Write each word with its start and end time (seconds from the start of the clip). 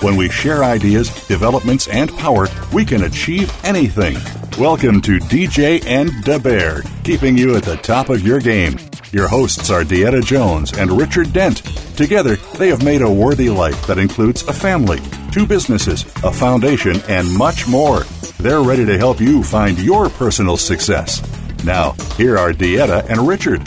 When 0.00 0.16
we 0.16 0.28
share 0.28 0.62
ideas, 0.62 1.08
developments, 1.28 1.88
and 1.88 2.14
power, 2.16 2.46
we 2.72 2.84
can 2.84 3.04
achieve 3.04 3.50
anything. 3.64 4.16
Welcome 4.58 5.00
to 5.02 5.18
DJ 5.18 5.84
and 5.86 6.10
Da 6.24 6.38
Bear, 6.38 6.82
keeping 7.04 7.38
you 7.38 7.56
at 7.56 7.62
the 7.62 7.76
top 7.76 8.10
of 8.10 8.20
your 8.20 8.38
game. 8.38 8.76
Your 9.12 9.28
hosts 9.28 9.70
are 9.70 9.82
Deetta 9.82 10.22
Jones 10.22 10.76
and 10.76 10.92
Richard 10.92 11.32
Dent. 11.32 11.58
Together, 11.96 12.36
they 12.58 12.68
have 12.68 12.84
made 12.84 13.00
a 13.00 13.10
worthy 13.10 13.48
life 13.48 13.86
that 13.86 13.98
includes 13.98 14.42
a 14.42 14.52
family, 14.52 15.00
two 15.32 15.46
businesses, 15.46 16.04
a 16.22 16.32
foundation, 16.32 17.00
and 17.08 17.32
much 17.32 17.66
more. 17.66 18.00
They're 18.38 18.62
ready 18.62 18.84
to 18.84 18.98
help 18.98 19.20
you 19.20 19.42
find 19.42 19.78
your 19.78 20.10
personal 20.10 20.56
success. 20.56 21.22
Now, 21.64 21.92
here 22.16 22.36
are 22.36 22.52
Deetta 22.52 23.08
and 23.08 23.26
Richard. 23.26 23.66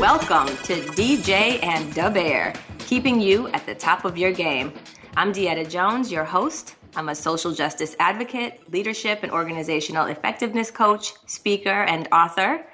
Welcome 0.00 0.48
to 0.64 0.80
DJ 0.96 1.62
and 1.62 1.94
Da 1.94 2.10
Bear, 2.10 2.52
keeping 2.78 3.20
you 3.20 3.48
at 3.48 3.64
the 3.66 3.74
top 3.74 4.04
of 4.04 4.18
your 4.18 4.32
game. 4.32 4.72
I'm 5.16 5.32
Deetta 5.32 5.68
Jones, 5.68 6.12
your 6.12 6.24
host. 6.24 6.76
I'm 6.94 7.08
a 7.08 7.16
social 7.16 7.52
justice 7.52 7.96
advocate, 7.98 8.60
leadership 8.72 9.24
and 9.24 9.32
organizational 9.32 10.06
effectiveness 10.06 10.70
coach, 10.70 11.14
speaker, 11.26 11.82
and 11.82 12.06
author. 12.12 12.64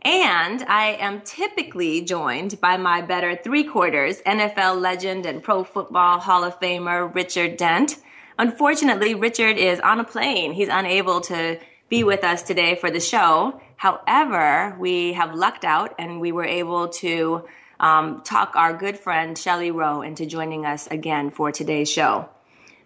And 0.00 0.62
I 0.62 0.96
am 0.98 1.20
typically 1.20 2.00
joined 2.00 2.58
by 2.58 2.78
my 2.78 3.02
better 3.02 3.36
three 3.36 3.64
quarters, 3.64 4.22
NFL 4.22 4.80
legend 4.80 5.26
and 5.26 5.42
Pro 5.42 5.62
Football 5.62 6.20
Hall 6.20 6.42
of 6.42 6.58
Famer 6.58 7.14
Richard 7.14 7.58
Dent. 7.58 7.96
Unfortunately, 8.38 9.14
Richard 9.14 9.58
is 9.58 9.78
on 9.80 10.00
a 10.00 10.04
plane. 10.04 10.52
He's 10.52 10.68
unable 10.68 11.20
to 11.22 11.60
be 11.90 12.02
with 12.02 12.24
us 12.24 12.42
today 12.42 12.76
for 12.76 12.90
the 12.90 12.98
show. 12.98 13.60
However, 13.76 14.74
we 14.80 15.12
have 15.12 15.34
lucked 15.34 15.66
out 15.66 15.94
and 15.98 16.18
we 16.18 16.32
were 16.32 16.46
able 16.46 16.88
to 16.88 17.44
um, 17.84 18.22
talk 18.22 18.56
our 18.56 18.72
good 18.72 18.98
friend 18.98 19.36
Shelly 19.36 19.70
Rowe 19.70 20.00
into 20.00 20.24
joining 20.24 20.64
us 20.64 20.86
again 20.86 21.30
for 21.30 21.52
today's 21.52 21.90
show. 21.90 22.30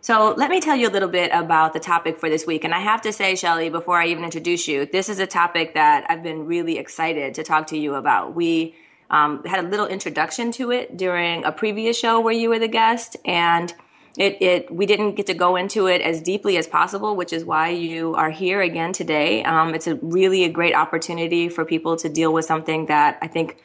So 0.00 0.34
let 0.36 0.50
me 0.50 0.60
tell 0.60 0.74
you 0.74 0.88
a 0.88 0.90
little 0.90 1.08
bit 1.08 1.30
about 1.32 1.72
the 1.72 1.78
topic 1.78 2.18
for 2.18 2.28
this 2.28 2.44
week. 2.46 2.64
And 2.64 2.74
I 2.74 2.80
have 2.80 3.02
to 3.02 3.12
say, 3.12 3.36
Shelly, 3.36 3.70
before 3.70 3.96
I 3.96 4.08
even 4.08 4.24
introduce 4.24 4.66
you, 4.66 4.86
this 4.86 5.08
is 5.08 5.20
a 5.20 5.26
topic 5.26 5.74
that 5.74 6.06
I've 6.08 6.24
been 6.24 6.46
really 6.46 6.78
excited 6.78 7.34
to 7.34 7.44
talk 7.44 7.68
to 7.68 7.78
you 7.78 7.94
about. 7.94 8.34
We 8.34 8.74
um, 9.08 9.44
had 9.44 9.64
a 9.64 9.68
little 9.68 9.86
introduction 9.86 10.50
to 10.52 10.72
it 10.72 10.96
during 10.96 11.44
a 11.44 11.52
previous 11.52 11.96
show 11.96 12.18
where 12.20 12.34
you 12.34 12.48
were 12.48 12.58
the 12.58 12.68
guest, 12.68 13.16
and 13.24 13.72
it, 14.16 14.42
it 14.42 14.74
we 14.74 14.84
didn't 14.84 15.14
get 15.14 15.26
to 15.26 15.34
go 15.34 15.54
into 15.54 15.86
it 15.86 16.02
as 16.02 16.20
deeply 16.20 16.56
as 16.56 16.66
possible, 16.66 17.14
which 17.14 17.32
is 17.32 17.44
why 17.44 17.68
you 17.68 18.16
are 18.16 18.30
here 18.30 18.60
again 18.60 18.92
today. 18.92 19.44
Um, 19.44 19.74
it's 19.74 19.86
a 19.86 19.94
really 19.96 20.42
a 20.42 20.48
great 20.48 20.74
opportunity 20.74 21.48
for 21.48 21.64
people 21.64 21.96
to 21.98 22.08
deal 22.08 22.32
with 22.32 22.46
something 22.46 22.86
that 22.86 23.18
I 23.22 23.28
think 23.28 23.58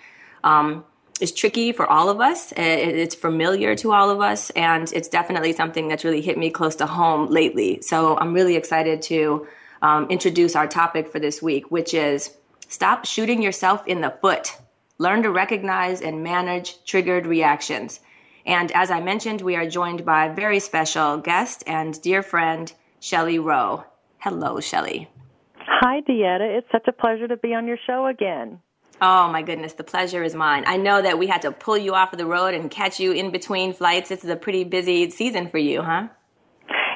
um, 0.44 0.86
is 1.22 1.32
tricky 1.32 1.72
for 1.72 1.88
all 1.88 2.10
of 2.10 2.20
us. 2.20 2.54
It's 2.58 3.16
familiar 3.16 3.76
to 3.76 3.92
all 3.92 4.10
of 4.10 4.20
us, 4.20 4.50
and 4.52 4.92
it's 4.94 5.08
definitely 5.08 5.54
something 5.54 5.88
that's 5.88 6.04
really 6.04 6.22
hit 6.22 6.38
me 6.38 6.50
close 6.50 6.76
to 6.78 6.86
home 6.86 7.30
lately. 7.30 7.82
So 7.82 8.18
I'm 8.18 8.34
really 8.34 8.56
excited 8.56 9.02
to 9.04 9.48
um, 9.82 10.08
introduce 10.10 10.56
our 10.56 10.68
topic 10.68 11.08
for 11.08 11.20
this 11.20 11.42
week, 11.42 11.72
which 11.72 11.94
is 11.94 12.36
stop 12.68 13.06
shooting 13.06 13.42
yourself 13.42 13.86
in 13.88 14.02
the 14.02 14.14
foot. 14.22 14.58
Learn 14.98 15.24
to 15.24 15.32
recognize 15.32 16.02
and 16.02 16.24
manage 16.24 16.84
triggered 16.86 17.26
reactions. 17.26 18.00
And 18.46 18.72
as 18.74 18.92
I 18.92 19.00
mentioned, 19.00 19.42
we 19.42 19.56
are 19.56 19.70
joined 19.70 20.06
by 20.06 20.26
a 20.26 20.34
very 20.34 20.60
special 20.60 21.18
guest 21.18 21.64
and 21.66 22.02
dear 22.02 22.22
friend, 22.22 22.72
Shelly 23.00 23.40
Rowe. 23.40 23.86
Hello, 24.20 24.60
Shelly. 24.60 25.10
Hi, 25.56 26.02
Deetta. 26.02 26.58
It's 26.58 26.68
such 26.72 26.88
a 26.88 26.92
pleasure 26.92 27.28
to 27.28 27.38
be 27.38 27.54
on 27.54 27.68
your 27.68 27.78
show 27.86 28.08
again. 28.08 28.60
Oh 29.06 29.28
my 29.28 29.42
goodness, 29.42 29.74
the 29.74 29.84
pleasure 29.84 30.24
is 30.24 30.34
mine. 30.34 30.64
I 30.66 30.78
know 30.78 31.02
that 31.02 31.20
we 31.20 31.28
had 31.28 31.42
to 31.42 31.52
pull 31.52 31.78
you 31.78 31.94
off 31.94 32.14
of 32.14 32.20
the 32.20 32.26
road 32.26 32.54
and 32.54 32.72
catch 32.72 33.02
you 33.02 33.12
in 33.12 33.32
between 33.32 33.74
flights. 33.74 34.08
This 34.08 34.24
is 34.24 34.30
a 34.30 34.38
pretty 34.38 34.64
busy 34.64 35.10
season 35.10 35.50
for 35.50 35.58
you, 35.58 35.82
huh? 35.82 36.08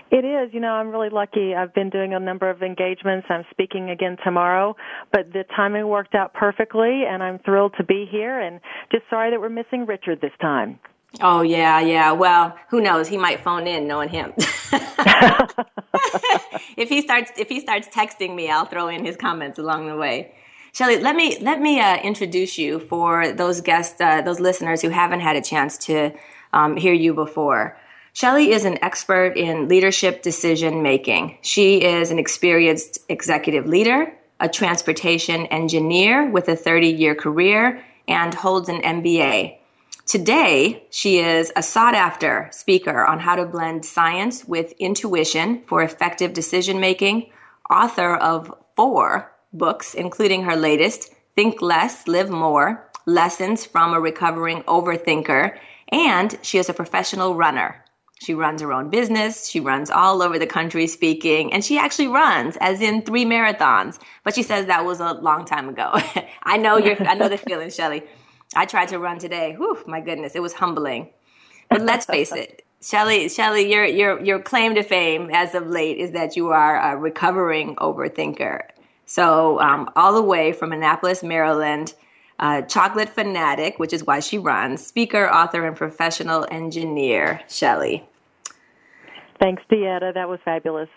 It 0.10 0.24
is. 0.24 0.54
You 0.54 0.62
know, 0.62 0.70
I'm 0.70 0.88
really 0.88 1.10
lucky. 1.10 1.54
I've 1.54 1.74
been 1.74 1.90
doing 1.90 2.14
a 2.14 2.20
number 2.22 2.50
of 2.50 2.64
engagements. 2.64 3.28
I'm 3.30 3.44
speaking 3.52 3.90
again 3.90 4.16
tomorrow, 4.24 4.78
but 5.12 5.34
the 5.34 5.44
timing 5.54 5.90
worked 5.90 6.16
out 6.16 6.34
perfectly 6.34 7.04
and 7.06 7.22
I'm 7.22 7.40
thrilled 7.40 7.74
to 7.76 7.84
be 7.84 8.08
here 8.10 8.40
and 8.40 8.62
just 8.90 9.04
sorry 9.10 9.30
that 9.32 9.42
we're 9.42 9.50
missing 9.50 9.86
Richard 9.86 10.22
this 10.22 10.32
time. 10.40 10.80
Oh 11.20 11.42
yeah, 11.42 11.82
yeah. 11.82 12.14
Well, 12.14 12.58
who 12.70 12.80
knows? 12.80 13.10
He 13.10 13.18
might 13.18 13.44
phone 13.44 13.68
in 13.68 13.86
knowing 13.86 14.08
him. 14.08 14.32
if 16.78 16.88
he 16.88 17.02
starts 17.02 17.34
if 17.38 17.50
he 17.50 17.60
starts 17.60 17.90
texting 17.90 18.34
me, 18.34 18.50
I'll 18.50 18.66
throw 18.66 18.88
in 18.88 19.04
his 19.04 19.18
comments 19.18 19.60
along 19.60 19.90
the 19.90 19.98
way. 19.98 20.34
Shelly, 20.78 21.00
let 21.00 21.16
me 21.16 21.40
let 21.40 21.60
me 21.60 21.80
uh, 21.80 21.98
introduce 21.98 22.60
you 22.60 22.78
for 22.78 23.32
those 23.32 23.62
guests, 23.62 24.00
uh, 24.00 24.22
those 24.22 24.40
listeners 24.40 24.80
who 24.80 24.90
haven't 24.90 25.22
had 25.22 25.36
a 25.36 25.42
chance 25.42 25.76
to 25.88 26.12
um, 26.54 26.78
hear 26.78 26.94
you 26.94 27.16
before. 27.16 27.76
Shelly 28.14 28.52
is 28.52 28.64
an 28.64 28.78
expert 28.84 29.36
in 29.36 29.68
leadership 29.68 30.22
decision 30.22 30.84
making. 30.84 31.40
She 31.42 31.84
is 31.84 32.12
an 32.12 32.20
experienced 32.20 33.00
executive 33.10 33.66
leader, 33.66 34.14
a 34.40 34.48
transportation 34.48 35.48
engineer 35.48 36.30
with 36.30 36.48
a 36.48 36.56
30 36.56 36.90
year 36.90 37.16
career, 37.16 37.84
and 38.08 38.32
holds 38.36 38.70
an 38.70 38.80
MBA. 38.84 39.58
Today, 40.06 40.84
she 40.92 41.18
is 41.18 41.52
a 41.56 41.64
sought 41.64 41.96
after 41.96 42.50
speaker 42.52 43.04
on 43.04 43.20
how 43.20 43.36
to 43.36 43.46
blend 43.46 43.84
science 43.84 44.46
with 44.46 44.74
intuition 44.74 45.64
for 45.66 45.82
effective 45.82 46.34
decision 46.34 46.80
making, 46.80 47.32
author 47.68 48.16
of 48.16 48.54
four 48.76 49.32
books, 49.58 49.94
including 49.94 50.44
her 50.44 50.56
latest, 50.56 51.14
Think 51.36 51.62
Less, 51.62 52.08
Live 52.08 52.30
More 52.30 52.90
Lessons 53.06 53.66
from 53.66 53.94
a 53.94 54.00
Recovering 54.00 54.64
Overthinker. 54.64 55.58
And 55.90 56.38
she 56.42 56.58
is 56.58 56.70
a 56.70 56.74
professional 56.74 57.36
runner. 57.36 57.84
She 58.20 58.34
runs 58.34 58.62
her 58.62 58.74
own 58.74 58.90
business. 58.90 59.48
She 59.48 59.60
runs 59.60 59.90
all 59.90 60.22
over 60.22 60.40
the 60.40 60.48
country 60.48 60.88
speaking, 60.88 61.54
and 61.54 61.64
she 61.64 61.78
actually 61.78 62.08
runs, 62.08 62.58
as 62.60 62.82
in 62.82 63.04
three 63.04 63.26
marathons. 63.26 64.00
But 64.24 64.34
she 64.36 64.44
says 64.44 64.66
that 64.66 64.86
was 64.86 65.00
a 65.00 65.14
long 65.14 65.46
time 65.46 65.70
ago. 65.70 65.94
I 66.44 66.58
know 66.58 66.78
you're, 66.78 67.02
I 67.08 67.14
know 67.14 67.30
the 67.30 67.38
feeling, 67.38 67.70
Shelly. 67.70 68.04
I 68.56 68.66
tried 68.66 68.88
to 68.90 69.00
run 69.00 69.20
today. 69.20 69.54
Whew, 69.54 69.84
my 69.86 70.02
goodness, 70.02 70.36
it 70.36 70.42
was 70.42 70.54
humbling. 70.54 71.10
But 71.70 71.82
let's 71.82 72.06
face 72.06 72.32
it, 72.32 72.64
Shelly, 72.82 73.28
Shelly, 73.30 73.72
your 73.72 73.86
your 73.86 74.24
your 74.24 74.40
claim 74.40 74.76
to 74.76 74.84
fame 74.84 75.30
as 75.32 75.54
of 75.56 75.68
late 75.68 75.98
is 75.98 76.12
that 76.12 76.36
you 76.38 76.50
are 76.50 76.80
a 76.80 76.98
recovering 76.98 77.76
overthinker. 77.76 78.62
So, 79.08 79.60
um, 79.62 79.90
all 79.96 80.14
the 80.14 80.22
way 80.22 80.52
from 80.52 80.74
Annapolis, 80.74 81.24
Maryland, 81.24 81.94
uh, 82.40 82.62
chocolate 82.64 83.10
fanatic, 83.10 83.80
which 83.80 83.94
is 83.94 84.06
why 84.06 84.20
she 84.20 84.38
runs, 84.38 84.86
speaker, 84.86 85.28
author, 85.28 85.66
and 85.66 85.76
professional 85.76 86.46
engineer, 86.52 87.42
Shelly. 87.50 88.08
Thanks, 89.40 89.64
Deetta. 89.72 90.14
That 90.14 90.28
was 90.28 90.40
fabulous. 90.44 90.90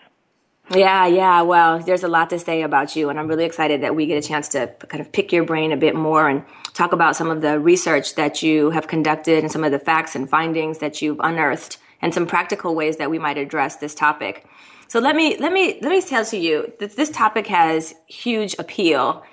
Yeah, 0.69 1.07
yeah. 1.07 1.41
Well, 1.41 1.79
there's 1.79 2.03
a 2.03 2.07
lot 2.07 2.29
to 2.29 2.39
say 2.39 2.61
about 2.61 2.95
you, 2.95 3.09
and 3.09 3.19
I'm 3.19 3.27
really 3.27 3.45
excited 3.45 3.81
that 3.81 3.95
we 3.95 4.05
get 4.05 4.23
a 4.23 4.27
chance 4.27 4.49
to 4.49 4.67
kind 4.87 5.01
of 5.01 5.11
pick 5.11 5.31
your 5.31 5.43
brain 5.43 5.71
a 5.71 5.77
bit 5.77 5.95
more 5.95 6.27
and 6.29 6.43
talk 6.73 6.93
about 6.93 7.15
some 7.15 7.29
of 7.29 7.41
the 7.41 7.59
research 7.59 8.15
that 8.15 8.43
you 8.43 8.69
have 8.71 8.87
conducted 8.87 9.39
and 9.39 9.51
some 9.51 9.63
of 9.63 9.71
the 9.71 9.79
facts 9.79 10.15
and 10.15 10.29
findings 10.29 10.79
that 10.79 11.01
you've 11.01 11.19
unearthed 11.21 11.77
and 12.01 12.13
some 12.13 12.25
practical 12.25 12.75
ways 12.75 12.97
that 12.97 13.09
we 13.09 13.19
might 13.19 13.37
address 13.37 13.77
this 13.77 13.95
topic. 13.95 14.45
So 14.91 14.99
let 14.99 15.15
me 15.15 15.37
let 15.37 15.53
me 15.53 15.79
let 15.81 15.89
me 15.89 16.01
tell 16.01 16.25
to 16.25 16.37
you 16.37 16.73
that 16.79 16.97
this 16.97 17.09
topic 17.09 17.47
has 17.47 17.95
huge 18.07 18.57
appeal 18.59 19.23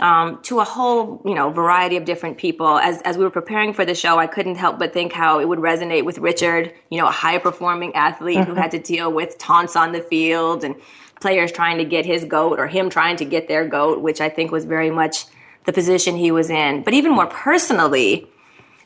um, 0.00 0.40
to 0.44 0.60
a 0.60 0.64
whole 0.64 1.20
you 1.26 1.34
know 1.34 1.50
variety 1.50 1.98
of 1.98 2.06
different 2.06 2.38
people. 2.38 2.78
As 2.78 3.02
as 3.02 3.18
we 3.18 3.24
were 3.24 3.30
preparing 3.30 3.74
for 3.74 3.84
the 3.84 3.94
show, 3.94 4.18
I 4.18 4.26
couldn't 4.26 4.54
help 4.54 4.78
but 4.78 4.94
think 4.94 5.12
how 5.12 5.38
it 5.38 5.46
would 5.46 5.58
resonate 5.58 6.06
with 6.06 6.16
Richard, 6.16 6.72
you 6.88 6.98
know, 6.98 7.06
a 7.06 7.10
high 7.10 7.36
performing 7.36 7.94
athlete 7.94 8.46
who 8.46 8.54
had 8.54 8.70
to 8.70 8.78
deal 8.78 9.12
with 9.12 9.36
taunts 9.36 9.76
on 9.76 9.92
the 9.92 10.00
field 10.00 10.64
and 10.64 10.76
players 11.20 11.52
trying 11.52 11.76
to 11.76 11.84
get 11.84 12.06
his 12.06 12.24
goat 12.24 12.58
or 12.58 12.66
him 12.66 12.88
trying 12.88 13.16
to 13.16 13.26
get 13.26 13.48
their 13.48 13.68
goat, 13.68 14.00
which 14.00 14.22
I 14.22 14.30
think 14.30 14.50
was 14.50 14.64
very 14.64 14.90
much 14.90 15.26
the 15.66 15.74
position 15.74 16.16
he 16.16 16.30
was 16.30 16.48
in. 16.48 16.84
But 16.84 16.94
even 16.94 17.12
more 17.12 17.26
personally, 17.26 18.26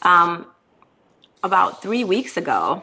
um, 0.03 0.45
about 1.45 1.83
three 1.83 2.03
weeks 2.03 2.37
ago, 2.37 2.83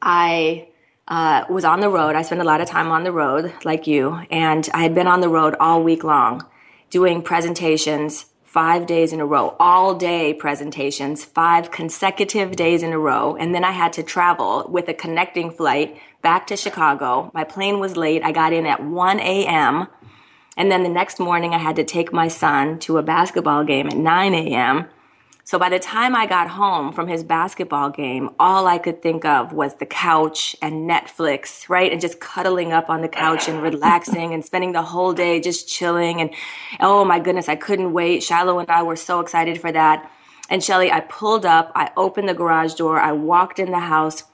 I 0.00 0.68
uh, 1.08 1.44
was 1.48 1.64
on 1.64 1.80
the 1.80 1.88
road. 1.88 2.16
I 2.16 2.22
spent 2.22 2.40
a 2.40 2.44
lot 2.44 2.60
of 2.60 2.68
time 2.68 2.90
on 2.90 3.04
the 3.04 3.12
road, 3.12 3.52
like 3.64 3.86
you, 3.86 4.20
and 4.30 4.68
I 4.72 4.82
had 4.82 4.94
been 4.94 5.06
on 5.06 5.20
the 5.20 5.28
road 5.28 5.54
all 5.60 5.82
week 5.82 6.04
long, 6.04 6.46
doing 6.90 7.22
presentations 7.22 8.26
five 8.54 8.86
days 8.86 9.12
in 9.12 9.20
a 9.20 9.26
row, 9.26 9.56
all 9.58 9.96
day 9.96 10.32
presentations, 10.32 11.24
five 11.24 11.72
consecutive 11.72 12.54
days 12.54 12.84
in 12.84 12.92
a 12.92 12.98
row. 12.98 13.34
And 13.34 13.52
then 13.52 13.64
I 13.64 13.72
had 13.72 13.92
to 13.94 14.02
travel 14.04 14.64
with 14.70 14.88
a 14.88 14.94
connecting 14.94 15.50
flight 15.50 15.98
back 16.22 16.46
to 16.46 16.56
Chicago. 16.56 17.32
My 17.34 17.42
plane 17.42 17.80
was 17.80 17.96
late. 17.96 18.22
I 18.22 18.30
got 18.30 18.52
in 18.52 18.64
at 18.64 18.80
1 18.80 19.18
a.m. 19.18 19.88
And 20.56 20.70
then 20.70 20.84
the 20.84 20.88
next 20.88 21.18
morning 21.18 21.52
I 21.52 21.58
had 21.58 21.74
to 21.76 21.84
take 21.84 22.12
my 22.12 22.28
son 22.28 22.78
to 22.80 22.96
a 22.98 23.02
basketball 23.02 23.64
game 23.64 23.88
at 23.88 23.96
9 23.96 24.34
a.m. 24.34 24.86
So 25.46 25.58
by 25.58 25.68
the 25.68 25.78
time 25.78 26.16
I 26.16 26.24
got 26.24 26.48
home 26.48 26.90
from 26.90 27.06
his 27.06 27.22
basketball 27.22 27.90
game, 27.90 28.30
all 28.40 28.66
I 28.66 28.78
could 28.78 29.02
think 29.02 29.26
of 29.26 29.52
was 29.52 29.74
the 29.74 29.84
couch 29.84 30.56
and 30.62 30.88
Netflix, 30.88 31.68
right? 31.68 31.92
And 31.92 32.00
just 32.00 32.18
cuddling 32.18 32.72
up 32.72 32.88
on 32.88 33.02
the 33.02 33.08
couch 33.08 33.46
and 33.46 33.60
relaxing 33.60 34.32
and 34.32 34.42
spending 34.42 34.72
the 34.72 34.80
whole 34.80 35.12
day 35.12 35.42
just 35.42 35.68
chilling. 35.68 36.22
And 36.22 36.30
oh 36.80 37.04
my 37.04 37.20
goodness, 37.20 37.50
I 37.50 37.56
couldn't 37.56 37.92
wait. 37.92 38.22
Shiloh 38.22 38.58
and 38.58 38.70
I 38.70 38.82
were 38.82 38.96
so 38.96 39.20
excited 39.20 39.60
for 39.60 39.70
that. 39.70 40.10
And 40.48 40.64
Shelly, 40.64 40.90
I 40.90 41.00
pulled 41.00 41.44
up, 41.44 41.72
I 41.74 41.90
opened 41.94 42.28
the 42.28 42.34
garage 42.34 42.74
door, 42.74 42.98
I 42.98 43.12
walked 43.12 43.58
in 43.58 43.70
the 43.70 43.80
house, 43.80 44.24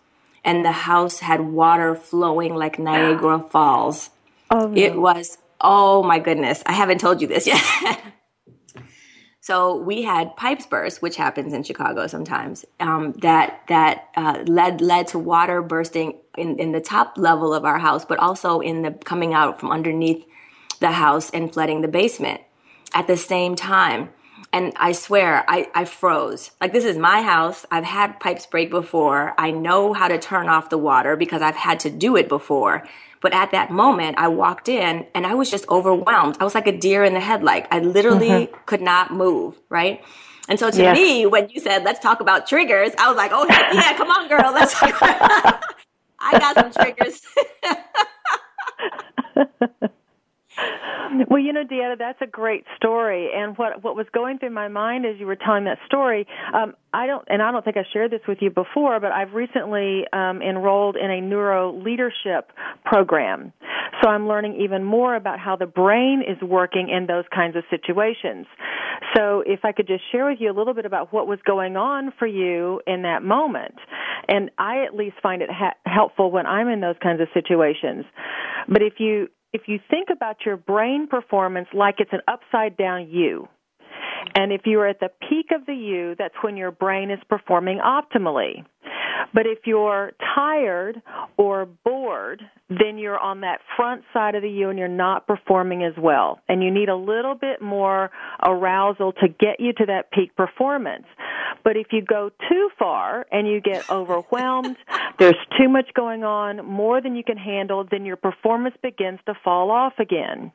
and 0.45 0.65
the 0.65 0.73
house 0.73 1.19
had 1.19 1.41
water 1.41 1.97
flowing 1.97 2.55
like 2.55 2.79
Niagara 2.79 3.41
Falls. 3.51 4.11
Oh, 4.51 4.69
no. 4.69 4.81
It 4.81 4.97
was, 4.97 5.39
oh 5.61 6.05
my 6.05 6.21
goodness. 6.21 6.63
I 6.67 6.73
haven't 6.73 6.99
told 6.99 7.21
you 7.21 7.27
this 7.27 7.49
yet. 7.49 8.01
So 9.51 9.75
we 9.75 10.03
had 10.03 10.37
pipes 10.37 10.65
burst, 10.65 11.03
which 11.03 11.17
happens 11.17 11.53
in 11.53 11.65
Chicago 11.65 12.07
sometimes. 12.07 12.65
Um, 12.79 13.15
that 13.15 13.63
that 13.67 14.07
uh, 14.15 14.45
led 14.47 14.81
led 14.81 15.09
to 15.09 15.19
water 15.19 15.61
bursting 15.61 16.21
in, 16.39 16.61
in 16.61 16.71
the 16.71 16.81
top 16.81 17.15
level 17.17 17.53
of 17.53 17.65
our 17.65 17.81
house, 17.81 18.05
but 18.05 18.21
also 18.21 18.61
in 18.61 18.83
the 18.83 18.93
coming 18.93 19.35
out 19.35 19.59
from 19.59 19.73
underneath 19.73 20.25
the 20.79 20.93
house 20.93 21.31
and 21.31 21.53
flooding 21.53 21.81
the 21.81 21.89
basement 21.89 22.43
at 22.95 23.09
the 23.09 23.17
same 23.17 23.57
time. 23.57 24.11
And 24.53 24.73
I 24.77 24.93
swear, 24.93 25.45
I, 25.49 25.69
I 25.75 25.85
froze. 25.85 26.53
Like 26.61 26.73
this 26.73 26.85
is 26.85 26.97
my 26.97 27.21
house. 27.23 27.67
I've 27.73 27.83
had 27.83 28.21
pipes 28.21 28.47
break 28.47 28.71
before. 28.71 29.35
I 29.37 29.51
know 29.51 29.93
how 29.93 30.07
to 30.07 30.19
turn 30.19 30.49
off 30.49 30.71
the 30.71 30.79
water 30.79 31.17
because 31.17 31.43
I've 31.43 31.57
had 31.57 31.81
to 31.81 31.91
do 31.91 32.15
it 32.15 32.29
before. 32.29 32.87
But 33.21 33.35
at 33.35 33.51
that 33.53 33.71
moment, 33.71 34.19
I 34.19 34.29
walked 34.29 34.69
in 34.69 35.07
and 35.15 35.27
I 35.27 35.35
was 35.35 35.51
just 35.51 35.69
overwhelmed. 35.69 36.37
I 36.41 36.45
was 36.45 36.55
like 36.55 36.67
a 36.67 36.77
deer 36.77 37.05
in 37.05 37.13
the 37.15 37.21
headlight. 37.21 37.67
I 37.71 37.81
literally 37.81 38.29
mm-hmm. 38.29 38.65
could 38.65 38.81
not 38.81 39.13
move, 39.13 39.59
right? 39.69 40.03
And 40.49 40.59
so 40.59 40.71
to 40.71 40.93
me, 40.93 41.27
when 41.27 41.49
you 41.51 41.61
said, 41.61 41.85
let's 41.85 42.01
talk 42.01 42.21
about 42.21 42.47
triggers, 42.47 42.93
I 42.99 43.09
was 43.09 43.17
like, 43.17 43.31
oh, 43.33 43.47
yeah, 43.49 43.97
come 43.97 44.11
on, 44.11 44.29
girl. 44.29 44.53
Let's 44.53 44.79
talk 44.79 44.97
about 44.97 45.63
I 46.19 46.39
got 46.39 46.55
some 46.57 46.73
triggers. 46.73 47.23
Well, 51.29 51.41
you 51.41 51.53
know, 51.53 51.65
Deetta, 51.65 51.99
that's 51.99 52.21
a 52.23 52.27
great 52.27 52.65
story. 52.77 53.31
And 53.35 53.57
what 53.57 53.83
what 53.83 53.97
was 53.97 54.07
going 54.13 54.39
through 54.39 54.51
my 54.51 54.69
mind 54.69 55.07
as 55.07 55.19
you 55.19 55.27
were 55.27 55.37
telling 55.37 55.65
that 55.65 55.79
story, 55.87 56.27
um, 56.55 56.75
I 56.93 57.07
don't, 57.07 57.25
and 57.29 57.43
I 57.43 57.51
don't 57.51 57.65
think 57.65 57.77
I 57.77 57.85
shared 57.93 58.11
this 58.11 58.21
with 58.29 58.39
you 58.41 58.51
before, 58.51 59.01
but 59.01 59.13
I've 59.13 59.33
recently 59.33 60.05
um, 60.13 60.43
enrolled 60.43 60.97
in 60.97 61.11
a 61.11 61.21
neuro 61.21 61.73
leadership 61.73 62.53
program. 62.85 63.53
So 64.03 64.09
I'm 64.09 64.29
learning 64.29 64.61
even 64.61 64.85
more 64.85 65.15
about 65.15 65.39
how 65.39 65.57
the 65.57 65.67
brain 65.67 66.23
is 66.27 66.41
working 66.43 66.89
in 66.89 67.07
those 67.07 67.25
kinds 67.35 67.57
of 67.57 67.65
situations. 67.71 68.47
So 69.17 69.43
if 69.45 69.61
I 69.65 69.73
could 69.73 69.87
just 69.87 70.03
share 70.13 70.27
with 70.29 70.39
you 70.41 70.51
a 70.51 70.57
little 70.57 70.75
bit 70.75 70.87
about 70.87 71.13
what 71.13 71.27
was 71.27 71.39
going 71.45 71.77
on 71.77 72.13
for 72.19 72.27
you 72.27 72.81
in 72.87 73.03
that 73.03 73.23
moment, 73.23 73.75
and 74.29 74.51
I 74.59 74.85
at 74.85 74.95
least 74.95 75.17
find 75.23 75.43
it 75.43 75.51
ha- 75.51 75.75
helpful 75.87 76.31
when 76.31 76.47
I'm 76.47 76.69
in 76.69 76.81
those 76.81 76.97
kinds 77.03 77.21
of 77.21 77.29
situations. 77.35 78.05
But 78.69 78.83
if 78.83 78.95
you 78.99 79.29
if 79.53 79.63
you 79.67 79.79
think 79.91 80.09
about 80.13 80.37
your 80.47 80.57
brain 80.57 81.07
performance 81.09 81.69
like 81.75 81.97
it's 81.99 82.13
an 82.13 82.21
upside 82.29 82.77
down 82.77 83.09
U, 83.11 83.49
and 84.35 84.53
if 84.53 84.63
you're 84.65 84.87
at 84.87 85.01
the 85.01 85.11
peak 85.29 85.47
of 85.55 85.67
the 85.67 85.75
U, 85.75 86.15
that's 86.19 86.35
when 86.43 86.57
your 86.57 86.71
brain 86.71 87.11
is 87.11 87.19
performing 87.29 87.79
optimally. 87.79 88.65
But 89.35 89.47
if 89.47 89.61
you're 89.67 90.13
tired 90.35 91.03
or 91.37 91.67
bored, 91.85 92.43
then 92.71 92.99
you're 92.99 93.19
on 93.19 93.41
that 93.41 93.61
front 93.77 94.05
side 94.13 94.37
of 94.37 94.43
the 94.43 94.49
U 94.49 94.71
and 94.71 94.79
you're 94.79 94.89
not 94.89 95.27
performing 95.27 95.83
as 95.83 95.95
well. 95.99 96.39
And 96.49 96.63
you 96.63 96.71
need 96.71 96.89
a 96.89 96.97
little 96.97 97.35
bit 97.35 97.61
more 97.61 98.11
arousal 98.45 99.13
to 99.15 99.29
get 99.29 99.59
you 99.59 99.73
to 99.73 99.87
that 99.87 100.13
peak 100.13 100.37
performance. 100.37 101.07
But 101.65 101.77
if 101.77 101.89
you 101.91 102.01
go 102.03 102.31
too 102.49 102.71
far 102.79 103.27
and 103.33 103.49
you 103.49 103.61
get 103.61 103.91
overwhelmed, 103.91 104.77
there's 105.19 105.35
too 105.59 105.69
much 105.69 105.91
going 105.95 106.23
on, 106.23 106.65
more 106.65 107.01
than 107.01 107.17
you 107.17 107.25
can 107.25 107.37
handle, 107.37 107.85
then 107.91 108.05
your 108.05 108.17
performance 108.17 108.77
begins 108.83 109.19
to 109.27 109.35
fall 109.45 109.71
off 109.71 109.95
again. 109.99 110.53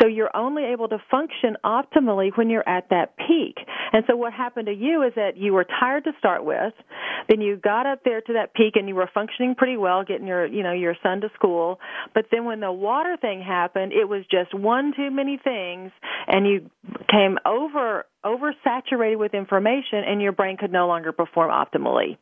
So 0.00 0.08
you're 0.08 0.34
only 0.34 0.64
able 0.64 0.88
to 0.88 0.98
function 1.10 1.56
optimally 1.64 2.36
when 2.36 2.50
you're 2.50 2.68
at 2.68 2.88
that 2.90 3.16
peak. 3.16 3.58
And 3.92 4.04
so 4.08 4.16
what 4.16 4.32
happened 4.32 4.66
to 4.66 4.72
you 4.72 5.02
is 5.02 5.12
that 5.16 5.36
you 5.36 5.52
were 5.52 5.64
tired 5.64 6.04
to 6.04 6.12
start 6.18 6.44
with, 6.44 6.72
then 7.28 7.40
you 7.40 7.56
got 7.56 7.86
up 7.86 8.00
there 8.04 8.20
to 8.20 8.32
that 8.34 8.54
peak 8.54 8.74
and 8.76 8.88
you 8.88 8.94
were 8.94 9.08
functioning 9.12 9.54
pretty 9.54 9.76
well, 9.76 10.02
getting 10.04 10.26
your, 10.26 10.46
you 10.46 10.62
know, 10.62 10.72
your 10.72 10.96
son 11.14 11.20
to 11.20 11.34
school. 11.34 11.80
But 12.14 12.26
then 12.30 12.44
when 12.44 12.60
the 12.60 12.72
water 12.72 13.16
thing 13.20 13.42
happened, 13.42 13.92
it 13.92 14.08
was 14.08 14.24
just 14.30 14.54
one 14.54 14.92
too 14.96 15.10
many 15.10 15.38
things 15.42 15.92
and 16.26 16.46
you 16.46 16.70
came 17.10 17.38
over 17.46 18.06
oversaturated 18.24 19.18
with 19.18 19.34
information 19.34 20.02
and 20.06 20.22
your 20.22 20.32
brain 20.32 20.56
could 20.56 20.72
no 20.72 20.86
longer 20.86 21.12
perform 21.12 21.50
optimally. 21.50 22.16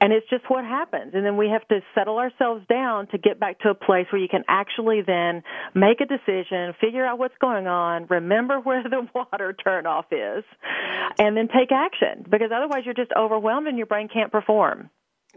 And 0.00 0.12
it's 0.12 0.28
just 0.28 0.44
what 0.48 0.64
happens. 0.64 1.12
And 1.14 1.24
then 1.24 1.36
we 1.36 1.48
have 1.48 1.66
to 1.68 1.80
settle 1.94 2.18
ourselves 2.18 2.64
down 2.68 3.06
to 3.08 3.18
get 3.18 3.40
back 3.40 3.60
to 3.60 3.70
a 3.70 3.74
place 3.74 4.06
where 4.12 4.20
you 4.20 4.28
can 4.28 4.44
actually 4.48 5.00
then 5.00 5.42
make 5.74 6.00
a 6.00 6.04
decision, 6.04 6.74
figure 6.80 7.04
out 7.06 7.18
what's 7.18 7.36
going 7.40 7.66
on, 7.66 8.06
remember 8.10 8.60
where 8.62 8.82
the 8.82 9.08
water 9.14 9.56
turnoff 9.66 10.04
is, 10.10 10.44
and 11.18 11.36
then 11.36 11.48
take 11.48 11.72
action. 11.72 12.26
Because 12.28 12.50
otherwise 12.54 12.82
you're 12.84 12.94
just 12.94 13.12
overwhelmed 13.18 13.66
and 13.66 13.78
your 13.78 13.86
brain 13.86 14.08
can't 14.12 14.30
perform. 14.30 14.90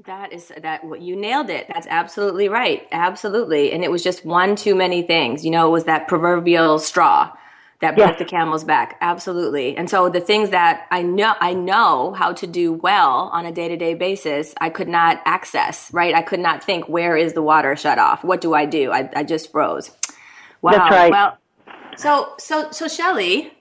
That 0.06 0.32
is 0.32 0.52
that 0.62 0.84
what 0.84 1.02
you 1.02 1.16
nailed 1.16 1.50
it. 1.50 1.68
That's 1.74 1.88
absolutely 1.90 2.50
right. 2.50 2.88
Absolutely. 2.92 3.72
And 3.72 3.84
it 3.84 3.90
was 3.90 4.04
just 4.04 4.24
one 4.24 4.56
too 4.56 4.76
many 4.76 5.02
things. 5.02 5.44
You 5.44 5.52
know, 5.52 5.68
it 5.68 5.72
was 5.72 5.86
that 5.86 6.08
proverbial 6.08 6.78
straw 6.80 7.36
that 7.80 7.96
broke 7.96 8.10
yes. 8.10 8.20
the 8.20 8.26
camel's 8.26 8.64
back. 8.64 8.98
Absolutely. 9.02 9.76
And 9.76 9.90
so 9.90 10.10
the 10.10 10.20
things 10.20 10.52
that 10.52 10.88
I 10.92 11.02
know, 11.02 11.34
I 11.40 11.54
know 11.54 12.14
how 12.14 12.34
to 12.34 12.48
do 12.48 12.74
well 12.74 13.30
on 13.34 13.46
a 13.46 13.52
day 13.52 13.68
to 13.68 13.78
day 13.78 13.96
basis, 13.96 14.54
I 14.60 14.70
could 14.70 14.88
not 14.88 15.22
access, 15.26 15.92
right? 15.94 16.14
I 16.14 16.22
could 16.22 16.40
not 16.40 16.64
think, 16.64 16.88
where 16.88 17.18
is 17.18 17.34
the 17.34 17.42
water 17.42 17.76
shut 17.76 18.00
off? 18.00 18.24
What 18.24 18.42
do 18.42 18.54
I 18.54 18.66
do? 18.66 18.92
I, 18.92 19.10
I 19.16 19.24
just 19.24 19.52
froze. 19.52 19.92
Wow. 20.62 20.72
That's 20.72 20.92
right. 20.92 21.12
Well, 21.12 21.38
so, 21.98 22.34
so, 22.40 22.72
so 22.72 22.88
Shelly, 22.88 23.52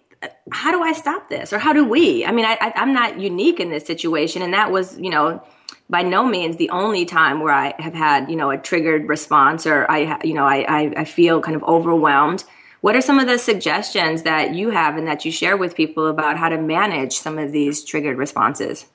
how 0.51 0.71
do 0.71 0.83
I 0.83 0.93
stop 0.93 1.29
this? 1.29 1.53
Or 1.53 1.59
how 1.59 1.73
do 1.73 1.85
we? 1.85 2.25
I 2.25 2.33
mean, 2.33 2.45
I, 2.45 2.57
I, 2.61 2.73
I'm 2.77 2.93
not 2.93 3.21
unique 3.21 3.61
in 3.61 3.71
this 3.71 3.87
situation. 3.87 4.43
And 4.43 4.55
that 4.55 4.71
was, 4.71 4.99
you 4.99 5.11
know, 5.11 5.43
by 5.89 6.03
no 6.03 6.25
means 6.25 6.57
the 6.57 6.71
only 6.71 7.05
time 7.05 7.41
where 7.41 7.53
I 7.53 7.75
have 7.79 7.95
had, 7.95 8.29
you 8.31 8.37
know, 8.37 8.51
a 8.51 8.59
triggered 8.59 9.09
response 9.09 9.67
or 9.67 9.91
I, 9.91 10.19
you 10.25 10.35
know, 10.35 10.45
I, 10.45 10.65
I, 10.69 10.93
I 10.99 11.05
feel 11.05 11.41
kind 11.41 11.57
of 11.57 11.63
overwhelmed 11.65 12.45
what 12.87 12.95
are 12.95 13.01
some 13.01 13.19
of 13.19 13.27
the 13.27 13.37
suggestions 13.37 14.23
that 14.23 14.55
you 14.55 14.71
have 14.71 14.97
and 14.97 15.09
that 15.09 15.25
you 15.25 15.33
share 15.33 15.57
with 15.57 15.75
people 15.75 16.07
about 16.07 16.37
how 16.37 16.49
to 16.49 16.57
manage 16.57 17.15
some 17.15 17.37
of 17.37 17.51
these 17.51 17.83
triggered 17.83 18.17
responses? 18.17 18.87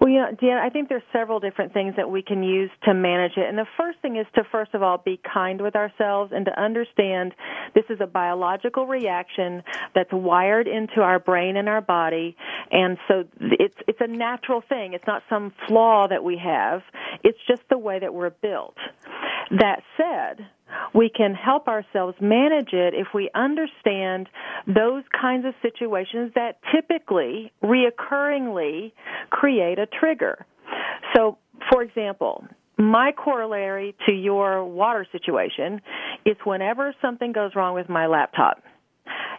Well, 0.00 0.10
know, 0.18 0.30
Dan, 0.40 0.58
I 0.58 0.68
think 0.68 0.88
there's 0.88 1.02
several 1.12 1.40
different 1.40 1.72
things 1.72 1.94
that 1.96 2.08
we 2.08 2.22
can 2.22 2.42
use 2.42 2.70
to 2.84 2.94
manage 2.94 3.32
it. 3.36 3.48
And 3.48 3.58
the 3.58 3.66
first 3.76 3.98
thing 4.00 4.16
is 4.16 4.26
to 4.34 4.44
first 4.50 4.74
of 4.74 4.82
all 4.82 4.98
be 4.98 5.20
kind 5.32 5.60
with 5.60 5.74
ourselves 5.74 6.32
and 6.34 6.44
to 6.46 6.60
understand 6.60 7.34
this 7.74 7.84
is 7.90 7.98
a 8.00 8.06
biological 8.06 8.86
reaction 8.86 9.62
that's 9.94 10.12
wired 10.12 10.68
into 10.68 11.00
our 11.00 11.18
brain 11.18 11.56
and 11.56 11.68
our 11.68 11.80
body. 11.80 12.36
And 12.70 12.98
so 13.08 13.24
it's 13.40 13.74
it's 13.88 14.00
a 14.00 14.06
natural 14.06 14.62
thing. 14.68 14.92
It's 14.92 15.06
not 15.06 15.22
some 15.28 15.52
flaw 15.66 16.06
that 16.08 16.22
we 16.22 16.38
have. 16.38 16.82
It's 17.24 17.38
just 17.48 17.62
the 17.68 17.78
way 17.78 17.98
that 17.98 18.14
we're 18.14 18.30
built. 18.30 18.76
That 19.50 19.82
said, 19.96 20.46
we 20.94 21.10
can 21.14 21.34
help 21.34 21.68
ourselves 21.68 22.16
manage 22.20 22.72
it 22.72 22.94
if 22.94 23.08
we 23.14 23.30
understand 23.34 24.28
those 24.66 25.02
kinds 25.18 25.46
of 25.46 25.54
situations 25.62 26.32
that 26.34 26.58
typically, 26.74 27.52
reoccurringly 27.62 28.92
create 29.30 29.78
a 29.78 29.86
trigger. 29.86 30.46
So, 31.14 31.38
for 31.70 31.82
example, 31.82 32.44
my 32.78 33.12
corollary 33.12 33.94
to 34.06 34.12
your 34.12 34.64
water 34.64 35.06
situation 35.10 35.80
is 36.24 36.36
whenever 36.44 36.94
something 37.02 37.32
goes 37.32 37.52
wrong 37.56 37.74
with 37.74 37.88
my 37.88 38.06
laptop. 38.06 38.62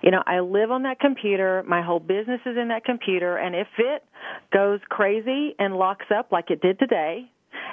You 0.01 0.12
know, 0.12 0.24
I 0.25 0.39
live 0.39 0.71
on 0.71 0.83
that 0.83 1.00
computer, 1.00 1.63
my 1.67 1.81
whole 1.81 2.00
business 2.00 2.39
is 2.45 2.57
in 2.57 2.69
that 2.69 2.86
computer, 2.86 3.38
and 3.38 3.55
if 3.55 3.67
it 3.77 4.03
goes 4.51 4.79
crazy 4.89 5.55
and 5.59 5.75
locks 5.75 6.05
up 6.15 6.31
like 6.31 6.51
it 6.51 6.62
did 6.62 6.79
today, 6.79 7.29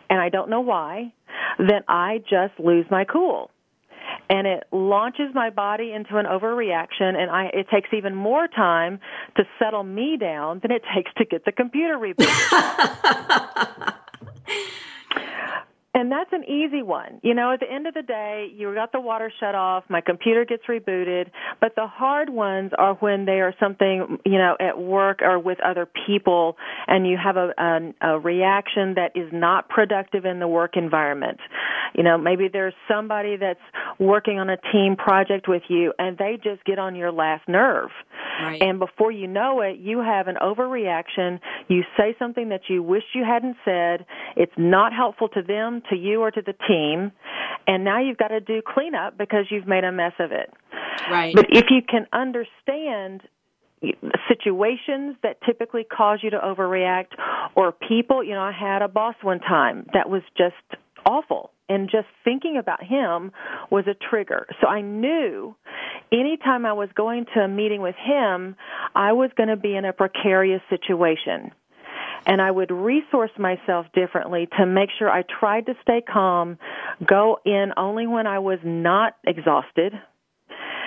and 0.09 0.21
I 0.21 0.29
don't 0.29 0.51
know 0.51 0.61
why, 0.61 1.13
then 1.59 1.83
I 1.89 2.19
just 2.29 2.59
lose 2.59 2.87
my 2.91 3.05
cool. 3.05 3.51
And 4.29 4.47
it 4.47 4.65
launches 4.73 5.35
my 5.35 5.51
body 5.51 5.93
into 5.93 6.17
an 6.17 6.27
overreaction, 6.27 7.15
and 7.17 7.31
I, 7.31 7.47
it 7.53 7.69
takes 7.73 7.91
even 7.93 8.15
more 8.15 8.49
time 8.49 9.01
to 9.37 9.45
settle 9.59 9.83
me 9.83 10.17
down 10.17 10.61
than 10.63 10.71
it 10.71 10.83
takes 10.95 11.13
to 11.19 11.25
get 11.25 11.45
the 11.45 11.53
computer 11.53 11.97
rebooted. 11.97 12.27
And 15.97 16.13
that's 16.13 16.31
an 16.31 16.45
easy 16.45 16.83
one. 16.83 17.21
You 17.23 17.33
know, 17.33 17.55
at 17.55 17.61
the 17.61 17.73
end 17.73 17.87
of 17.87 17.95
the 17.95 18.03
day, 18.03 18.53
you 18.55 18.73
got 18.75 18.93
the 18.93 19.01
water 19.01 19.33
shut 19.41 19.55
off, 19.55 19.85
my 19.89 20.03
computer 20.03 20.45
gets 20.45 20.65
rebooted, 20.69 21.31
but 21.59 21.75
the 21.75 21.87
hard 21.87 22.29
ones 22.29 22.73
are 22.77 22.97
when 22.97 23.25
they 23.25 23.41
are 23.41 23.55
something, 23.59 24.19
you 24.27 24.37
know, 24.37 24.57
at 24.61 24.79
work 24.79 25.23
or 25.23 25.39
with 25.39 25.59
other 25.65 25.89
people 26.07 26.59
and 26.87 27.07
you 27.07 27.17
have 27.17 27.39
a, 27.39 27.51
a, 27.57 28.11
a 28.11 28.19
reaction 28.21 28.97
that 28.97 29.13
is 29.15 29.31
not 29.33 29.71
productive 29.71 30.27
in 30.27 30.39
the 30.39 30.47
work 30.47 30.77
environment. 30.77 31.41
You 31.95 32.03
know, 32.03 32.19
maybe 32.19 32.49
there's 32.53 32.75
somebody 32.87 33.39
that's 33.39 33.59
working 33.99 34.39
on 34.39 34.51
a 34.51 34.59
team 34.71 34.97
project 34.97 35.49
with 35.49 35.63
you 35.69 35.95
and 35.99 36.19
they 36.19 36.39
just 36.45 36.63
get 36.67 36.79
on 36.79 36.95
your 36.95 37.11
last 37.11 37.49
nerve. 37.49 37.89
Right. 38.43 38.61
And 38.61 38.79
before 38.79 39.13
you 39.13 39.27
know 39.27 39.63
it, 39.63 39.79
you 39.79 40.01
have 40.01 40.29
an 40.29 40.37
overreaction. 40.43 41.41
You 41.69 41.85
say 41.97 42.15
something 42.19 42.51
that 42.51 42.63
you 42.69 42.83
wish 42.83 43.05
you 43.15 43.25
hadn't 43.25 43.57
said. 43.65 44.05
It's 44.37 44.53
not 44.59 44.93
helpful 44.93 45.29
to 45.31 45.41
them, 45.41 45.81
to 45.91 45.97
you, 45.97 46.21
or 46.21 46.31
to 46.31 46.43
the 46.43 46.55
team. 46.67 47.13
And 47.67 47.85
now 47.85 48.01
you've 48.01 48.19
got 48.19 48.29
to 48.29 48.41
do 48.41 48.63
cleanup 48.67 49.19
because 49.19 49.47
you've 49.51 49.67
made 49.67 49.85
a 49.85 49.93
mess 49.93 50.13
of 50.19 50.33
it. 50.33 50.53
Right. 51.11 51.35
But 51.35 51.47
if 51.51 51.67
you 51.71 51.83
can 51.89 52.07
understand 52.13 53.23
situations 54.29 55.17
that 55.23 55.39
typically 55.45 55.85
cause 55.85 56.21
you 56.23 56.31
to 56.31 56.39
overreact 56.39 57.13
or 57.55 57.73
people, 57.73 58.25
you 58.25 58.33
know, 58.33 58.41
I 58.41 58.53
had 58.53 58.83
a 58.83 58.89
boss 58.89 59.15
one 59.23 59.41
time 59.41 59.87
that 59.93 60.09
was 60.09 60.23
just 60.37 60.55
awful 61.05 61.51
and 61.69 61.89
just 61.91 62.07
thinking 62.25 62.57
about 62.59 62.83
him 62.83 63.33
was 63.71 63.85
a 63.87 63.95
trigger. 63.95 64.47
So 64.61 64.67
I 64.67 64.81
knew 64.81 65.55
anytime 66.13 66.65
I 66.65 66.73
was 66.73 66.89
going 66.95 67.27
to 67.35 67.41
a 67.41 67.49
meeting 67.49 67.81
with 67.81 67.97
him, 67.97 68.57
I 68.95 69.13
was 69.13 69.31
going 69.37 69.49
to 69.49 69.57
be 69.57 69.77
in 69.77 69.85
a 69.85 69.93
precarious 69.93 70.63
situation. 70.71 71.53
And 72.27 72.43
I 72.43 72.51
would 72.51 72.71
resource 72.71 73.31
myself 73.39 73.87
differently 73.95 74.49
to 74.59 74.67
make 74.67 74.91
sure 74.99 75.09
I 75.09 75.23
tried 75.23 75.67
to 75.67 75.75
stay 75.81 76.03
calm, 76.03 76.59
go 77.07 77.39
in 77.45 77.73
only 77.77 78.07
when 78.07 78.27
I 78.27 78.41
was 78.41 78.59
not 78.65 79.15
exhausted, 79.25 79.93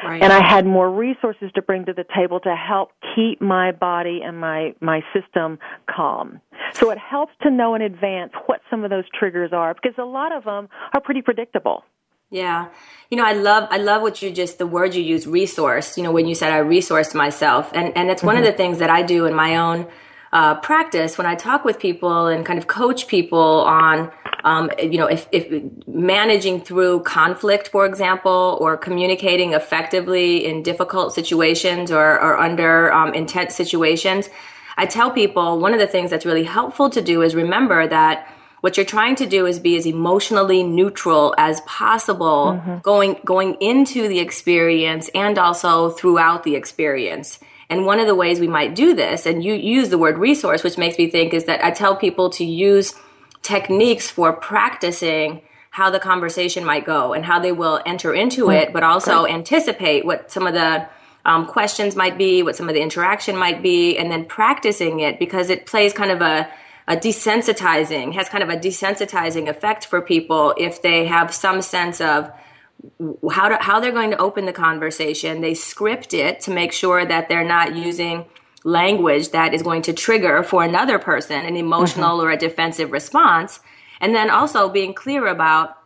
Right. 0.04 0.22
And 0.22 0.32
I 0.32 0.42
had 0.42 0.66
more 0.66 0.90
resources 0.90 1.52
to 1.56 1.62
bring 1.62 1.86
to 1.86 1.94
the 1.94 2.06
table 2.16 2.40
to 2.42 2.56
help 2.56 2.92
keep 3.16 3.42
my 3.42 3.72
body 3.72 4.22
and 4.24 4.40
my, 4.40 4.74
my 4.80 5.02
system 5.14 5.60
calm. 5.90 6.40
So 6.74 6.92
it 6.92 6.98
helps 6.98 7.34
to 7.42 7.52
know 7.52 7.76
in 7.76 7.82
advance 7.82 8.32
what 8.46 8.62
some 8.70 8.84
of 8.84 8.90
those 8.90 9.06
triggers 9.18 9.52
are 9.52 9.74
because 9.74 9.98
a 9.98 10.06
lot 10.06 10.32
of 10.32 10.44
them 10.46 10.70
are 10.94 11.02
pretty 11.02 11.22
predictable. 11.22 11.84
Yeah. 12.30 12.70
You 13.10 13.18
know, 13.18 13.26
I 13.26 13.34
love, 13.34 13.68
I 13.72 13.78
love 13.78 14.02
what 14.04 14.22
you 14.22 14.32
just, 14.32 14.60
the 14.60 14.68
word 14.68 14.94
you 14.94 15.02
use, 15.02 15.26
resource, 15.26 15.98
you 15.98 16.04
know, 16.04 16.12
when 16.12 16.28
you 16.28 16.36
said 16.36 16.52
I 16.54 16.60
resourced 16.60 17.16
myself. 17.16 17.72
And, 17.74 17.96
and 17.98 18.10
it's 18.10 18.20
mm-hmm. 18.20 18.28
one 18.28 18.38
of 18.38 18.44
mm-hmm. 18.44 18.52
the 18.52 18.58
things 18.58 18.78
that 18.80 18.90
I 18.90 19.02
do 19.02 19.26
in 19.26 19.34
my 19.34 19.56
own 19.56 19.88
uh, 20.32 20.56
practice 20.56 21.18
when 21.18 21.26
I 21.26 21.36
talk 21.36 21.66
with 21.66 21.80
people 21.80 22.28
and 22.28 22.46
kind 22.46 22.60
of 22.60 22.68
coach 22.68 23.08
people 23.08 23.62
on 23.62 24.12
um, 24.44 24.72
you 24.82 24.98
know, 24.98 25.08
if, 25.08 25.28
if 25.32 25.64
managing 25.88 26.62
through 26.62 27.02
conflict, 27.02 27.68
for 27.68 27.86
example, 27.86 28.58
or 28.62 28.78
communicating 28.78 29.54
effectively 29.54 30.46
in 30.46 30.64
difficult 30.64 31.14
situations 31.14 31.92
or, 31.92 32.14
or 32.22 32.38
under 32.40 32.92
um, 32.94 33.14
intense 33.14 33.56
situations, 33.56 34.30
I 34.78 34.86
tell 34.86 35.12
people 35.12 35.60
one 35.60 35.74
of 35.74 35.80
the 35.80 35.88
things 35.88 36.10
that's 36.10 36.26
really 36.26 36.46
helpful 36.46 36.90
to 36.92 37.02
do 37.02 37.22
is 37.22 37.36
remember 37.36 37.86
that 37.88 38.34
what 38.62 38.78
you're 38.78 38.86
trying 38.86 39.16
to 39.18 39.26
do 39.26 39.46
is 39.46 39.60
be 39.60 39.78
as 39.78 39.86
emotionally 39.86 40.64
neutral 40.64 41.34
as 41.38 41.62
possible 41.62 42.54
mm-hmm. 42.54 42.78
going 42.80 43.18
going 43.24 43.56
into 43.62 44.08
the 44.08 44.20
experience 44.20 45.10
and 45.16 45.38
also 45.38 45.90
throughout 45.90 46.44
the 46.44 46.56
experience. 46.56 47.40
And 47.70 47.86
one 47.86 48.00
of 48.00 48.08
the 48.08 48.16
ways 48.16 48.40
we 48.40 48.48
might 48.48 48.74
do 48.74 48.96
this, 48.96 49.26
and 49.26 49.44
you 49.44 49.54
use 49.54 49.90
the 49.90 49.98
word 49.98 50.18
resource, 50.18 50.64
which 50.64 50.78
makes 50.78 50.98
me 50.98 51.10
think, 51.10 51.34
is 51.34 51.46
that 51.46 51.64
I 51.64 51.70
tell 51.70 51.96
people 51.96 52.32
to 52.32 52.44
use 52.44 52.96
techniques 53.44 54.10
for 54.10 54.34
practicing 54.34 55.42
how 55.70 55.92
the 55.92 56.00
conversation 56.00 56.66
might 56.66 56.86
go 56.86 57.14
and 57.14 57.24
how 57.24 57.40
they 57.40 57.52
will 57.52 57.80
enter 57.86 58.14
into 58.14 58.48
mm, 58.48 58.60
it, 58.60 58.74
but 58.74 58.84
also 58.84 59.26
anticipate 59.28 60.04
what 60.04 60.32
some 60.32 60.48
of 60.48 60.54
the 60.54 60.88
um, 61.26 61.46
questions 61.46 61.96
might 61.96 62.18
be, 62.18 62.42
what 62.42 62.56
some 62.56 62.68
of 62.68 62.74
the 62.74 62.82
interaction 62.82 63.36
might 63.38 63.62
be, 63.62 63.98
and 63.98 64.12
then 64.12 64.26
practicing 64.26 65.02
it 65.02 65.20
because 65.20 65.52
it 65.52 65.68
plays 65.68 65.94
kind 65.94 66.12
of 66.12 66.22
a, 66.22 66.50
a 66.88 66.98
desensitizing, 66.98 68.14
has 68.14 68.30
kind 68.30 68.44
of 68.44 68.50
a 68.50 68.58
desensitizing 68.58 69.48
effect 69.48 69.86
for 69.86 70.02
people 70.02 70.56
if 70.58 70.82
they 70.82 71.06
have 71.06 71.32
some 71.34 71.62
sense 71.62 72.02
of 72.02 72.32
how 73.32 73.50
to, 73.50 73.58
how 73.58 73.80
they're 73.80 73.92
going 73.92 74.12
to 74.12 74.18
open 74.18 74.46
the 74.46 74.54
conversation. 74.54 75.42
They 75.42 75.54
script 75.54 76.14
it 76.14 76.42
to 76.42 76.52
make 76.52 76.72
sure 76.72 77.06
that 77.06 77.30
they're 77.30 77.48
not 77.48 77.76
using 77.76 78.26
language 78.64 79.30
that 79.30 79.54
is 79.54 79.64
going 79.64 79.84
to 79.84 79.94
trigger 79.94 80.44
for 80.44 80.64
another 80.64 81.00
person 81.00 81.46
an 81.46 81.56
emotional 81.56 82.18
mm-hmm. 82.18 82.28
or 82.28 82.32
a 82.32 82.38
defensive 82.38 82.92
response. 82.92 83.60
And 84.02 84.16
then 84.16 84.30
also 84.30 84.70
being 84.70 84.94
clear 84.94 85.28
about 85.28 85.78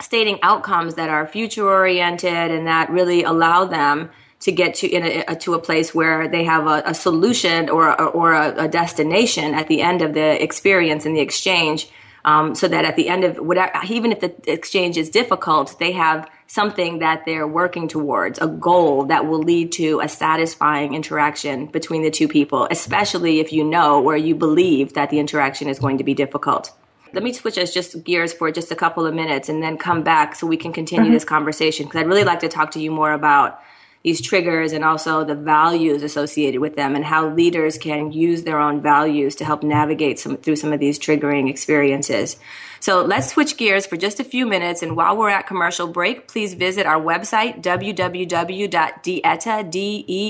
stating 0.00 0.38
outcomes 0.42 0.94
that 0.96 1.08
are 1.08 1.26
future 1.26 1.68
oriented 1.68 2.50
and 2.50 2.66
that 2.66 2.90
really 2.90 3.22
allow 3.22 3.64
them 3.64 4.10
to 4.40 4.50
get 4.50 4.74
to 4.74 4.88
in 4.88 5.24
a, 5.28 5.36
to 5.36 5.54
a 5.54 5.58
place 5.58 5.94
where 5.94 6.26
they 6.26 6.44
have 6.44 6.66
a, 6.66 6.82
a 6.86 6.94
solution 6.94 7.70
or 7.70 7.88
a, 7.88 8.04
or 8.06 8.32
a, 8.32 8.64
a, 8.64 8.68
destination 8.68 9.54
at 9.54 9.68
the 9.68 9.80
end 9.80 10.02
of 10.02 10.14
the 10.14 10.42
experience 10.42 11.06
and 11.06 11.16
the 11.16 11.20
exchange, 11.20 11.88
um, 12.24 12.54
so 12.56 12.66
that 12.66 12.84
at 12.84 12.96
the 12.96 13.08
end 13.08 13.22
of 13.22 13.36
whatever, 13.36 13.70
even 13.88 14.10
if 14.10 14.18
the 14.18 14.34
exchange 14.50 14.96
is 14.96 15.10
difficult, 15.10 15.78
they 15.78 15.92
have 15.92 16.28
something 16.52 16.98
that 16.98 17.24
they're 17.24 17.48
working 17.48 17.88
towards, 17.88 18.38
a 18.38 18.46
goal 18.46 19.06
that 19.06 19.26
will 19.26 19.38
lead 19.38 19.72
to 19.72 20.00
a 20.00 20.06
satisfying 20.06 20.92
interaction 20.92 21.64
between 21.64 22.02
the 22.02 22.10
two 22.10 22.28
people, 22.28 22.68
especially 22.70 23.40
if 23.40 23.54
you 23.54 23.64
know 23.64 24.04
or 24.04 24.18
you 24.18 24.34
believe 24.34 24.92
that 24.92 25.08
the 25.08 25.18
interaction 25.18 25.66
is 25.66 25.78
going 25.78 25.96
to 25.96 26.04
be 26.04 26.12
difficult. 26.12 26.70
Let 27.14 27.22
me 27.22 27.32
switch 27.32 27.56
us 27.56 27.72
just 27.72 28.04
gears 28.04 28.34
for 28.34 28.52
just 28.52 28.70
a 28.70 28.76
couple 28.76 29.06
of 29.06 29.14
minutes 29.14 29.48
and 29.48 29.62
then 29.62 29.78
come 29.78 30.02
back 30.02 30.34
so 30.34 30.46
we 30.46 30.58
can 30.58 30.74
continue 30.74 31.06
mm-hmm. 31.06 31.14
this 31.14 31.24
conversation 31.24 31.86
because 31.86 32.02
I'd 32.02 32.06
really 32.06 32.24
like 32.24 32.40
to 32.40 32.48
talk 32.48 32.72
to 32.72 32.80
you 32.80 32.90
more 32.90 33.14
about 33.14 33.58
these 34.02 34.20
triggers 34.20 34.74
and 34.74 34.84
also 34.84 35.24
the 35.24 35.34
values 35.34 36.02
associated 36.02 36.60
with 36.60 36.76
them 36.76 36.94
and 36.94 37.04
how 37.04 37.30
leaders 37.30 37.78
can 37.78 38.12
use 38.12 38.42
their 38.42 38.60
own 38.60 38.82
values 38.82 39.36
to 39.36 39.46
help 39.46 39.62
navigate 39.62 40.18
some, 40.18 40.36
through 40.36 40.56
some 40.56 40.74
of 40.74 40.80
these 40.80 40.98
triggering 40.98 41.48
experiences. 41.48 42.36
So 42.82 43.02
let's 43.04 43.28
switch 43.28 43.56
gears 43.58 43.86
for 43.86 43.96
just 43.96 44.18
a 44.18 44.24
few 44.24 44.44
minutes. 44.44 44.82
And 44.82 44.96
while 44.96 45.16
we're 45.16 45.28
at 45.28 45.46
commercial 45.46 45.86
break, 45.86 46.26
please 46.26 46.54
visit 46.54 46.84
our 46.84 47.00
website, 47.00 47.62
www.deetta, 47.62 48.10
D-E-E-T-T-A, 49.70 50.26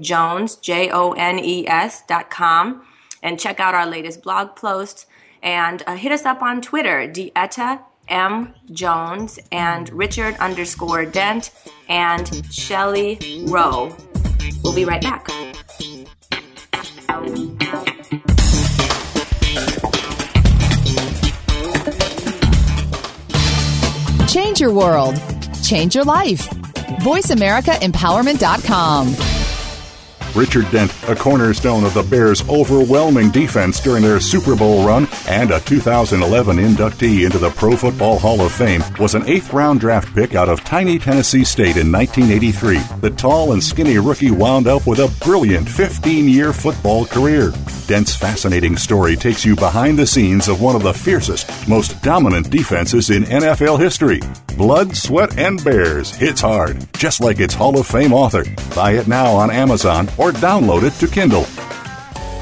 Jones, 0.00 0.56
J-O-N-E-S 0.56 2.02
com, 2.30 2.82
and 3.22 3.38
check 3.38 3.60
out 3.60 3.74
our 3.74 3.84
latest 3.84 4.22
blog 4.22 4.56
posts. 4.56 5.04
And 5.42 5.82
uh, 5.86 5.96
hit 5.96 6.12
us 6.12 6.24
up 6.24 6.40
on 6.40 6.62
Twitter, 6.62 7.06
Deetta 7.06 7.82
M. 8.08 8.54
Jones, 8.72 9.38
and 9.52 9.90
Richard 9.90 10.34
underscore 10.36 11.04
Dent, 11.04 11.50
and 11.90 12.42
Shelly 12.50 13.44
Rowe. 13.48 13.94
We'll 14.64 14.74
be 14.74 14.86
right 14.86 15.02
back. 15.02 15.28
Change 24.36 24.60
your 24.60 24.74
world. 24.74 25.16
Change 25.62 25.94
your 25.94 26.04
life. 26.04 26.46
VoiceAmericaEmpowerment.com. 27.00 29.25
Richard 30.36 30.70
Dent, 30.70 30.94
a 31.08 31.16
cornerstone 31.16 31.84
of 31.84 31.94
the 31.94 32.02
Bears' 32.02 32.46
overwhelming 32.48 33.30
defense 33.30 33.80
during 33.80 34.02
their 34.02 34.20
Super 34.20 34.54
Bowl 34.54 34.86
run 34.86 35.08
and 35.26 35.50
a 35.50 35.60
2011 35.60 36.58
inductee 36.58 37.24
into 37.24 37.38
the 37.38 37.48
Pro 37.50 37.74
Football 37.74 38.18
Hall 38.18 38.42
of 38.42 38.52
Fame, 38.52 38.82
was 39.00 39.14
an 39.14 39.26
eighth 39.26 39.54
round 39.54 39.80
draft 39.80 40.14
pick 40.14 40.34
out 40.34 40.50
of 40.50 40.62
tiny 40.62 40.98
Tennessee 40.98 41.42
State 41.42 41.78
in 41.78 41.90
1983. 41.90 42.78
The 43.00 43.10
tall 43.10 43.52
and 43.52 43.64
skinny 43.64 43.98
rookie 43.98 44.30
wound 44.30 44.66
up 44.66 44.86
with 44.86 44.98
a 44.98 45.10
brilliant 45.24 45.68
15 45.68 46.28
year 46.28 46.52
football 46.52 47.06
career. 47.06 47.52
Dent's 47.86 48.16
fascinating 48.16 48.76
story 48.76 49.14
takes 49.14 49.44
you 49.44 49.54
behind 49.54 49.96
the 49.96 50.06
scenes 50.06 50.48
of 50.48 50.60
one 50.60 50.74
of 50.74 50.82
the 50.82 50.92
fiercest, 50.92 51.48
most 51.68 52.02
dominant 52.02 52.50
defenses 52.50 53.10
in 53.10 53.22
NFL 53.24 53.78
history. 53.78 54.20
Blood, 54.56 54.96
Sweat, 54.96 55.38
and 55.38 55.62
Bears 55.62 56.12
hits 56.12 56.40
hard, 56.40 56.84
just 56.94 57.20
like 57.20 57.38
its 57.38 57.54
Hall 57.54 57.78
of 57.78 57.86
Fame 57.86 58.12
author. 58.12 58.44
Buy 58.74 58.92
it 58.92 59.06
now 59.06 59.32
on 59.32 59.50
Amazon 59.50 60.08
or 60.18 60.25
download 60.32 60.82
it 60.82 60.92
to 61.00 61.06
Kindle. 61.06 61.46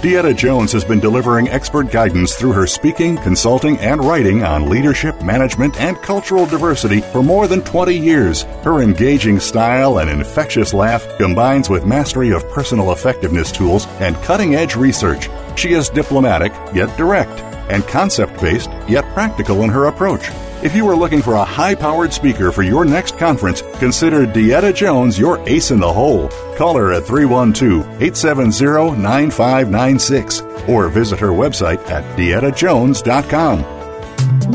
Deetta 0.04 0.36
Jones 0.36 0.70
has 0.72 0.84
been 0.84 1.00
delivering 1.00 1.48
expert 1.48 1.90
guidance 1.90 2.34
through 2.34 2.52
her 2.52 2.66
speaking, 2.66 3.16
consulting, 3.16 3.78
and 3.78 4.04
writing 4.04 4.42
on 4.42 4.68
leadership, 4.68 5.22
management, 5.22 5.80
and 5.80 5.96
cultural 6.02 6.44
diversity 6.44 7.00
for 7.00 7.22
more 7.22 7.48
than 7.48 7.62
20 7.62 7.96
years. 7.96 8.42
Her 8.62 8.82
engaging 8.82 9.40
style 9.40 10.00
and 10.00 10.10
infectious 10.10 10.74
laugh 10.74 11.06
combines 11.16 11.70
with 11.70 11.86
mastery 11.86 12.32
of 12.32 12.46
personal 12.50 12.92
effectiveness 12.92 13.50
tools 13.50 13.86
and 14.00 14.14
cutting 14.16 14.54
edge 14.54 14.76
research. 14.76 15.30
She 15.56 15.72
is 15.72 15.88
diplomatic, 15.88 16.52
yet 16.74 16.94
direct, 16.98 17.40
and 17.70 17.82
concept 17.84 18.38
based, 18.42 18.68
yet 18.86 19.04
practical 19.14 19.62
in 19.62 19.70
her 19.70 19.86
approach. 19.86 20.28
If 20.64 20.74
you 20.74 20.88
are 20.88 20.96
looking 20.96 21.20
for 21.20 21.34
a 21.34 21.44
high 21.44 21.74
powered 21.74 22.10
speaker 22.10 22.50
for 22.50 22.62
your 22.62 22.86
next 22.86 23.18
conference, 23.18 23.62
consider 23.74 24.26
Deetta 24.26 24.74
Jones 24.74 25.18
your 25.18 25.38
ace 25.46 25.70
in 25.70 25.78
the 25.78 25.92
hole. 25.92 26.28
Call 26.56 26.74
her 26.78 26.90
at 26.94 27.04
312 27.04 27.82
870 28.00 28.96
9596 28.96 30.40
or 30.66 30.88
visit 30.88 31.20
her 31.20 31.28
website 31.28 31.86
at 31.90 32.02
deettajones.com. 32.16 33.62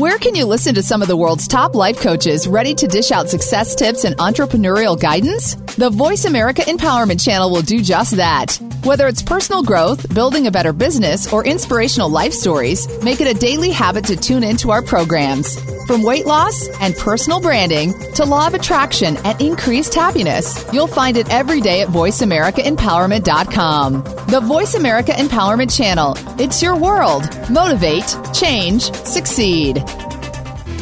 Where 0.00 0.18
can 0.18 0.34
you 0.34 0.46
listen 0.46 0.74
to 0.74 0.82
some 0.82 1.00
of 1.00 1.06
the 1.06 1.16
world's 1.16 1.46
top 1.46 1.76
life 1.76 2.00
coaches 2.00 2.48
ready 2.48 2.74
to 2.74 2.88
dish 2.88 3.12
out 3.12 3.28
success 3.28 3.76
tips 3.76 4.02
and 4.02 4.16
entrepreneurial 4.16 4.98
guidance? 4.98 5.54
The 5.76 5.90
Voice 5.90 6.24
America 6.24 6.62
Empowerment 6.62 7.24
Channel 7.24 7.52
will 7.52 7.62
do 7.62 7.80
just 7.80 8.16
that. 8.16 8.60
Whether 8.82 9.08
it's 9.08 9.20
personal 9.20 9.62
growth, 9.62 10.08
building 10.14 10.46
a 10.46 10.50
better 10.50 10.72
business, 10.72 11.30
or 11.30 11.44
inspirational 11.44 12.08
life 12.08 12.32
stories, 12.32 12.88
make 13.02 13.20
it 13.20 13.26
a 13.26 13.34
daily 13.38 13.70
habit 13.70 14.06
to 14.06 14.16
tune 14.16 14.42
into 14.42 14.70
our 14.70 14.80
programs. 14.80 15.60
From 15.84 16.02
weight 16.02 16.24
loss 16.24 16.66
and 16.80 16.96
personal 16.96 17.42
branding 17.42 17.92
to 18.14 18.24
law 18.24 18.46
of 18.46 18.54
attraction 18.54 19.18
and 19.18 19.38
increased 19.38 19.92
happiness, 19.92 20.64
you'll 20.72 20.86
find 20.86 21.18
it 21.18 21.28
every 21.28 21.60
day 21.60 21.82
at 21.82 21.88
VoiceAmericaEmpowerment.com. 21.88 24.02
The 24.28 24.40
Voice 24.40 24.74
America 24.74 25.12
Empowerment 25.12 25.76
Channel. 25.76 26.14
It's 26.40 26.62
your 26.62 26.74
world. 26.74 27.24
Motivate, 27.50 28.16
change, 28.32 28.90
succeed. 28.92 29.84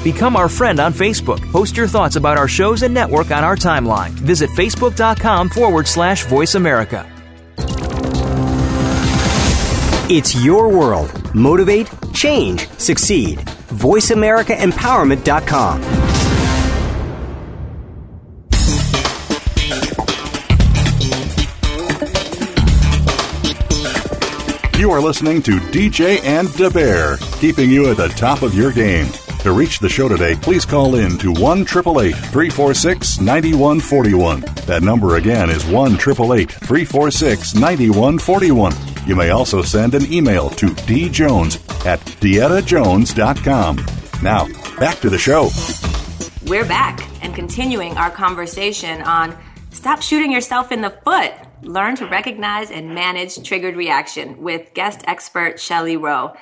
Become 0.05 0.37
our 0.37 0.49
friend 0.49 0.79
on 0.79 0.93
Facebook. 0.93 1.41
Post 1.51 1.77
your 1.77 1.89
thoughts 1.89 2.15
about 2.15 2.39
our 2.39 2.47
shows 2.47 2.85
and 2.85 2.95
network 2.95 3.33
on 3.33 3.43
our 3.43 3.57
timeline. 3.57 4.11
Visit 4.11 4.51
facebook.com 4.51 5.49
forward 5.49 5.89
slash 5.89 6.25
voice 6.27 6.55
America. 6.55 7.05
It's 10.11 10.35
your 10.43 10.71
world. 10.71 11.35
Motivate, 11.35 11.91
change, 12.15 12.67
succeed. 12.79 13.41
VoiceAmericaEmpowerment.com. 13.41 15.83
You 24.81 24.91
are 24.93 25.03
listening 25.03 25.43
to 25.43 25.59
DJ 25.59 26.25
and 26.25 26.51
Da 26.57 26.71
Bear, 26.71 27.19
keeping 27.41 27.71
you 27.71 27.91
at 27.91 27.99
the 27.99 28.09
top 28.09 28.41
of 28.41 28.55
your 28.55 28.73
game. 28.73 29.09
To 29.41 29.53
reach 29.53 29.79
the 29.79 29.91
show 29.91 30.09
today, 30.09 30.37
please 30.37 30.65
call 30.65 30.95
in 30.95 31.19
to 31.19 31.33
1 31.33 31.67
346 31.67 33.21
9141. 33.21 34.41
That 34.67 34.83
number 34.83 35.17
again 35.17 35.51
is 35.51 35.67
1 35.67 35.99
346 35.99 37.55
9141. 37.55 38.88
You 39.09 39.17
may 39.17 39.31
also 39.31 39.63
send 39.63 39.95
an 39.95 40.13
email 40.13 40.51
to 40.51 40.67
djones 40.67 41.57
at 41.87 41.99
deettajones.com. 42.21 43.77
Now, 44.23 44.47
back 44.79 44.99
to 44.99 45.09
the 45.09 45.17
show. 45.17 45.49
We're 46.47 46.67
back 46.67 47.09
and 47.25 47.35
continuing 47.35 47.97
our 47.97 48.11
conversation 48.11 49.01
on 49.01 49.35
stop 49.71 50.03
shooting 50.03 50.31
yourself 50.31 50.73
in 50.73 50.83
the 50.83 50.91
foot. 50.91 51.33
Learn 51.63 51.97
to 51.97 52.07
recognize 52.07 52.71
and 52.71 52.95
manage 52.95 53.43
triggered 53.43 53.77
reaction 53.77 54.43
with 54.43 54.75
guest 54.75 55.01
expert 55.05 55.59
Shelly 55.59 55.97
Rowe. 55.97 56.35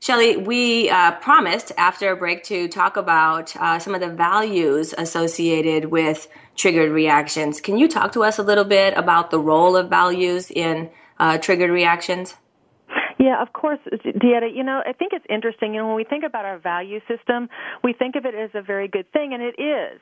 Shelly, 0.00 0.38
we 0.38 0.88
uh, 0.88 1.12
promised 1.16 1.72
after 1.76 2.10
a 2.10 2.16
break 2.16 2.42
to 2.44 2.68
talk 2.68 2.96
about 2.96 3.54
uh, 3.56 3.78
some 3.78 3.94
of 3.94 4.00
the 4.00 4.08
values 4.08 4.94
associated 4.96 5.90
with 5.90 6.26
triggered 6.56 6.90
reactions. 6.90 7.60
Can 7.60 7.76
you 7.76 7.86
talk 7.86 8.12
to 8.12 8.22
us 8.22 8.38
a 8.38 8.42
little 8.42 8.64
bit 8.64 8.96
about 8.96 9.30
the 9.30 9.38
role 9.38 9.76
of 9.76 9.90
values 9.90 10.50
in 10.50 10.88
uh, 11.18 11.38
triggered 11.38 11.70
reactions? 11.70 12.36
Yeah, 13.18 13.40
of 13.40 13.52
course, 13.52 13.78
Deetta. 13.92 14.54
You 14.54 14.64
know, 14.64 14.82
I 14.84 14.92
think 14.92 15.12
it's 15.12 15.24
interesting. 15.30 15.74
You 15.74 15.80
know, 15.80 15.86
when 15.88 15.96
we 15.96 16.04
think 16.04 16.24
about 16.24 16.44
our 16.44 16.58
value 16.58 17.00
system, 17.08 17.48
we 17.82 17.92
think 17.92 18.16
of 18.16 18.24
it 18.24 18.34
as 18.34 18.50
a 18.54 18.62
very 18.62 18.88
good 18.88 19.10
thing, 19.12 19.32
and 19.32 19.42
it 19.42 19.60
is. 19.60 20.00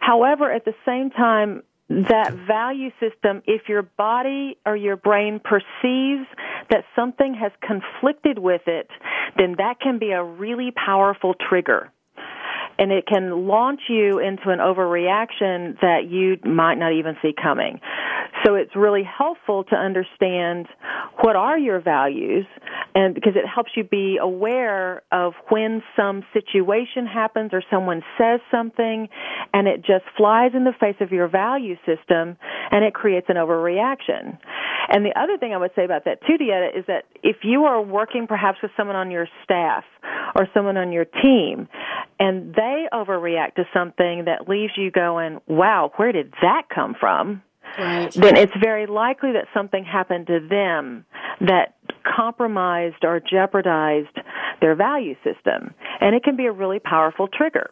However, 0.00 0.50
at 0.50 0.64
the 0.64 0.74
same 0.86 1.10
time, 1.10 1.62
that 1.88 2.34
value 2.46 2.90
system, 3.00 3.42
if 3.46 3.68
your 3.68 3.82
body 3.82 4.58
or 4.66 4.76
your 4.76 4.96
brain 4.96 5.40
perceives 5.42 6.26
that 6.70 6.84
something 6.94 7.34
has 7.34 7.52
conflicted 7.62 8.38
with 8.38 8.62
it, 8.66 8.88
then 9.36 9.54
that 9.58 9.80
can 9.80 9.98
be 9.98 10.10
a 10.10 10.22
really 10.22 10.70
powerful 10.70 11.34
trigger 11.48 11.90
and 12.78 12.92
it 12.92 13.06
can 13.06 13.46
launch 13.46 13.80
you 13.88 14.20
into 14.20 14.50
an 14.50 14.60
overreaction 14.60 15.78
that 15.80 16.08
you 16.08 16.38
might 16.48 16.76
not 16.76 16.92
even 16.92 17.16
see 17.20 17.32
coming. 17.40 17.80
So 18.44 18.54
it's 18.54 18.74
really 18.76 19.02
helpful 19.02 19.64
to 19.64 19.74
understand 19.74 20.66
what 21.20 21.34
are 21.34 21.58
your 21.58 21.80
values 21.80 22.46
and 22.94 23.14
because 23.14 23.34
it 23.34 23.46
helps 23.46 23.70
you 23.76 23.84
be 23.84 24.18
aware 24.20 25.02
of 25.10 25.32
when 25.48 25.82
some 25.96 26.22
situation 26.32 27.06
happens 27.06 27.50
or 27.52 27.62
someone 27.70 28.02
says 28.16 28.40
something 28.50 29.08
and 29.52 29.66
it 29.66 29.78
just 29.78 30.04
flies 30.16 30.52
in 30.54 30.64
the 30.64 30.74
face 30.78 30.96
of 31.00 31.10
your 31.10 31.28
value 31.28 31.74
system 31.84 32.36
and 32.70 32.84
it 32.84 32.94
creates 32.94 33.26
an 33.28 33.36
overreaction. 33.36 34.38
And 34.88 35.04
the 35.04 35.18
other 35.18 35.36
thing 35.36 35.52
I 35.52 35.58
would 35.58 35.72
say 35.74 35.84
about 35.84 36.04
that 36.04 36.20
too, 36.26 36.38
Deetta, 36.38 36.78
is 36.78 36.84
that 36.86 37.04
if 37.22 37.36
you 37.42 37.64
are 37.64 37.80
working 37.82 38.26
perhaps 38.26 38.58
with 38.62 38.70
someone 38.76 38.96
on 38.96 39.10
your 39.10 39.26
staff 39.44 39.84
or 40.34 40.46
someone 40.54 40.76
on 40.76 40.92
your 40.92 41.04
team 41.04 41.68
and 42.18 42.54
they 42.54 42.86
overreact 42.92 43.54
to 43.54 43.64
something 43.72 44.24
that 44.26 44.48
leaves 44.48 44.72
you 44.76 44.90
going, 44.90 45.40
wow, 45.46 45.92
where 45.96 46.12
did 46.12 46.32
that 46.42 46.62
come 46.74 46.94
from? 46.98 47.42
Right. 47.78 48.12
Then 48.12 48.36
it's 48.36 48.52
very 48.60 48.86
likely 48.86 49.32
that 49.32 49.46
something 49.52 49.84
happened 49.84 50.26
to 50.28 50.40
them 50.48 51.04
that 51.40 51.76
compromised 52.16 53.04
or 53.04 53.20
jeopardized 53.20 54.16
their 54.60 54.74
value 54.74 55.14
system. 55.16 55.74
And 56.00 56.14
it 56.14 56.24
can 56.24 56.36
be 56.36 56.46
a 56.46 56.52
really 56.52 56.78
powerful 56.78 57.28
trigger. 57.28 57.70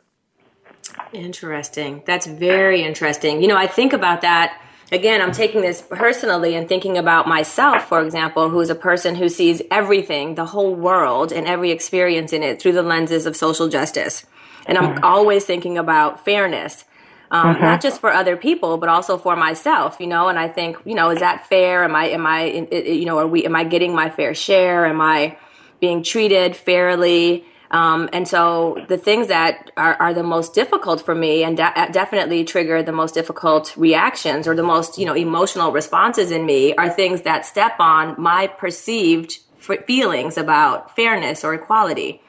Interesting. 1.13 2.03
That's 2.07 2.27
very 2.27 2.83
interesting. 2.83 3.43
You 3.43 3.49
know, 3.49 3.57
I 3.57 3.67
think 3.67 3.93
about 3.93 4.21
that 4.21 4.61
again, 4.93 5.21
I'm 5.21 5.33
taking 5.33 5.61
this 5.61 5.83
personally 5.83 6.55
and 6.55 6.69
thinking 6.69 6.99
about 6.99 7.27
myself, 7.27 7.89
for 7.89 8.01
example, 8.01 8.49
who's 8.49 8.71
a 8.71 8.75
person 8.75 9.15
who 9.15 9.29
sees 9.29 9.63
everything, 9.71 10.35
the 10.35 10.47
whole 10.47 10.75
world, 10.75 11.33
and 11.33 11.47
every 11.47 11.71
experience 11.71 12.33
in 12.33 12.43
it 12.43 12.61
through 12.61 12.73
the 12.73 12.83
lenses 12.83 13.27
of 13.27 13.37
social 13.37 13.69
justice. 13.69 14.25
And 14.67 14.79
I'm 14.79 14.95
mm-hmm. 14.95 15.05
always 15.05 15.45
thinking 15.45 15.79
about 15.79 16.25
fairness. 16.25 16.85
Um, 17.29 17.55
mm-hmm. 17.55 17.65
not 17.65 17.81
just 17.81 18.01
for 18.01 18.13
other 18.13 18.37
people, 18.37 18.79
but 18.79 18.89
also 18.89 19.19
for 19.19 19.35
myself, 19.35 19.97
you 19.99 20.07
know. 20.07 20.29
And 20.29 20.39
I 20.39 20.49
think, 20.49 20.77
you 20.85 20.95
know, 20.95 21.11
is 21.11 21.19
that 21.19 21.47
fair? 21.49 21.83
Am 21.83 21.95
I, 21.97 22.07
am 22.11 22.25
I, 22.25 22.45
you 22.71 23.05
know, 23.05 23.19
are 23.19 23.27
we, 23.27 23.45
am 23.45 23.57
I 23.57 23.65
getting 23.65 23.95
my 23.95 24.11
fair 24.11 24.33
share? 24.33 24.87
Am 24.87 25.01
I 25.01 25.37
being 25.81 26.05
treated 26.05 26.55
fairly? 26.55 27.45
Um, 27.71 28.09
and 28.13 28.29
so 28.29 28.85
the 28.89 28.97
things 28.97 29.29
that 29.29 29.71
are, 29.77 29.95
are, 29.95 30.15
the 30.15 30.23
most 30.23 30.55
difficult 30.55 31.01
for 31.01 31.15
me 31.15 31.43
and 31.43 31.57
de- 31.57 31.89
definitely 31.93 32.45
trigger 32.45 32.83
the 32.83 32.93
most 32.93 33.15
difficult 33.15 33.77
reactions 33.77 34.47
or 34.47 34.55
the 34.55 34.63
most, 34.63 34.99
you 34.99 35.07
know, 35.07 35.15
emotional 35.15 35.73
responses 35.73 36.31
in 36.31 36.47
me 36.47 36.75
are 36.77 36.89
things 36.89 37.23
that 37.23 37.45
step 37.45 37.75
on 37.81 38.15
my 38.21 38.47
perceived 38.47 39.39
f- 39.59 39.85
feelings 39.85 40.37
about 40.37 40.95
fairness 40.95 41.45
or 41.45 41.55
equality. 41.55 42.21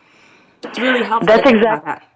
It's 0.64 0.80
really 0.80 1.04
helpful. 1.04 1.28
That's 1.28 1.50
exactly. 1.50 1.92
That. 1.92 2.07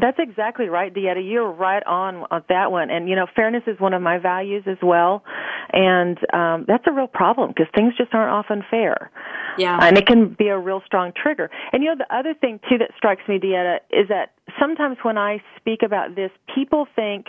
That's 0.00 0.18
exactly 0.18 0.68
right, 0.68 0.94
Deetta. 0.94 1.28
You're 1.28 1.50
right 1.50 1.82
on 1.84 2.24
on 2.30 2.44
that 2.48 2.70
one. 2.70 2.90
And 2.90 3.08
you 3.08 3.16
know, 3.16 3.26
fairness 3.34 3.64
is 3.66 3.80
one 3.80 3.94
of 3.94 4.02
my 4.02 4.18
values 4.18 4.64
as 4.66 4.78
well, 4.82 5.24
and 5.72 6.18
um, 6.32 6.64
that's 6.68 6.84
a 6.86 6.92
real 6.92 7.08
problem 7.08 7.50
because 7.50 7.66
things 7.74 7.94
just 7.96 8.14
aren't 8.14 8.30
often 8.32 8.62
fair. 8.70 9.10
Yeah. 9.58 9.78
And 9.82 9.98
it 9.98 10.06
can 10.06 10.36
be 10.38 10.48
a 10.48 10.58
real 10.58 10.82
strong 10.86 11.12
trigger. 11.20 11.50
And 11.72 11.82
you 11.82 11.90
know, 11.90 11.96
the 11.96 12.14
other 12.14 12.34
thing 12.34 12.60
too 12.68 12.78
that 12.78 12.90
strikes 12.96 13.22
me, 13.28 13.38
Deetta, 13.38 13.78
is 13.90 14.08
that 14.08 14.32
sometimes 14.60 14.98
when 15.02 15.18
I 15.18 15.42
speak 15.56 15.82
about 15.82 16.14
this, 16.14 16.30
people 16.54 16.86
think 16.94 17.26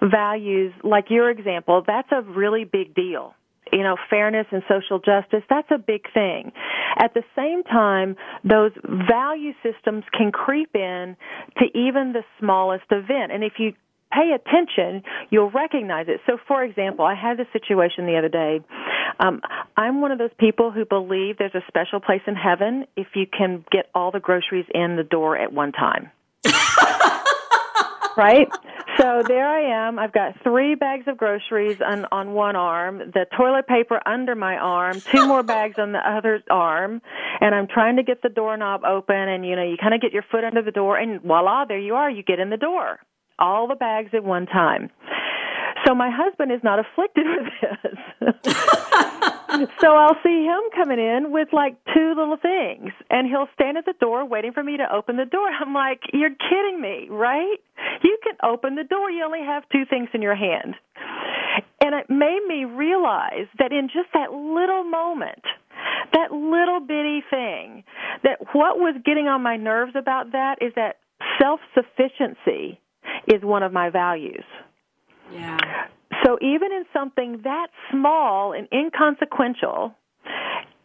values, 0.00 0.72
like 0.82 1.10
your 1.10 1.28
example, 1.28 1.82
that's 1.86 2.10
a 2.12 2.22
really 2.22 2.64
big 2.64 2.94
deal 2.94 3.34
you 3.72 3.82
know, 3.82 3.96
fairness 4.08 4.46
and 4.50 4.62
social 4.68 4.98
justice, 4.98 5.42
that's 5.48 5.70
a 5.70 5.78
big 5.78 6.04
thing. 6.12 6.52
At 6.96 7.14
the 7.14 7.22
same 7.36 7.62
time, 7.62 8.16
those 8.44 8.72
value 8.84 9.52
systems 9.62 10.04
can 10.16 10.32
creep 10.32 10.74
in 10.74 11.16
to 11.58 11.64
even 11.78 12.12
the 12.12 12.24
smallest 12.38 12.84
event. 12.90 13.32
And 13.32 13.44
if 13.44 13.54
you 13.58 13.72
pay 14.12 14.32
attention, 14.34 15.02
you'll 15.30 15.50
recognize 15.50 16.06
it. 16.08 16.20
So, 16.26 16.36
for 16.48 16.64
example, 16.64 17.04
I 17.04 17.14
had 17.14 17.36
this 17.36 17.46
situation 17.52 18.06
the 18.06 18.16
other 18.16 18.28
day. 18.28 18.60
Um, 19.20 19.40
I'm 19.76 20.00
one 20.00 20.12
of 20.12 20.18
those 20.18 20.34
people 20.38 20.70
who 20.70 20.84
believe 20.84 21.38
there's 21.38 21.54
a 21.54 21.64
special 21.68 22.00
place 22.00 22.22
in 22.26 22.34
heaven 22.34 22.86
if 22.96 23.08
you 23.14 23.26
can 23.26 23.64
get 23.70 23.88
all 23.94 24.10
the 24.10 24.20
groceries 24.20 24.66
in 24.74 24.96
the 24.96 25.04
door 25.04 25.36
at 25.36 25.52
one 25.52 25.72
time. 25.72 26.10
right? 28.16 28.48
So 29.00 29.22
there 29.26 29.46
I 29.46 29.88
am. 29.88 29.98
I've 29.98 30.12
got 30.12 30.34
three 30.42 30.74
bags 30.74 31.04
of 31.06 31.16
groceries 31.16 31.78
on, 31.80 32.04
on 32.12 32.32
one 32.32 32.54
arm, 32.54 32.98
the 32.98 33.24
toilet 33.34 33.66
paper 33.66 33.98
under 34.06 34.34
my 34.34 34.56
arm, 34.56 35.00
two 35.00 35.26
more 35.26 35.42
bags 35.42 35.76
on 35.78 35.92
the 35.92 35.98
other 35.98 36.42
arm, 36.50 37.00
and 37.40 37.54
I'm 37.54 37.66
trying 37.66 37.96
to 37.96 38.02
get 38.02 38.20
the 38.22 38.28
doorknob 38.28 38.84
open. 38.84 39.16
And 39.16 39.46
you 39.46 39.56
know, 39.56 39.62
you 39.62 39.78
kind 39.80 39.94
of 39.94 40.02
get 40.02 40.12
your 40.12 40.24
foot 40.30 40.44
under 40.44 40.60
the 40.60 40.70
door, 40.70 40.98
and 40.98 41.22
voila, 41.22 41.64
there 41.64 41.78
you 41.78 41.94
are. 41.94 42.10
You 42.10 42.22
get 42.22 42.40
in 42.40 42.50
the 42.50 42.58
door. 42.58 42.98
All 43.38 43.68
the 43.68 43.74
bags 43.74 44.10
at 44.12 44.22
one 44.22 44.44
time. 44.44 44.90
So 45.86 45.94
my 45.94 46.10
husband 46.12 46.52
is 46.52 46.60
not 46.62 46.78
afflicted 46.78 47.24
with 48.20 48.34
this. 48.44 48.56
so 49.80 49.88
I'll 49.94 50.16
see 50.22 50.44
him 50.44 50.60
coming 50.74 50.98
in 50.98 51.32
with 51.32 51.48
like 51.52 51.76
two 51.94 52.14
little 52.16 52.36
things 52.36 52.92
and 53.10 53.26
he'll 53.26 53.48
stand 53.54 53.76
at 53.78 53.84
the 53.86 53.94
door 54.00 54.24
waiting 54.24 54.52
for 54.52 54.62
me 54.62 54.76
to 54.76 54.86
open 54.94 55.16
the 55.16 55.24
door. 55.24 55.48
I'm 55.48 55.74
like, 55.74 56.00
you're 56.12 56.30
kidding 56.30 56.80
me, 56.80 57.08
right? 57.10 57.56
You 58.02 58.18
can 58.22 58.34
open 58.42 58.74
the 58.76 58.84
door. 58.84 59.10
You 59.10 59.24
only 59.24 59.42
have 59.44 59.64
two 59.72 59.84
things 59.88 60.08
in 60.14 60.22
your 60.22 60.36
hand. 60.36 60.74
And 61.82 61.94
it 61.94 62.10
made 62.10 62.40
me 62.46 62.64
realize 62.64 63.48
that 63.58 63.72
in 63.72 63.88
just 63.88 64.08
that 64.14 64.32
little 64.32 64.84
moment, 64.84 65.42
That 66.12 66.32
little 66.32 66.80
bitty 66.80 67.22
thing. 67.30 67.84
That 68.24 68.38
what 68.52 68.78
was 68.78 68.96
getting 69.04 69.26
on 69.28 69.42
my 69.42 69.56
nerves 69.56 69.92
about 69.96 70.32
that 70.32 70.56
is 70.60 70.72
that 70.76 70.96
self 71.40 71.60
sufficiency 71.74 72.80
is 73.26 73.42
one 73.42 73.62
of 73.62 73.72
my 73.72 73.90
values. 73.90 74.44
Yeah. 75.32 75.58
So 76.24 76.38
even 76.40 76.72
in 76.72 76.84
something 76.92 77.40
that 77.44 77.68
small 77.90 78.52
and 78.52 78.68
inconsequential, 78.72 79.94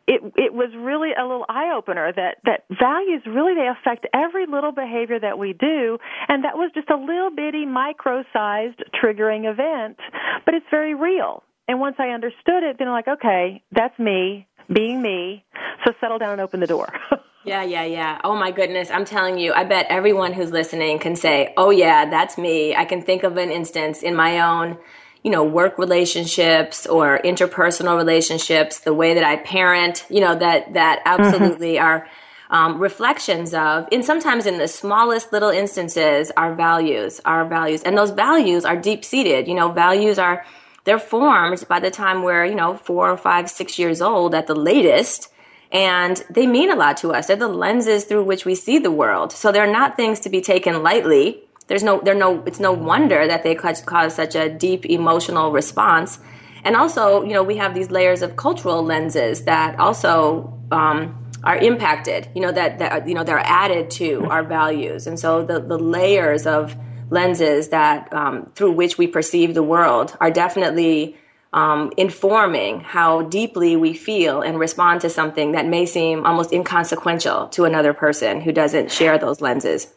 it 0.07 0.21
it 0.35 0.53
was 0.53 0.69
really 0.77 1.11
a 1.17 1.23
little 1.23 1.45
eye 1.49 1.73
opener 1.75 2.11
that 2.15 2.37
that 2.45 2.65
values 2.69 3.23
really 3.25 3.55
they 3.55 3.67
affect 3.67 4.05
every 4.13 4.45
little 4.45 4.71
behavior 4.71 5.19
that 5.19 5.37
we 5.39 5.53
do. 5.53 5.97
And 6.27 6.43
that 6.43 6.55
was 6.55 6.71
just 6.75 6.89
a 6.89 6.95
little 6.95 7.31
bitty 7.31 7.65
micro 7.65 8.23
sized 8.31 8.83
triggering 8.93 9.49
event 9.51 9.97
but 10.45 10.53
it's 10.53 10.65
very 10.69 10.93
real. 10.93 11.43
And 11.67 11.79
once 11.79 11.95
i 11.99 12.09
understood 12.09 12.63
it 12.63 12.77
then 12.77 12.87
i'm 12.87 12.93
like 12.93 13.07
okay 13.07 13.63
that's 13.71 13.97
me 13.97 14.47
being 14.71 15.01
me. 15.01 15.43
So 15.85 15.93
settle 15.99 16.17
down 16.17 16.33
and 16.33 16.41
open 16.41 16.59
the 16.59 16.67
door 16.67 16.93
Yeah, 17.45 17.63
yeah, 17.63 17.85
yeah. 17.85 18.19
Oh 18.23 18.35
my 18.35 18.51
goodness. 18.51 18.89
I'm 18.89 19.05
telling 19.05 19.37
you, 19.37 19.53
I 19.53 19.63
bet 19.63 19.85
everyone 19.89 20.33
who's 20.33 20.51
listening 20.51 20.99
can 20.99 21.15
say, 21.15 21.53
oh 21.57 21.69
yeah, 21.69 22.09
that's 22.09 22.37
me. 22.37 22.75
I 22.75 22.85
can 22.85 23.01
think 23.01 23.23
of 23.23 23.37
an 23.37 23.51
instance 23.51 24.01
in 24.01 24.15
my 24.15 24.39
own 24.39 24.77
you 25.25 25.31
know, 25.31 25.43
work 25.43 25.79
relationships 25.79 26.85
or 26.85 27.19
interpersonal 27.25 27.97
relationships, 27.97 28.81
the 28.81 28.93
way 28.93 29.15
that 29.15 29.23
I 29.23 29.37
parent, 29.37 30.05
you 30.07 30.21
know, 30.21 30.35
that, 30.35 30.75
that 30.75 30.99
mm-hmm. 30.99 31.19
absolutely 31.19 31.73
mm-hmm. 31.73 31.83
are 31.83 32.07
um, 32.51 32.79
reflections 32.79 33.55
of, 33.55 33.87
and 33.91 34.05
sometimes 34.05 34.45
in 34.45 34.59
the 34.59 34.67
smallest 34.67 35.33
little 35.33 35.49
instances, 35.49 36.31
our 36.37 36.53
values, 36.53 37.21
our 37.25 37.43
values. 37.43 37.81
And 37.81 37.97
those 37.97 38.11
values 38.11 38.65
are 38.65 38.75
deep 38.75 39.03
seated. 39.03 39.47
You 39.47 39.55
know, 39.55 39.71
values 39.71 40.19
are, 40.19 40.45
they're 40.83 40.99
formed 40.99 41.67
by 41.67 41.79
the 41.79 41.89
time 41.89 42.21
we're, 42.21 42.45
you 42.45 42.53
know, 42.53 42.77
four 42.77 43.09
or 43.09 43.17
five, 43.17 43.49
six 43.49 43.79
years 43.79 44.03
old 44.03 44.35
at 44.35 44.45
the 44.45 44.53
latest. 44.55 45.33
And 45.75 46.23
they 46.29 46.47
mean 46.47 46.71
a 46.71 46.75
lot 46.75 46.97
to 46.97 47.11
us. 47.11 47.27
They're 47.27 47.35
the 47.35 47.49
lenses 47.49 48.05
through 48.05 48.23
which 48.23 48.45
we 48.45 48.55
see 48.55 48.79
the 48.79 48.91
world. 48.91 49.31
So 49.31 49.51
they're 49.51 49.71
not 49.71 49.97
things 49.97 50.21
to 50.21 50.29
be 50.29 50.39
taken 50.39 50.81
lightly 50.81 51.45
there's 51.67 51.83
no, 51.83 51.99
there 51.99 52.13
no, 52.13 52.43
it's 52.45 52.59
no 52.59 52.71
wonder 52.71 53.27
that 53.27 53.43
they 53.43 53.55
cause, 53.55 53.81
cause 53.81 54.13
such 54.13 54.35
a 54.35 54.49
deep 54.49 54.85
emotional 54.85 55.51
response. 55.51 56.19
And 56.63 56.75
also, 56.75 57.23
you 57.23 57.33
know, 57.33 57.43
we 57.43 57.57
have 57.57 57.73
these 57.73 57.89
layers 57.89 58.21
of 58.21 58.35
cultural 58.35 58.83
lenses 58.83 59.43
that 59.45 59.79
also 59.79 60.59
um, 60.71 61.31
are 61.43 61.57
impacted. 61.57 62.27
You 62.35 62.41
know 62.41 62.51
that, 62.51 62.79
that 62.79 63.07
you 63.07 63.13
know 63.13 63.23
they're 63.23 63.37
added 63.37 63.91
to 63.91 64.25
our 64.25 64.43
values, 64.43 65.05
and 65.05 65.19
so 65.19 65.45
the 65.45 65.59
the 65.59 65.77
layers 65.77 66.47
of 66.47 66.75
lenses 67.11 67.69
that 67.69 68.11
um, 68.11 68.51
through 68.55 68.71
which 68.71 68.97
we 68.97 69.05
perceive 69.05 69.53
the 69.53 69.61
world 69.61 70.17
are 70.19 70.31
definitely 70.31 71.17
um, 71.55 71.91
informing 71.95 72.81
how 72.81 73.21
deeply 73.23 73.77
we 73.77 73.93
feel 73.93 74.41
and 74.41 74.59
respond 74.59 75.01
to 75.01 75.09
something 75.09 75.53
that 75.53 75.65
may 75.65 75.85
seem 75.85 76.25
almost 76.25 76.51
inconsequential 76.51 77.47
to 77.47 77.63
another 77.63 77.93
person 77.93 78.41
who 78.41 78.51
doesn't 78.51 78.91
share 78.91 79.17
those 79.17 79.39
lenses. 79.39 79.87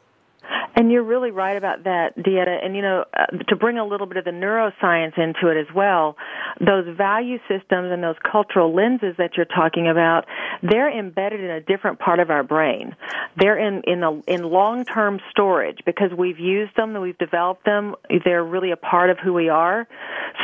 And 0.78 0.92
you're 0.92 1.02
really 1.02 1.32
right 1.32 1.56
about 1.56 1.82
that, 1.84 2.16
Deetta. 2.16 2.64
And 2.64 2.76
you 2.76 2.82
know, 2.82 3.04
uh, 3.12 3.26
to 3.48 3.56
bring 3.56 3.78
a 3.78 3.84
little 3.84 4.06
bit 4.06 4.16
of 4.16 4.24
the 4.24 4.30
neuroscience 4.30 5.18
into 5.18 5.48
it 5.48 5.58
as 5.58 5.66
well, 5.74 6.16
those 6.60 6.86
value 6.96 7.38
systems 7.48 7.90
and 7.90 8.00
those 8.00 8.14
cultural 8.22 8.72
lenses 8.72 9.16
that 9.18 9.32
you're 9.36 9.44
talking 9.44 9.88
about, 9.88 10.26
they're 10.62 10.96
embedded 10.96 11.40
in 11.40 11.50
a 11.50 11.60
different 11.60 11.98
part 11.98 12.20
of 12.20 12.30
our 12.30 12.44
brain. 12.44 12.94
They're 13.36 13.58
in 13.58 13.82
in 13.88 14.04
a, 14.04 14.20
in 14.32 14.44
long-term 14.44 15.18
storage 15.32 15.78
because 15.84 16.12
we've 16.16 16.38
used 16.38 16.76
them, 16.76 16.94
we've 17.00 17.18
developed 17.18 17.64
them. 17.64 17.96
They're 18.24 18.44
really 18.44 18.70
a 18.70 18.76
part 18.76 19.10
of 19.10 19.18
who 19.18 19.32
we 19.32 19.48
are. 19.48 19.88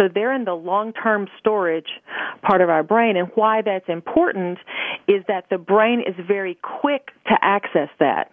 So 0.01 0.09
they're 0.13 0.35
in 0.35 0.45
the 0.45 0.55
long-term 0.55 1.29
storage 1.39 1.91
part 2.43 2.61
of 2.61 2.71
our 2.71 2.83
brain. 2.83 3.17
And 3.17 3.29
why 3.37 3.63
that's 3.63 3.89
important 3.89 4.59
is 5.07 5.23
that 5.29 5.45
the 5.49 5.59
brain 5.59 6.01
is 6.01 6.17
very 6.27 6.59
quick 6.61 7.11
to 7.29 7.35
access 7.41 7.91
that 8.01 8.33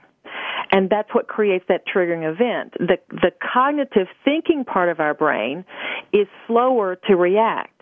and 0.71 0.89
that's 0.89 1.13
what 1.13 1.27
creates 1.27 1.65
that 1.67 1.83
triggering 1.85 2.29
event. 2.29 2.73
The 2.79 2.97
the 3.09 3.31
cognitive 3.41 4.07
thinking 4.23 4.65
part 4.65 4.89
of 4.89 4.99
our 4.99 5.13
brain 5.13 5.65
is 6.13 6.27
slower 6.47 6.97
to 7.07 7.15
react. 7.15 7.81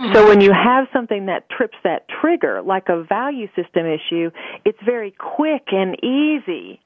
Mm-hmm. 0.00 0.14
So 0.14 0.26
when 0.26 0.40
you 0.40 0.52
have 0.52 0.86
something 0.92 1.26
that 1.26 1.48
trips 1.50 1.76
that 1.84 2.06
trigger, 2.08 2.62
like 2.62 2.88
a 2.88 3.02
value 3.04 3.48
system 3.48 3.84
issue, 3.86 4.30
it's 4.64 4.78
very 4.84 5.14
quick 5.18 5.64
and 5.72 5.94
easy 6.02 6.80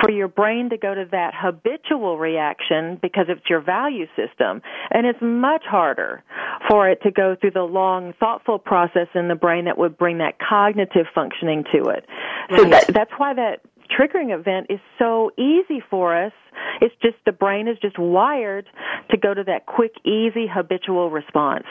for 0.00 0.10
your 0.10 0.26
brain 0.26 0.70
to 0.70 0.76
go 0.76 0.92
to 0.92 1.04
that 1.12 1.32
habitual 1.36 2.18
reaction 2.18 2.98
because 3.00 3.26
it's 3.28 3.48
your 3.48 3.60
value 3.60 4.06
system. 4.16 4.62
And 4.90 5.06
it's 5.06 5.18
much 5.22 5.62
harder 5.64 6.24
for 6.68 6.88
it 6.88 7.02
to 7.02 7.12
go 7.12 7.36
through 7.40 7.52
the 7.52 7.62
long, 7.62 8.14
thoughtful 8.18 8.58
process 8.58 9.08
in 9.14 9.28
the 9.28 9.36
brain 9.36 9.66
that 9.66 9.78
would 9.78 9.96
bring 9.96 10.18
that 10.18 10.38
cognitive 10.40 11.06
functioning 11.14 11.64
to 11.72 11.90
it. 11.90 12.04
Right. 12.50 12.58
So 12.58 12.64
that, 12.68 12.86
that's 12.88 13.12
why 13.16 13.34
that 13.34 13.60
triggering 13.86 14.36
event 14.36 14.66
is 14.70 14.80
so 14.98 15.30
easy 15.38 15.82
for 15.90 16.16
us. 16.16 16.32
It's 16.80 16.94
just 17.02 17.16
the 17.24 17.32
brain 17.32 17.68
is 17.68 17.78
just 17.80 17.98
wired 17.98 18.66
to 19.10 19.16
go 19.16 19.34
to 19.34 19.44
that 19.44 19.66
quick, 19.66 19.92
easy, 20.04 20.46
habitual 20.46 21.10
response. 21.10 21.64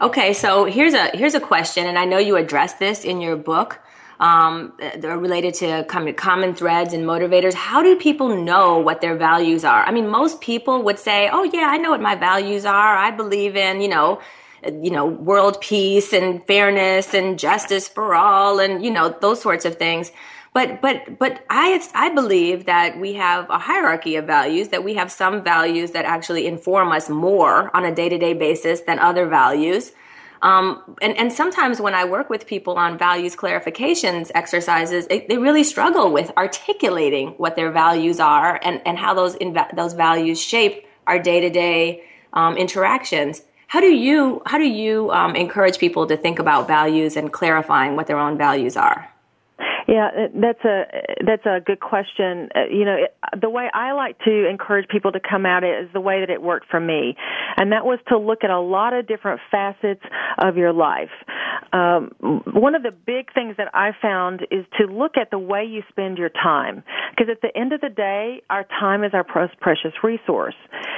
Okay, 0.00 0.32
so 0.32 0.64
here's 0.64 0.94
a 0.94 1.10
here's 1.14 1.34
a 1.34 1.40
question, 1.40 1.86
and 1.86 1.98
I 1.98 2.04
know 2.04 2.18
you 2.18 2.36
address 2.36 2.74
this 2.74 3.04
in 3.04 3.20
your 3.20 3.36
book. 3.36 3.80
Um, 4.20 4.72
they're 4.96 5.18
related 5.18 5.54
to 5.54 5.84
common 5.84 6.54
threads 6.54 6.94
and 6.94 7.04
motivators. 7.04 7.54
How 7.54 7.82
do 7.82 7.96
people 7.96 8.36
know 8.44 8.78
what 8.78 9.00
their 9.00 9.16
values 9.16 9.64
are? 9.64 9.84
I 9.84 9.90
mean, 9.90 10.08
most 10.08 10.40
people 10.40 10.82
would 10.82 10.98
say, 10.98 11.28
"Oh, 11.32 11.42
yeah, 11.42 11.66
I 11.68 11.78
know 11.78 11.90
what 11.90 12.00
my 12.00 12.14
values 12.14 12.64
are. 12.64 12.96
I 12.96 13.10
believe 13.10 13.56
in, 13.56 13.80
you 13.80 13.88
know, 13.88 14.20
you 14.64 14.90
know, 14.90 15.04
world 15.06 15.60
peace 15.60 16.12
and 16.12 16.46
fairness 16.46 17.12
and 17.12 17.38
justice 17.38 17.88
for 17.88 18.14
all, 18.14 18.60
and 18.60 18.84
you 18.84 18.90
know, 18.90 19.08
those 19.20 19.40
sorts 19.40 19.64
of 19.64 19.76
things." 19.76 20.12
But 20.54 20.80
but 20.80 21.18
but 21.18 21.44
I 21.50 21.84
I 21.94 22.08
believe 22.10 22.66
that 22.66 22.98
we 22.98 23.14
have 23.14 23.50
a 23.50 23.58
hierarchy 23.58 24.14
of 24.16 24.24
values. 24.24 24.68
That 24.68 24.84
we 24.84 24.94
have 24.94 25.10
some 25.10 25.42
values 25.42 25.90
that 25.90 26.04
actually 26.04 26.46
inform 26.46 26.92
us 26.92 27.10
more 27.10 27.76
on 27.76 27.84
a 27.84 27.94
day 27.94 28.08
to 28.08 28.16
day 28.16 28.32
basis 28.34 28.80
than 28.82 28.98
other 29.00 29.26
values. 29.26 29.92
Um, 30.42 30.96
and, 31.00 31.16
and 31.16 31.32
sometimes 31.32 31.80
when 31.80 31.94
I 31.94 32.04
work 32.04 32.28
with 32.28 32.46
people 32.46 32.74
on 32.74 32.98
values 32.98 33.34
clarifications 33.34 34.30
exercises, 34.34 35.06
it, 35.08 35.26
they 35.28 35.38
really 35.38 35.64
struggle 35.64 36.12
with 36.12 36.30
articulating 36.36 37.28
what 37.30 37.56
their 37.56 37.70
values 37.70 38.20
are 38.20 38.60
and, 38.62 38.82
and 38.84 38.98
how 38.98 39.14
those 39.14 39.36
inv- 39.36 39.74
those 39.74 39.94
values 39.94 40.40
shape 40.40 40.86
our 41.06 41.18
day 41.18 41.40
to 41.40 41.50
day 41.50 42.04
interactions. 42.56 43.42
How 43.66 43.80
do 43.80 43.92
you 43.92 44.42
how 44.46 44.58
do 44.58 44.68
you 44.68 45.10
um, 45.10 45.34
encourage 45.34 45.78
people 45.78 46.06
to 46.06 46.16
think 46.16 46.38
about 46.38 46.68
values 46.68 47.16
and 47.16 47.32
clarifying 47.32 47.96
what 47.96 48.06
their 48.06 48.18
own 48.18 48.38
values 48.38 48.76
are? 48.76 49.13
Yeah, 49.86 50.28
that's 50.34 50.64
a 50.64 50.84
that's 51.26 51.44
a 51.44 51.60
good 51.60 51.80
question. 51.80 52.48
Uh, 52.54 52.60
you 52.70 52.86
know, 52.86 52.96
it, 52.96 53.14
the 53.38 53.50
way 53.50 53.68
I 53.72 53.92
like 53.92 54.18
to 54.20 54.48
encourage 54.48 54.88
people 54.88 55.12
to 55.12 55.20
come 55.20 55.44
at 55.44 55.62
it 55.62 55.84
is 55.84 55.90
the 55.92 56.00
way 56.00 56.20
that 56.20 56.30
it 56.30 56.40
worked 56.40 56.68
for 56.70 56.80
me, 56.80 57.16
and 57.58 57.72
that 57.72 57.84
was 57.84 57.98
to 58.08 58.16
look 58.16 58.44
at 58.44 58.50
a 58.50 58.60
lot 58.60 58.94
of 58.94 59.06
different 59.06 59.42
facets 59.50 60.00
of 60.38 60.56
your 60.56 60.72
life. 60.72 61.10
Um, 61.72 62.12
one 62.20 62.74
of 62.74 62.82
the 62.82 62.92
big 62.92 63.34
things 63.34 63.56
that 63.58 63.68
I 63.74 63.90
found 64.00 64.46
is 64.50 64.64
to 64.78 64.86
look 64.86 65.18
at 65.18 65.30
the 65.30 65.38
way 65.38 65.64
you 65.64 65.82
spend 65.90 66.16
your 66.16 66.30
time, 66.30 66.82
because 67.10 67.30
at 67.30 67.42
the 67.42 67.54
end 67.54 67.74
of 67.74 67.82
the 67.82 67.90
day, 67.90 68.42
our 68.48 68.64
time 68.64 69.04
is 69.04 69.12
our 69.12 69.24
precious 69.24 69.92
resource, 70.02 70.56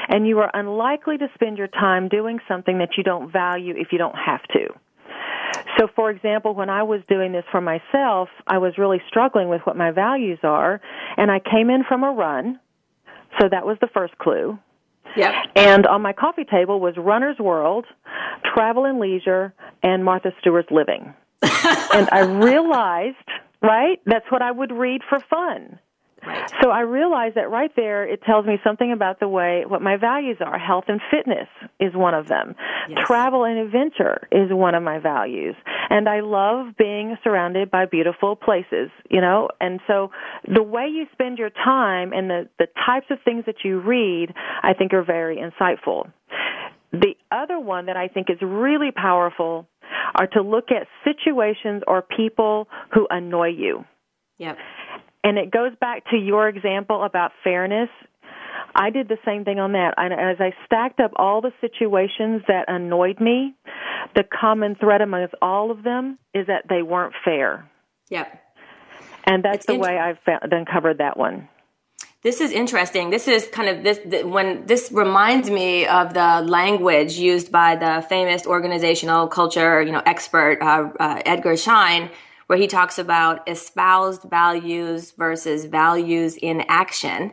and 0.08 0.28
you 0.28 0.38
are 0.38 0.50
unlikely 0.54 1.18
to 1.18 1.26
spend 1.34 1.58
your 1.58 1.68
time 1.68 2.08
doing 2.08 2.38
something 2.46 2.78
that 2.78 2.90
you 2.96 3.02
don't 3.02 3.32
value 3.32 3.74
if 3.76 3.88
you 3.90 3.98
don't 3.98 4.16
have 4.16 4.42
to. 4.52 4.68
So, 5.78 5.88
for 5.94 6.10
example, 6.10 6.54
when 6.54 6.70
I 6.70 6.82
was 6.82 7.00
doing 7.08 7.32
this 7.32 7.44
for 7.50 7.60
myself, 7.60 8.28
I 8.46 8.58
was 8.58 8.78
really 8.78 9.00
struggling 9.08 9.48
with 9.48 9.60
what 9.64 9.76
my 9.76 9.90
values 9.90 10.38
are, 10.42 10.80
and 11.16 11.30
I 11.30 11.38
came 11.38 11.70
in 11.70 11.84
from 11.84 12.02
a 12.02 12.12
run. 12.12 12.58
So 13.40 13.48
that 13.50 13.66
was 13.66 13.76
the 13.80 13.88
first 13.92 14.16
clue. 14.18 14.58
Yep. 15.16 15.32
And 15.54 15.86
on 15.86 16.02
my 16.02 16.12
coffee 16.12 16.44
table 16.44 16.80
was 16.80 16.94
Runner's 16.96 17.38
World, 17.38 17.86
Travel 18.54 18.84
and 18.84 18.98
Leisure, 18.98 19.54
and 19.82 20.04
Martha 20.04 20.32
Stewart's 20.40 20.70
Living. 20.70 21.14
and 21.42 22.08
I 22.12 22.20
realized, 22.20 23.16
right, 23.62 24.00
that's 24.06 24.30
what 24.30 24.42
I 24.42 24.50
would 24.50 24.72
read 24.72 25.02
for 25.08 25.18
fun. 25.28 25.78
Right. 26.26 26.50
So 26.60 26.70
I 26.70 26.80
realize 26.80 27.32
that 27.36 27.50
right 27.50 27.70
there, 27.76 28.04
it 28.04 28.22
tells 28.22 28.46
me 28.46 28.58
something 28.64 28.90
about 28.92 29.20
the 29.20 29.28
way 29.28 29.64
what 29.66 29.80
my 29.80 29.96
values 29.96 30.38
are. 30.40 30.58
Health 30.58 30.84
and 30.88 31.00
fitness 31.10 31.48
is 31.78 31.94
one 31.94 32.14
of 32.14 32.26
them. 32.26 32.54
Yes. 32.88 33.06
Travel 33.06 33.44
and 33.44 33.58
adventure 33.58 34.26
is 34.32 34.50
one 34.50 34.74
of 34.74 34.82
my 34.82 34.98
values. 34.98 35.54
And 35.88 36.08
I 36.08 36.20
love 36.20 36.76
being 36.76 37.16
surrounded 37.22 37.70
by 37.70 37.86
beautiful 37.86 38.34
places, 38.34 38.90
you 39.08 39.20
know. 39.20 39.48
And 39.60 39.80
so 39.86 40.10
the 40.52 40.62
way 40.62 40.88
you 40.88 41.06
spend 41.12 41.38
your 41.38 41.50
time 41.50 42.12
and 42.12 42.28
the 42.28 42.48
the 42.58 42.66
types 42.84 43.06
of 43.10 43.18
things 43.24 43.44
that 43.46 43.64
you 43.64 43.80
read, 43.80 44.34
I 44.62 44.74
think 44.74 44.92
are 44.94 45.04
very 45.04 45.36
insightful. 45.36 46.10
The 46.92 47.14
other 47.30 47.60
one 47.60 47.86
that 47.86 47.96
I 47.96 48.08
think 48.08 48.30
is 48.30 48.38
really 48.40 48.90
powerful 48.90 49.68
are 50.14 50.26
to 50.28 50.42
look 50.42 50.70
at 50.70 50.86
situations 51.04 51.82
or 51.86 52.02
people 52.02 52.68
who 52.92 53.06
annoy 53.10 53.48
you. 53.48 53.84
Yep. 54.38 54.56
And 55.24 55.38
it 55.38 55.50
goes 55.50 55.72
back 55.80 56.04
to 56.10 56.16
your 56.16 56.48
example 56.48 57.02
about 57.04 57.32
fairness. 57.42 57.88
I 58.74 58.90
did 58.90 59.08
the 59.08 59.18
same 59.24 59.44
thing 59.44 59.58
on 59.58 59.72
that. 59.72 59.94
And 59.96 60.12
as 60.12 60.36
I 60.40 60.52
stacked 60.66 61.00
up 61.00 61.12
all 61.16 61.40
the 61.40 61.52
situations 61.60 62.42
that 62.48 62.66
annoyed 62.68 63.20
me, 63.20 63.54
the 64.14 64.24
common 64.24 64.76
thread 64.76 65.00
amongst 65.00 65.34
all 65.42 65.70
of 65.70 65.82
them 65.82 66.18
is 66.34 66.46
that 66.46 66.64
they 66.68 66.82
weren't 66.82 67.14
fair. 67.24 67.68
Yep. 68.10 68.42
And 69.24 69.44
that's 69.44 69.58
it's 69.58 69.66
the 69.66 69.74
int- 69.74 69.82
way 69.82 69.98
I've 69.98 70.18
found, 70.20 70.52
uncovered 70.52 70.98
that 70.98 71.16
one. 71.16 71.48
This 72.22 72.40
is 72.40 72.50
interesting. 72.50 73.10
This 73.10 73.28
is 73.28 73.46
kind 73.46 73.68
of 73.68 73.84
this 73.84 74.24
when 74.24 74.66
this 74.66 74.90
reminds 74.90 75.48
me 75.48 75.86
of 75.86 76.12
the 76.12 76.40
language 76.40 77.12
used 77.18 77.52
by 77.52 77.76
the 77.76 78.04
famous 78.08 78.46
organizational 78.46 79.28
culture, 79.28 79.80
you 79.80 79.92
know, 79.92 80.02
expert 80.04 80.58
uh, 80.60 80.90
uh, 80.98 81.22
Edgar 81.24 81.56
Schein, 81.56 82.10
where 82.46 82.58
he 82.58 82.66
talks 82.66 82.98
about 82.98 83.48
espoused 83.48 84.22
values 84.22 85.12
versus 85.12 85.64
values 85.64 86.36
in 86.36 86.62
action 86.68 87.32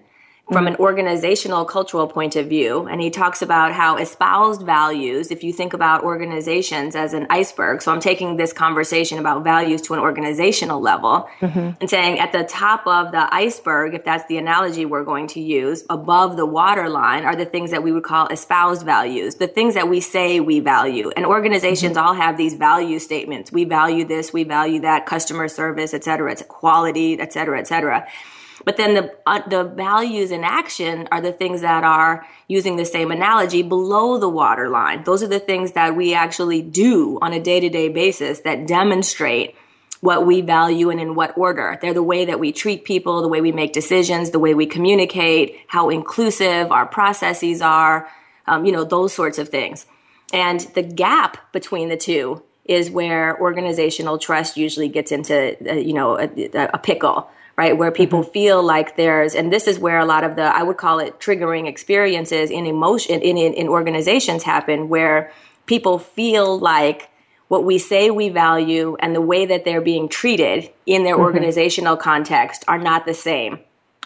from 0.53 0.67
an 0.67 0.75
organizational 0.77 1.65
cultural 1.65 2.07
point 2.07 2.35
of 2.35 2.47
view. 2.47 2.87
And 2.87 3.01
he 3.01 3.09
talks 3.09 3.41
about 3.41 3.73
how 3.73 3.97
espoused 3.97 4.61
values, 4.61 5.31
if 5.31 5.43
you 5.43 5.51
think 5.51 5.73
about 5.73 6.03
organizations 6.03 6.95
as 6.95 7.13
an 7.13 7.27
iceberg, 7.29 7.81
so 7.81 7.91
I'm 7.91 7.99
taking 7.99 8.37
this 8.37 8.53
conversation 8.53 9.19
about 9.19 9.43
values 9.43 9.81
to 9.83 9.93
an 9.93 9.99
organizational 9.99 10.79
level 10.79 11.27
mm-hmm. 11.39 11.71
and 11.81 11.89
saying 11.89 12.19
at 12.19 12.31
the 12.31 12.43
top 12.43 12.85
of 12.87 13.11
the 13.11 13.33
iceberg, 13.33 13.95
if 13.95 14.05
that's 14.05 14.25
the 14.27 14.37
analogy 14.37 14.85
we're 14.85 15.03
going 15.03 15.27
to 15.27 15.41
use, 15.41 15.83
above 15.89 16.37
the 16.37 16.45
waterline 16.45 17.25
are 17.25 17.35
the 17.35 17.45
things 17.45 17.71
that 17.71 17.83
we 17.83 17.91
would 17.91 18.03
call 18.03 18.27
espoused 18.27 18.85
values, 18.85 19.35
the 19.35 19.47
things 19.47 19.73
that 19.73 19.89
we 19.89 19.99
say 19.99 20.39
we 20.39 20.59
value. 20.59 21.11
And 21.15 21.25
organizations 21.25 21.97
mm-hmm. 21.97 22.07
all 22.07 22.13
have 22.13 22.37
these 22.37 22.53
value 22.53 22.99
statements. 22.99 23.51
We 23.51 23.65
value 23.65 24.05
this, 24.05 24.31
we 24.31 24.43
value 24.43 24.81
that, 24.81 25.05
customer 25.05 25.47
service, 25.47 25.93
et 25.93 26.03
cetera, 26.03 26.31
it's 26.31 26.43
quality, 26.43 27.19
et 27.19 27.33
cetera, 27.33 27.59
et 27.59 27.67
cetera. 27.67 28.07
But 28.65 28.77
then 28.77 28.93
the 28.93 29.15
uh, 29.25 29.47
the 29.47 29.63
values 29.63 30.31
in 30.31 30.43
action 30.43 31.07
are 31.11 31.21
the 31.21 31.31
things 31.31 31.61
that 31.61 31.83
are 31.83 32.25
using 32.47 32.75
the 32.75 32.85
same 32.85 33.11
analogy 33.11 33.61
below 33.61 34.17
the 34.17 34.29
waterline. 34.29 35.03
Those 35.03 35.23
are 35.23 35.27
the 35.27 35.39
things 35.39 35.73
that 35.73 35.95
we 35.95 36.13
actually 36.13 36.61
do 36.61 37.19
on 37.21 37.33
a 37.33 37.39
day 37.39 37.59
to 37.59 37.69
day 37.69 37.89
basis 37.89 38.41
that 38.41 38.67
demonstrate 38.67 39.55
what 40.01 40.25
we 40.25 40.41
value 40.41 40.89
and 40.89 40.99
in 40.99 41.15
what 41.15 41.37
order. 41.37 41.77
They're 41.81 41.93
the 41.93 42.03
way 42.03 42.25
that 42.25 42.39
we 42.39 42.51
treat 42.51 42.83
people, 42.83 43.21
the 43.21 43.29
way 43.29 43.39
we 43.39 43.53
make 43.53 43.71
decisions, 43.71 44.31
the 44.31 44.39
way 44.39 44.53
we 44.53 44.65
communicate, 44.65 45.57
how 45.67 45.89
inclusive 45.89 46.73
our 46.73 46.85
processes 46.85 47.61
are, 47.61 48.09
um, 48.45 48.65
you 48.65 48.73
know, 48.73 48.83
those 48.83 49.13
sorts 49.13 49.37
of 49.37 49.47
things. 49.47 49.85
And 50.33 50.59
the 50.75 50.83
gap 50.83 51.53
between 51.53 51.87
the 51.87 51.95
two 51.95 52.43
is 52.65 52.91
where 52.91 53.39
organizational 53.39 54.17
trust 54.17 54.57
usually 54.57 54.89
gets 54.89 55.11
into, 55.11 55.55
uh, 55.69 55.75
you 55.75 55.93
know, 55.93 56.19
a, 56.19 56.29
a 56.73 56.77
pickle 56.77 57.29
right? 57.57 57.77
Where 57.77 57.91
people 57.91 58.21
mm-hmm. 58.21 58.31
feel 58.31 58.63
like 58.63 58.95
there's, 58.95 59.35
and 59.35 59.51
this 59.51 59.67
is 59.67 59.79
where 59.79 59.99
a 59.99 60.05
lot 60.05 60.23
of 60.23 60.35
the, 60.35 60.43
I 60.43 60.63
would 60.63 60.77
call 60.77 60.99
it 60.99 61.19
triggering 61.19 61.67
experiences 61.67 62.49
in 62.49 62.65
emotion, 62.65 63.21
in, 63.21 63.37
in, 63.37 63.53
in 63.53 63.67
organizations 63.67 64.43
happen 64.43 64.89
where 64.89 65.31
people 65.65 65.99
feel 65.99 66.57
like 66.57 67.09
what 67.47 67.63
we 67.63 67.77
say 67.77 68.09
we 68.09 68.29
value 68.29 68.97
and 68.99 69.15
the 69.15 69.21
way 69.21 69.45
that 69.45 69.65
they're 69.65 69.81
being 69.81 70.09
treated 70.09 70.71
in 70.85 71.03
their 71.03 71.15
mm-hmm. 71.15 71.23
organizational 71.23 71.95
context 71.95 72.63
are 72.67 72.79
not 72.79 73.05
the 73.05 73.13
same. 73.13 73.59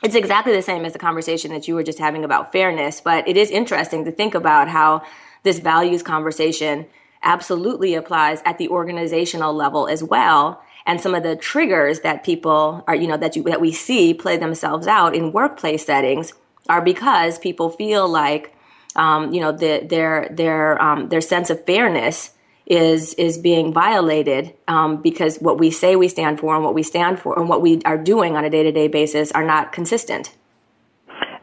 It's 0.03 0.15
exactly 0.15 0.53
the 0.53 0.61
same 0.61 0.85
as 0.85 0.93
the 0.93 0.99
conversation 0.99 1.51
that 1.51 1.67
you 1.67 1.73
were 1.73 1.83
just 1.83 1.97
having 1.97 2.23
about 2.23 2.51
fairness, 2.51 3.01
but 3.01 3.27
it 3.27 3.37
is 3.37 3.49
interesting 3.49 4.05
to 4.05 4.11
think 4.11 4.35
about 4.35 4.67
how 4.67 5.03
this 5.43 5.59
values 5.59 6.03
conversation 6.03 6.85
absolutely 7.23 7.95
applies 7.95 8.41
at 8.45 8.57
the 8.57 8.69
organizational 8.69 9.53
level 9.53 9.87
as 9.87 10.03
well 10.03 10.61
and 10.87 11.01
some 11.01 11.13
of 11.13 11.21
the 11.21 11.35
triggers 11.35 11.99
that 11.99 12.23
people 12.23 12.83
are, 12.87 12.95
you 12.95 13.07
know, 13.07 13.17
that 13.17 13.35
you, 13.35 13.43
that 13.43 13.59
we 13.59 13.73
see 13.73 14.13
play 14.13 14.37
themselves 14.37 14.87
out 14.87 15.13
in 15.13 15.33
workplace 15.33 15.85
settings 15.85 16.33
are 16.69 16.81
because 16.81 17.37
people 17.37 17.69
feel 17.69 18.07
like, 18.07 18.55
um, 18.95 19.33
you 19.33 19.41
know, 19.41 19.51
the, 19.51 19.85
their, 19.87 20.29
their, 20.31 20.81
um, 20.81 21.09
their 21.09 21.21
sense 21.21 21.49
of 21.49 21.63
fairness 21.65 22.31
is, 22.65 23.13
is 23.15 23.37
being 23.37 23.73
violated, 23.73 24.53
um, 24.67 25.01
because 25.01 25.37
what 25.37 25.59
we 25.59 25.71
say 25.71 25.95
we 25.95 26.07
stand 26.07 26.39
for 26.39 26.55
and 26.55 26.63
what 26.63 26.73
we 26.73 26.83
stand 26.83 27.19
for 27.19 27.37
and 27.37 27.47
what 27.47 27.61
we 27.61 27.81
are 27.83 27.97
doing 27.97 28.37
on 28.37 28.45
a 28.45 28.49
day 28.49 28.63
to 28.63 28.71
day 28.71 28.87
basis 28.87 29.31
are 29.33 29.43
not 29.43 29.73
consistent. 29.73 30.35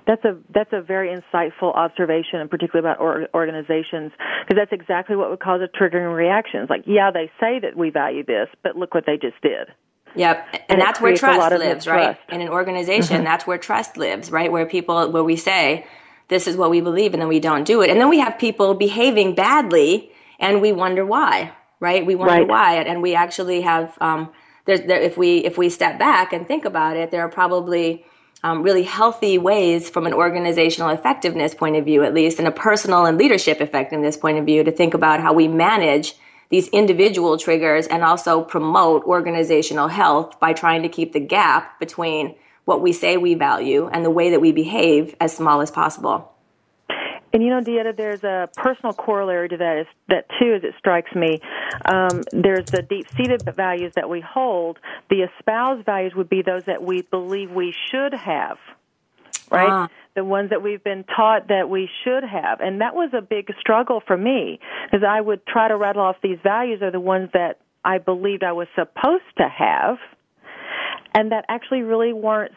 That's 0.07 0.25
a 0.25 0.37
that's 0.53 0.73
a 0.73 0.83
very 0.83 1.09
insightful 1.09 1.75
observation, 1.75 2.41
and 2.41 2.51
particularly 2.51 2.87
about 2.87 3.01
or, 3.01 3.27
organizations, 3.33 4.13
because 4.43 4.57
that's 4.57 4.73
exactly 4.73 5.17
what 5.17 5.31
would 5.31 5.41
cause 5.41 5.63
a 5.63 5.69
triggering 5.79 6.15
reaction. 6.15 6.61
It's 6.61 6.71
like, 6.71 6.85
yeah, 6.87 7.11
they 7.11 7.31
say 7.41 7.59
that 7.61 7.75
we 7.75 7.89
value 7.91 8.23
this, 8.25 8.49
but 8.63 8.77
look 8.77 8.93
what 8.93 9.07
they 9.07 9.17
just 9.17 9.41
did. 9.41 9.69
Yep, 10.15 10.47
and, 10.53 10.63
and 10.69 10.81
that's 10.81 11.01
where 11.01 11.17
trust 11.17 11.59
lives, 11.59 11.87
right? 11.87 12.19
In 12.29 12.41
an 12.43 12.49
organization, 12.49 13.17
mm-hmm. 13.17 13.25
that's 13.25 13.47
where 13.47 13.59
trust 13.59 13.97
lives, 13.97 14.31
right? 14.31 14.53
Where 14.53 14.67
people, 14.67 15.11
where 15.11 15.25
we 15.25 15.37
say, 15.37 15.87
this 16.29 16.47
is 16.47 16.57
what 16.57 16.71
we 16.71 16.81
believe, 16.81 17.15
and 17.15 17.21
then 17.21 17.29
we 17.29 17.41
don't 17.41 17.65
do 17.65 17.81
it, 17.81 17.91
and 17.91 17.99
then 17.99 18.11
we 18.11 18.21
have 18.21 18.39
people 18.39 18.75
behaving 18.75 19.35
badly, 19.35 20.13
and 20.39 20.61
we 20.61 20.71
wonder 20.73 21.05
why, 21.07 21.53
right? 21.81 22.05
We 22.05 22.15
wonder 22.15 22.41
right. 22.41 22.49
why, 22.49 22.75
and 22.75 23.03
we 23.03 23.15
actually 23.15 23.63
have. 23.63 23.97
Um, 24.01 24.33
there's, 24.67 24.83
there, 24.83 25.01
if 25.01 25.17
we 25.17 25.39
if 25.39 25.59
we 25.59 25.69
step 25.69 25.99
back 25.99 26.33
and 26.33 26.47
think 26.47 26.65
about 26.65 26.97
it, 26.97 27.11
there 27.11 27.23
are 27.23 27.29
probably 27.29 28.05
um, 28.45 28.63
really 28.63 28.83
healthy 28.83 29.39
ways 29.39 29.89
from 29.89 30.07
an 30.07 30.13
organizational 30.13 30.91
effectiveness 30.91 31.55
point 31.55 31.77
of 31.77 31.85
view, 31.87 32.05
at 32.05 32.13
least, 32.13 32.39
and 32.39 32.47
a 32.47 32.53
personal 32.53 33.07
and 33.07 33.17
leadership 33.17 33.63
effectiveness 33.63 34.19
point 34.19 34.37
of 34.37 34.45
view 34.45 34.63
to 34.63 34.71
think 34.71 34.93
about 34.93 35.21
how 35.21 35.33
we 35.33 35.49
manage 35.49 36.15
these 36.51 36.69
individual 36.69 37.39
triggers 37.39 37.87
and 37.87 38.05
also 38.05 38.43
promote 38.43 39.03
organizational 39.05 39.89
health 39.89 40.39
by 40.41 40.53
trying 40.53 40.83
to 40.83 40.91
keep 40.91 41.15
the 41.15 41.21
gap 41.21 41.81
between 41.81 42.35
what 42.67 42.83
we 42.83 42.93
say 42.93 43.17
we 43.17 43.33
value 43.33 43.89
and 43.91 44.05
the 44.05 44.11
way 44.11 44.29
that 44.29 44.43
we 44.43 44.53
behave 44.53 45.17
as 45.23 45.35
small 45.35 45.63
as 45.63 45.71
possible. 45.71 46.34
And 47.35 47.43
you 47.43 47.51
know, 47.51 47.61
Deetta, 47.61 47.97
there's 47.97 48.23
a 48.23 48.49
personal 48.57 48.93
corollary 48.93 49.49
to 49.49 49.57
that. 49.57 49.79
Is 49.79 49.87
that 50.09 50.27
too, 50.39 50.55
as 50.55 50.63
it 50.63 50.73
strikes 50.79 51.13
me, 51.17 51.41
um, 51.85 52.23
there's 52.31 52.67
the 52.67 52.81
deep-seated 52.81 53.43
values 53.57 53.93
that 53.97 54.09
we 54.09 54.21
hold. 54.21 54.79
The 55.11 55.23
espoused 55.23 55.85
values 55.85 56.15
would 56.15 56.29
be 56.29 56.43
those 56.43 56.63
that 56.67 56.81
we 56.81 57.03
believe 57.03 57.51
we 57.51 57.75
should 57.91 58.15
have, 58.15 58.59
right? 59.51 59.69
Ah. 59.69 59.89
The 60.15 60.25
ones 60.25 60.51
that 60.51 60.63
we've 60.63 60.83
been 60.85 61.03
taught 61.03 61.49
that 61.49 61.69
we 61.69 61.91
should 62.05 62.23
have, 62.23 62.61
and 62.61 62.81
that 62.81 62.95
was 62.95 63.11
a 63.13 63.21
big 63.21 63.53
struggle 63.59 64.01
for 64.07 64.17
me 64.17 64.61
because 64.85 65.05
I 65.05 65.21
would 65.21 65.45
try 65.45 65.67
to 65.67 65.77
rattle 65.77 66.03
off 66.03 66.19
these 66.23 66.39
values 66.41 66.83
are 66.83 66.93
the 66.93 67.01
ones 67.01 67.31
that 67.35 67.59
I 67.85 67.99
believed 67.99 68.45
I 68.45 68.53
was 68.53 68.69
supposed 68.77 69.25
to 69.39 69.49
have, 69.49 69.99
and 71.15 71.33
that 71.33 71.45
actually 71.49 71.83
really 71.83 72.13
weren't 72.13 72.53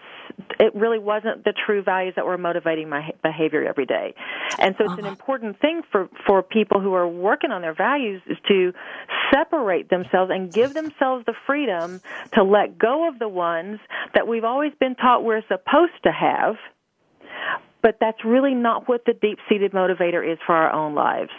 it 0.59 0.75
really 0.75 0.99
wasn't 0.99 1.43
the 1.43 1.53
true 1.65 1.81
values 1.81 2.13
that 2.15 2.25
were 2.25 2.37
motivating 2.37 2.89
my 2.89 3.11
behavior 3.23 3.63
every 3.67 3.85
day. 3.85 4.13
And 4.59 4.75
so 4.77 4.83
it's 4.83 4.93
uh-huh. 4.93 5.01
an 5.01 5.07
important 5.07 5.59
thing 5.59 5.81
for, 5.91 6.09
for 6.25 6.43
people 6.43 6.79
who 6.79 6.93
are 6.93 7.07
working 7.07 7.51
on 7.51 7.61
their 7.61 7.73
values 7.73 8.21
is 8.27 8.37
to 8.47 8.73
separate 9.33 9.89
themselves 9.89 10.31
and 10.33 10.51
give 10.51 10.73
themselves 10.73 11.25
the 11.25 11.33
freedom 11.45 12.01
to 12.33 12.43
let 12.43 12.77
go 12.77 13.07
of 13.07 13.19
the 13.19 13.27
ones 13.27 13.79
that 14.13 14.27
we've 14.27 14.43
always 14.43 14.73
been 14.79 14.95
taught 14.95 15.23
we're 15.23 15.41
supposed 15.47 16.03
to 16.03 16.11
have. 16.11 16.55
But 17.81 17.97
that's 17.99 18.23
really 18.23 18.53
not 18.53 18.87
what 18.87 19.05
the 19.05 19.13
deep 19.13 19.39
seated 19.49 19.71
motivator 19.71 20.29
is 20.29 20.37
for 20.45 20.55
our 20.55 20.71
own 20.71 20.93
lives. 20.93 21.31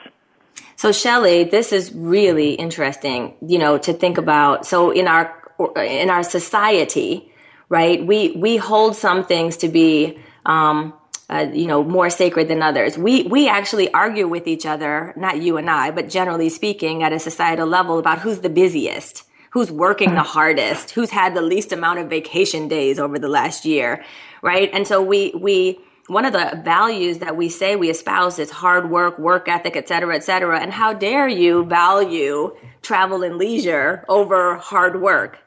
So 0.76 0.92
Shelly, 0.92 1.42
this 1.42 1.72
is 1.72 1.92
really 1.92 2.52
interesting, 2.52 3.34
you 3.44 3.58
know, 3.58 3.78
to 3.78 3.92
think 3.92 4.16
about. 4.16 4.64
So 4.64 4.92
in 4.92 5.08
our 5.08 5.37
in 5.76 6.10
our 6.10 6.22
society, 6.22 7.32
right? 7.68 8.04
We 8.06 8.32
we 8.32 8.56
hold 8.56 8.96
some 8.96 9.24
things 9.24 9.56
to 9.58 9.68
be 9.68 10.18
um, 10.46 10.94
uh, 11.28 11.46
you 11.52 11.66
know 11.66 11.82
more 11.84 12.10
sacred 12.10 12.48
than 12.48 12.62
others. 12.62 12.96
We 12.96 13.24
we 13.24 13.48
actually 13.48 13.92
argue 13.92 14.28
with 14.28 14.46
each 14.46 14.66
other, 14.66 15.12
not 15.16 15.42
you 15.42 15.56
and 15.56 15.68
I, 15.68 15.90
but 15.90 16.08
generally 16.08 16.48
speaking, 16.48 17.02
at 17.02 17.12
a 17.12 17.18
societal 17.18 17.66
level, 17.66 17.98
about 17.98 18.20
who's 18.20 18.40
the 18.40 18.48
busiest, 18.48 19.24
who's 19.50 19.70
working 19.70 20.14
the 20.14 20.22
hardest, 20.22 20.90
who's 20.90 21.10
had 21.10 21.34
the 21.34 21.42
least 21.42 21.72
amount 21.72 21.98
of 21.98 22.08
vacation 22.08 22.68
days 22.68 22.98
over 22.98 23.18
the 23.18 23.28
last 23.28 23.64
year, 23.64 24.04
right? 24.42 24.70
And 24.72 24.86
so 24.86 25.02
we 25.02 25.32
we 25.34 25.80
one 26.08 26.24
of 26.24 26.32
the 26.32 26.60
values 26.64 27.18
that 27.18 27.36
we 27.36 27.50
say 27.50 27.76
we 27.76 27.90
espouse 27.90 28.38
is 28.38 28.50
hard 28.50 28.90
work, 28.90 29.18
work 29.18 29.46
ethic, 29.46 29.76
et 29.76 29.88
cetera, 29.88 30.16
et 30.16 30.24
cetera. 30.24 30.58
And 30.58 30.72
how 30.72 30.94
dare 30.94 31.28
you 31.28 31.66
value 31.66 32.56
travel 32.80 33.22
and 33.22 33.36
leisure 33.36 34.04
over 34.08 34.56
hard 34.56 35.02
work? 35.02 35.38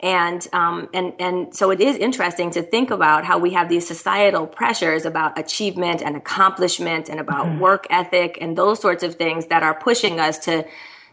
And, 0.00 0.46
um, 0.52 0.90
and, 0.92 1.14
and 1.18 1.54
so 1.54 1.70
it 1.70 1.80
is 1.80 1.96
interesting 1.96 2.50
to 2.50 2.62
think 2.62 2.90
about 2.90 3.24
how 3.24 3.38
we 3.38 3.54
have 3.54 3.70
these 3.70 3.88
societal 3.88 4.46
pressures 4.46 5.06
about 5.06 5.38
achievement 5.38 6.02
and 6.02 6.16
accomplishment 6.16 7.08
and 7.08 7.18
about 7.18 7.46
mm-hmm. 7.46 7.60
work 7.60 7.86
ethic 7.88 8.36
and 8.40 8.58
those 8.58 8.78
sorts 8.78 9.02
of 9.02 9.14
things 9.14 9.46
that 9.46 9.62
are 9.62 9.74
pushing 9.74 10.20
us 10.20 10.38
to, 10.40 10.66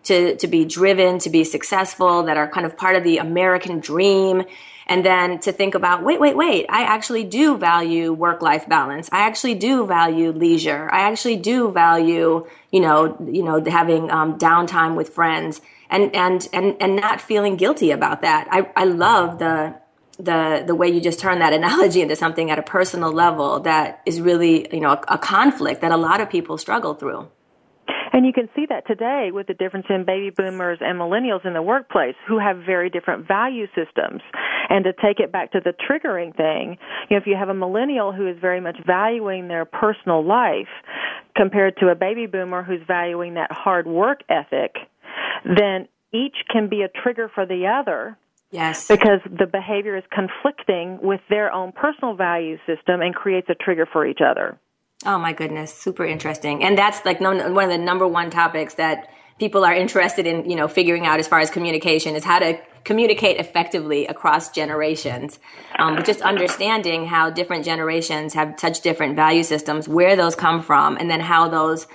to, 0.04 0.36
to 0.36 0.48
be 0.48 0.66
driven, 0.66 1.18
to 1.20 1.30
be 1.30 1.46
successful, 1.46 2.24
that 2.24 2.36
are 2.36 2.50
kind 2.50 2.66
of 2.66 2.76
part 2.76 2.98
of 2.98 3.06
the 3.06 3.20
American 3.20 3.80
dream. 3.80 4.44
And 4.86 5.06
then 5.06 5.40
to 5.40 5.54
think 5.54 5.76
about, 5.76 6.04
wait, 6.04 6.20
wait, 6.20 6.36
wait, 6.36 6.66
I 6.68 6.84
actually 6.84 7.24
do 7.24 7.58
value 7.58 8.12
work-life 8.12 8.68
balance. 8.68 9.08
I 9.14 9.20
actually 9.20 9.56
do 9.56 9.88
value 9.88 10.32
leisure. 10.32 10.90
I 10.92 11.04
actually 11.04 11.38
do 11.38 11.72
value, 11.72 12.46
you 12.70 12.82
know, 12.82 13.16
you 13.32 13.44
know, 13.44 13.64
having 13.64 14.12
um, 14.12 14.38
downtime 14.38 14.96
with 14.96 15.08
friends 15.08 15.62
and 15.94 16.14
and 16.16 16.50
and 16.52 16.76
and 16.82 16.96
not 16.96 17.22
feeling 17.22 17.56
guilty 17.56 17.92
about 17.92 18.24
that. 18.24 18.48
I 18.52 18.70
I 18.76 18.86
love 18.86 19.40
the 19.40 19.76
the 20.18 20.64
the 20.66 20.76
way 20.76 20.90
you 20.90 21.00
just 21.00 21.20
turn 21.20 21.40
that 21.40 21.54
analogy 21.62 22.02
into 22.02 22.16
something 22.16 22.52
at 22.52 22.60
a 22.60 22.64
personal 22.64 23.14
level 23.14 23.62
that 23.62 24.02
is 24.06 24.20
really 24.20 24.68
you 24.74 24.82
know 24.82 24.92
a, 24.92 25.02
a 25.10 25.18
conflict 25.18 25.82
that 25.82 25.92
a 25.92 25.98
lot 25.98 26.20
of 26.20 26.30
people 26.30 26.58
struggle 26.58 26.96
through. 26.96 27.28
And 28.14 28.28
you 28.28 28.32
can 28.34 28.48
see 28.56 28.68
that 28.70 28.86
today 28.86 29.32
with 29.34 29.48
the 29.48 29.56
difference 29.56 29.88
in 29.90 30.06
baby 30.06 30.30
boomers 30.30 30.78
and 30.82 31.00
millennials 31.00 31.46
in 31.48 31.54
the 31.54 31.64
workplace 31.64 32.14
who 32.28 32.38
have 32.38 32.58
very 32.58 32.92
different 32.92 33.28
value 33.28 33.66
systems. 33.74 34.22
And 34.70 34.86
to 34.86 34.94
take 34.94 35.20
it 35.20 35.32
back 35.32 35.52
to 35.54 35.60
the 35.60 35.74
triggering 35.74 36.36
thing, 36.38 36.78
you 37.10 37.16
know, 37.16 37.22
if 37.22 37.26
you 37.26 37.36
have 37.36 37.50
a 37.50 37.56
millennial 37.56 38.14
who 38.14 38.28
is 38.28 38.38
very 38.40 38.62
much 38.62 38.78
valuing 38.86 39.48
their 39.48 39.66
personal 39.66 40.24
life 40.24 40.70
compared 41.36 41.76
to 41.78 41.88
a 41.88 41.96
baby 41.96 42.28
boomer 42.28 42.62
who's 42.62 42.82
valuing 42.88 43.34
that 43.34 43.52
hard 43.52 43.88
work 43.88 44.22
ethic, 44.30 44.76
then 45.46 45.88
each 46.14 46.36
can 46.52 46.70
be 46.70 46.82
a 46.82 46.90
trigger 47.02 47.30
for 47.34 47.46
the 47.46 47.66
other 47.68 48.18
Yes. 48.54 48.88
Because 48.88 49.20
the 49.26 49.48
behavior 49.48 49.98
is 49.98 50.04
conflicting 50.12 51.00
with 51.02 51.22
their 51.28 51.52
own 51.52 51.72
personal 51.72 52.14
value 52.14 52.58
system 52.68 53.02
and 53.02 53.16
creates 53.16 53.50
a 53.50 53.56
trigger 53.56 53.88
for 53.92 54.06
each 54.06 54.20
other. 54.24 54.60
Oh 55.08 55.18
my 55.18 55.34
goodness, 55.34 55.74
super 55.74 56.06
interesting. 56.06 56.64
And 56.64 56.78
that's 56.78 57.04
like 57.04 57.20
one 57.20 57.40
of 57.40 57.70
the 57.70 57.80
number 57.80 58.08
one 58.08 58.30
topics 58.30 58.76
that 58.76 59.10
people 59.40 59.66
are 59.66 59.74
interested 59.74 60.28
in, 60.28 60.48
you 60.48 60.56
know, 60.56 60.68
figuring 60.68 61.08
out 61.08 61.20
as 61.20 61.28
far 61.28 61.40
as 61.40 61.50
communication 61.50 62.16
is 62.16 62.24
how 62.24 62.38
to 62.38 62.60
communicate 62.84 63.38
effectively 63.38 64.06
across 64.06 64.52
generations. 64.52 65.40
Um, 65.80 65.96
but 65.96 66.06
just 66.06 66.22
understanding 66.22 67.08
how 67.08 67.32
different 67.32 67.66
generations 67.66 68.36
have 68.36 68.54
such 68.60 68.82
different 68.82 69.16
value 69.16 69.44
systems, 69.44 69.90
where 69.90 70.16
those 70.16 70.36
come 70.36 70.62
from, 70.62 70.98
and 70.98 71.10
then 71.10 71.22
how 71.22 71.48
those 71.48 71.88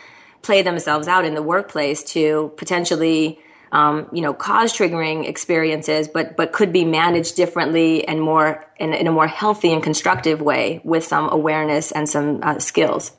play 0.48 0.62
themselves 0.62 1.06
out 1.06 1.26
in 1.26 1.34
the 1.34 1.42
workplace 1.42 2.02
to 2.02 2.50
potentially 2.56 3.38
um, 3.70 4.08
you 4.14 4.22
know, 4.22 4.32
cause 4.32 4.72
triggering 4.72 5.28
experiences, 5.28 6.08
but 6.08 6.38
but 6.38 6.52
could 6.52 6.72
be 6.72 6.86
managed 6.86 7.36
differently 7.36 8.08
and 8.08 8.18
more 8.18 8.64
in, 8.78 8.94
in 8.94 9.06
a 9.06 9.12
more 9.12 9.26
healthy 9.26 9.74
and 9.74 9.82
constructive 9.82 10.40
way 10.40 10.80
with 10.84 11.04
some 11.04 11.28
awareness 11.28 11.92
and 11.92 12.08
some 12.08 12.40
uh, 12.42 12.58
skills. 12.60 13.12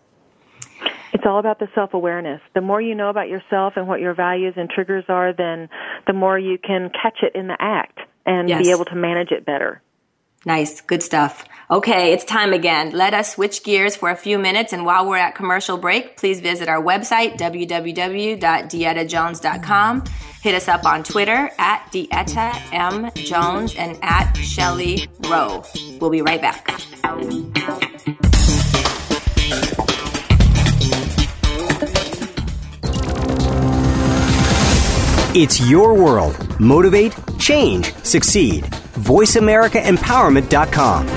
It's 1.13 1.23
all 1.23 1.37
about 1.37 1.59
the 1.59 1.67
self 1.75 1.93
awareness. 1.93 2.41
The 2.55 2.61
more 2.61 2.81
you 2.81 2.95
know 2.95 3.09
about 3.09 3.29
yourself 3.29 3.73
and 3.75 3.87
what 3.87 3.99
your 3.99 4.15
values 4.15 4.55
and 4.57 4.67
triggers 4.67 5.05
are, 5.07 5.31
then 5.31 5.69
the 6.07 6.13
more 6.13 6.39
you 6.39 6.57
can 6.57 6.89
catch 6.89 7.19
it 7.21 7.35
in 7.35 7.45
the 7.45 7.57
act 7.59 7.99
and 8.25 8.49
yes. 8.49 8.63
be 8.63 8.71
able 8.71 8.85
to 8.85 8.95
manage 8.95 9.29
it 9.29 9.45
better. 9.45 9.83
Nice, 10.45 10.81
good 10.81 11.01
stuff. 11.03 11.45
Okay, 11.71 12.13
it's 12.13 12.25
time 12.25 12.53
again. 12.53 12.89
Let 12.91 13.13
us 13.13 13.35
switch 13.35 13.63
gears 13.63 13.95
for 13.95 14.09
a 14.09 14.15
few 14.15 14.39
minutes, 14.39 14.73
and 14.73 14.85
while 14.85 15.07
we're 15.07 15.17
at 15.17 15.35
commercial 15.35 15.77
break, 15.77 16.17
please 16.17 16.39
visit 16.39 16.67
our 16.67 16.81
website, 16.81 17.37
www.deettajones.com. 17.37 20.03
Hit 20.41 20.55
us 20.55 20.67
up 20.67 20.85
on 20.85 21.03
Twitter 21.03 21.51
at 21.59 21.85
Deetta 21.91 22.73
M. 22.73 23.11
Jones 23.15 23.75
and 23.75 23.99
at 24.01 24.33
Shelly 24.37 25.07
Rowe. 25.27 25.63
We'll 25.99 26.09
be 26.09 26.21
right 26.21 26.41
back. 26.41 26.65
It's 35.41 35.69
your 35.69 35.93
world. 35.93 36.59
Motivate, 36.59 37.15
change, 37.39 37.93
succeed. 38.03 38.65
VoiceAmericaEmpowerment.com. 38.65 41.07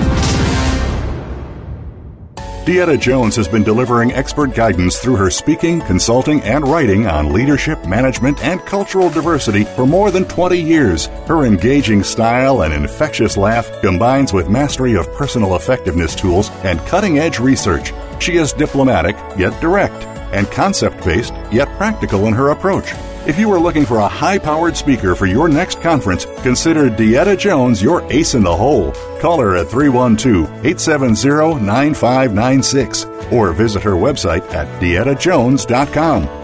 Deetta 2.65 3.01
Jones 3.01 3.35
has 3.35 3.49
been 3.49 3.65
delivering 3.65 4.13
expert 4.13 4.55
guidance 4.55 5.01
through 5.01 5.17
her 5.17 5.29
speaking, 5.29 5.81
consulting, 5.81 6.41
and 6.43 6.69
writing 6.69 7.09
on 7.09 7.33
leadership, 7.33 7.85
management, 7.85 8.41
and 8.45 8.61
cultural 8.61 9.11
diversity 9.11 9.65
for 9.65 9.87
more 9.87 10.13
than 10.13 10.25
20 10.27 10.57
years. 10.57 11.07
Her 11.27 11.45
engaging 11.45 12.05
style 12.05 12.63
and 12.63 12.73
infectious 12.73 13.37
laugh 13.37 13.69
combines 13.81 14.33
with 14.33 14.49
mastery 14.49 14.95
of 14.95 15.13
personal 15.15 15.57
effectiveness 15.57 16.15
tools 16.15 16.51
and 16.63 16.79
cutting 16.87 17.19
edge 17.19 17.41
research. 17.41 17.93
She 18.21 18.37
is 18.37 18.53
diplomatic, 18.53 19.17
yet 19.37 19.61
direct, 19.61 20.05
and 20.33 20.49
concept 20.53 21.05
based, 21.05 21.35
yet 21.51 21.67
practical 21.77 22.29
in 22.29 22.35
her 22.35 22.51
approach. 22.51 22.93
If 23.25 23.39
you 23.39 23.53
are 23.53 23.61
looking 23.61 23.87
for 23.87 23.99
a 23.99 24.09
high 24.09 24.39
powered 24.39 24.77
speaker 24.77 25.15
for 25.15 25.27
your 25.27 25.49
next 25.49 25.81
conference, 25.81 26.27
consider 26.43 26.91
Deetta 26.91 27.39
Jones 27.39 27.81
your 27.81 28.03
ace 28.13 28.35
in 28.35 28.43
the 28.43 28.57
hole. 28.57 28.91
Call 29.21 29.39
her 29.41 29.57
at 29.57 29.69
312 29.69 30.49
870 30.67 31.65
9596 31.65 33.05
or 33.31 33.53
visit 33.53 33.85
her 33.85 33.93
website 33.93 34.43
at 34.53 34.67
deettajones.com. 34.83 36.42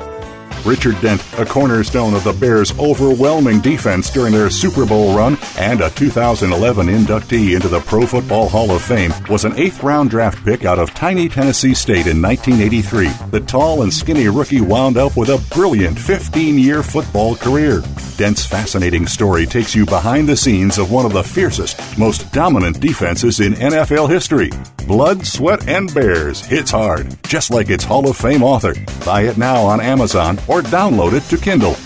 Richard 0.65 1.01
Dent, 1.01 1.23
a 1.39 1.45
cornerstone 1.45 2.15
of 2.15 2.25
the 2.25 2.33
Bears' 2.33 2.77
overwhelming 2.79 3.61
defense 3.61 4.11
during 4.11 4.33
their 4.33 4.51
Super 4.51 4.85
Bowl 4.85 5.17
run 5.17 5.39
and 5.57 5.81
a 5.81 5.91
2011 5.91 6.87
inductee 6.87 7.55
into 7.55 7.69
the 7.69 7.81
Pro 7.81 8.07
Football 8.07 8.49
Hall 8.49 8.71
of 8.71 8.83
Fame, 8.83 9.13
was 9.29 9.45
an 9.45 9.59
eighth 9.59 9.83
round 9.83 10.11
draft 10.11 10.45
pick 10.45 10.65
out 10.65 10.79
of 10.79 10.95
tiny 10.95 11.29
Tennessee 11.29 11.75
State 11.75 12.07
in 12.07 12.21
1983. 12.21 13.09
The 13.31 13.41
tall 13.41 13.83
and 13.83 13.93
skinny 13.93 14.29
rookie 14.29 14.61
wound 14.61 14.97
up 14.97 15.17
with 15.17 15.31
a 15.31 15.43
brilliant 15.55 15.99
15 15.99 16.59
year 16.59 16.83
football 16.83 17.37
career. 17.37 17.83
Dent's 18.17 18.45
fascinating 18.45 19.07
story 19.07 19.47
takes 19.47 19.75
you 19.75 19.87
behind 19.87 20.29
the 20.29 20.37
scenes 20.37 20.79
of 20.79 20.91
one 20.91 21.07
of 21.07 21.13
the 21.13 21.23
fiercest, 21.23 21.81
most 21.99 22.31
dominant 22.33 22.81
defenses 22.81 23.41
in 23.41 23.55
NFL 23.55 24.11
history. 24.11 24.51
Blood, 24.89 25.27
Sweat, 25.27 25.69
and 25.69 25.93
Bears 25.93 26.41
hits 26.41 26.71
hard, 26.71 27.15
just 27.25 27.51
like 27.51 27.69
its 27.69 27.85
Hall 27.85 28.09
of 28.09 28.17
Fame 28.17 28.43
author. 28.43 28.75
Buy 29.05 29.27
it 29.27 29.37
now 29.37 29.63
on 29.63 29.83
Amazon 29.83 30.39
or 30.49 30.63
download 30.63 31.13
it 31.13 31.23
to 31.25 31.37
Kindle. 31.37 31.77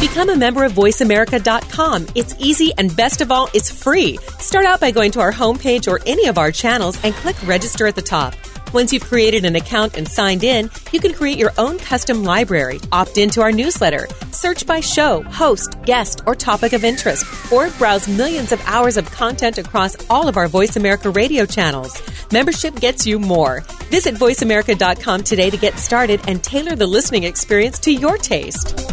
Become 0.00 0.30
a 0.30 0.36
member 0.36 0.64
of 0.64 0.72
VoiceAmerica.com. 0.72 2.06
It's 2.14 2.34
easy 2.38 2.72
and 2.78 2.96
best 2.96 3.20
of 3.20 3.30
all, 3.30 3.50
it's 3.52 3.70
free. 3.70 4.16
Start 4.38 4.64
out 4.64 4.80
by 4.80 4.90
going 4.90 5.12
to 5.12 5.20
our 5.20 5.32
homepage 5.32 5.86
or 5.86 6.00
any 6.06 6.28
of 6.28 6.38
our 6.38 6.50
channels 6.50 6.98
and 7.04 7.12
click 7.12 7.36
register 7.46 7.86
at 7.86 7.94
the 7.94 8.00
top. 8.00 8.32
Once 8.72 8.92
you've 8.92 9.02
created 9.02 9.44
an 9.44 9.56
account 9.56 9.96
and 9.96 10.06
signed 10.06 10.44
in, 10.44 10.70
you 10.92 11.00
can 11.00 11.12
create 11.12 11.36
your 11.36 11.52
own 11.58 11.76
custom 11.78 12.22
library, 12.22 12.78
opt 12.92 13.18
into 13.18 13.40
our 13.40 13.50
newsletter, 13.50 14.06
search 14.30 14.64
by 14.64 14.78
show, 14.78 15.22
host, 15.24 15.74
guest, 15.82 16.22
or 16.24 16.36
topic 16.36 16.72
of 16.72 16.84
interest, 16.84 17.24
or 17.52 17.68
browse 17.70 18.06
millions 18.06 18.52
of 18.52 18.62
hours 18.66 18.96
of 18.96 19.10
content 19.10 19.58
across 19.58 19.96
all 20.08 20.28
of 20.28 20.36
our 20.36 20.46
Voice 20.46 20.76
America 20.76 21.10
radio 21.10 21.44
channels. 21.44 22.00
Membership 22.30 22.76
gets 22.76 23.04
you 23.04 23.18
more. 23.18 23.62
Visit 23.90 24.14
voiceamerica.com 24.14 25.24
today 25.24 25.50
to 25.50 25.56
get 25.56 25.76
started 25.76 26.20
and 26.28 26.40
tailor 26.40 26.76
the 26.76 26.86
listening 26.86 27.24
experience 27.24 27.80
to 27.80 27.92
your 27.92 28.18
taste. 28.18 28.88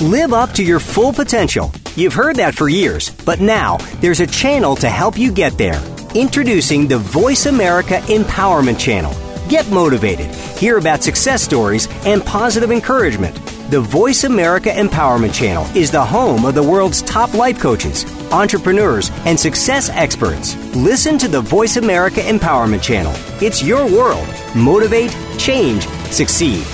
Live 0.00 0.32
up 0.32 0.52
to 0.52 0.62
your 0.62 0.78
full 0.78 1.12
potential. 1.12 1.72
You've 1.96 2.14
heard 2.14 2.36
that 2.36 2.54
for 2.54 2.68
years, 2.68 3.10
but 3.10 3.40
now 3.40 3.78
there's 4.00 4.20
a 4.20 4.28
channel 4.28 4.76
to 4.76 4.88
help 4.88 5.18
you 5.18 5.32
get 5.32 5.58
there. 5.58 5.82
Introducing 6.18 6.88
the 6.88 6.98
Voice 6.98 7.46
America 7.46 8.00
Empowerment 8.08 8.76
Channel. 8.76 9.14
Get 9.48 9.70
motivated, 9.70 10.34
hear 10.58 10.76
about 10.76 11.04
success 11.04 11.44
stories, 11.44 11.86
and 12.04 12.26
positive 12.26 12.72
encouragement. 12.72 13.36
The 13.70 13.80
Voice 13.80 14.24
America 14.24 14.70
Empowerment 14.70 15.32
Channel 15.32 15.64
is 15.76 15.92
the 15.92 16.04
home 16.04 16.44
of 16.44 16.56
the 16.56 16.62
world's 16.62 17.02
top 17.02 17.34
life 17.34 17.60
coaches, 17.60 18.04
entrepreneurs, 18.32 19.12
and 19.26 19.38
success 19.38 19.90
experts. 19.90 20.56
Listen 20.74 21.18
to 21.18 21.28
the 21.28 21.40
Voice 21.40 21.76
America 21.76 22.20
Empowerment 22.20 22.82
Channel. 22.82 23.14
It's 23.40 23.62
your 23.62 23.86
world. 23.86 24.26
Motivate, 24.56 25.16
change, 25.38 25.86
succeed. 26.10 26.64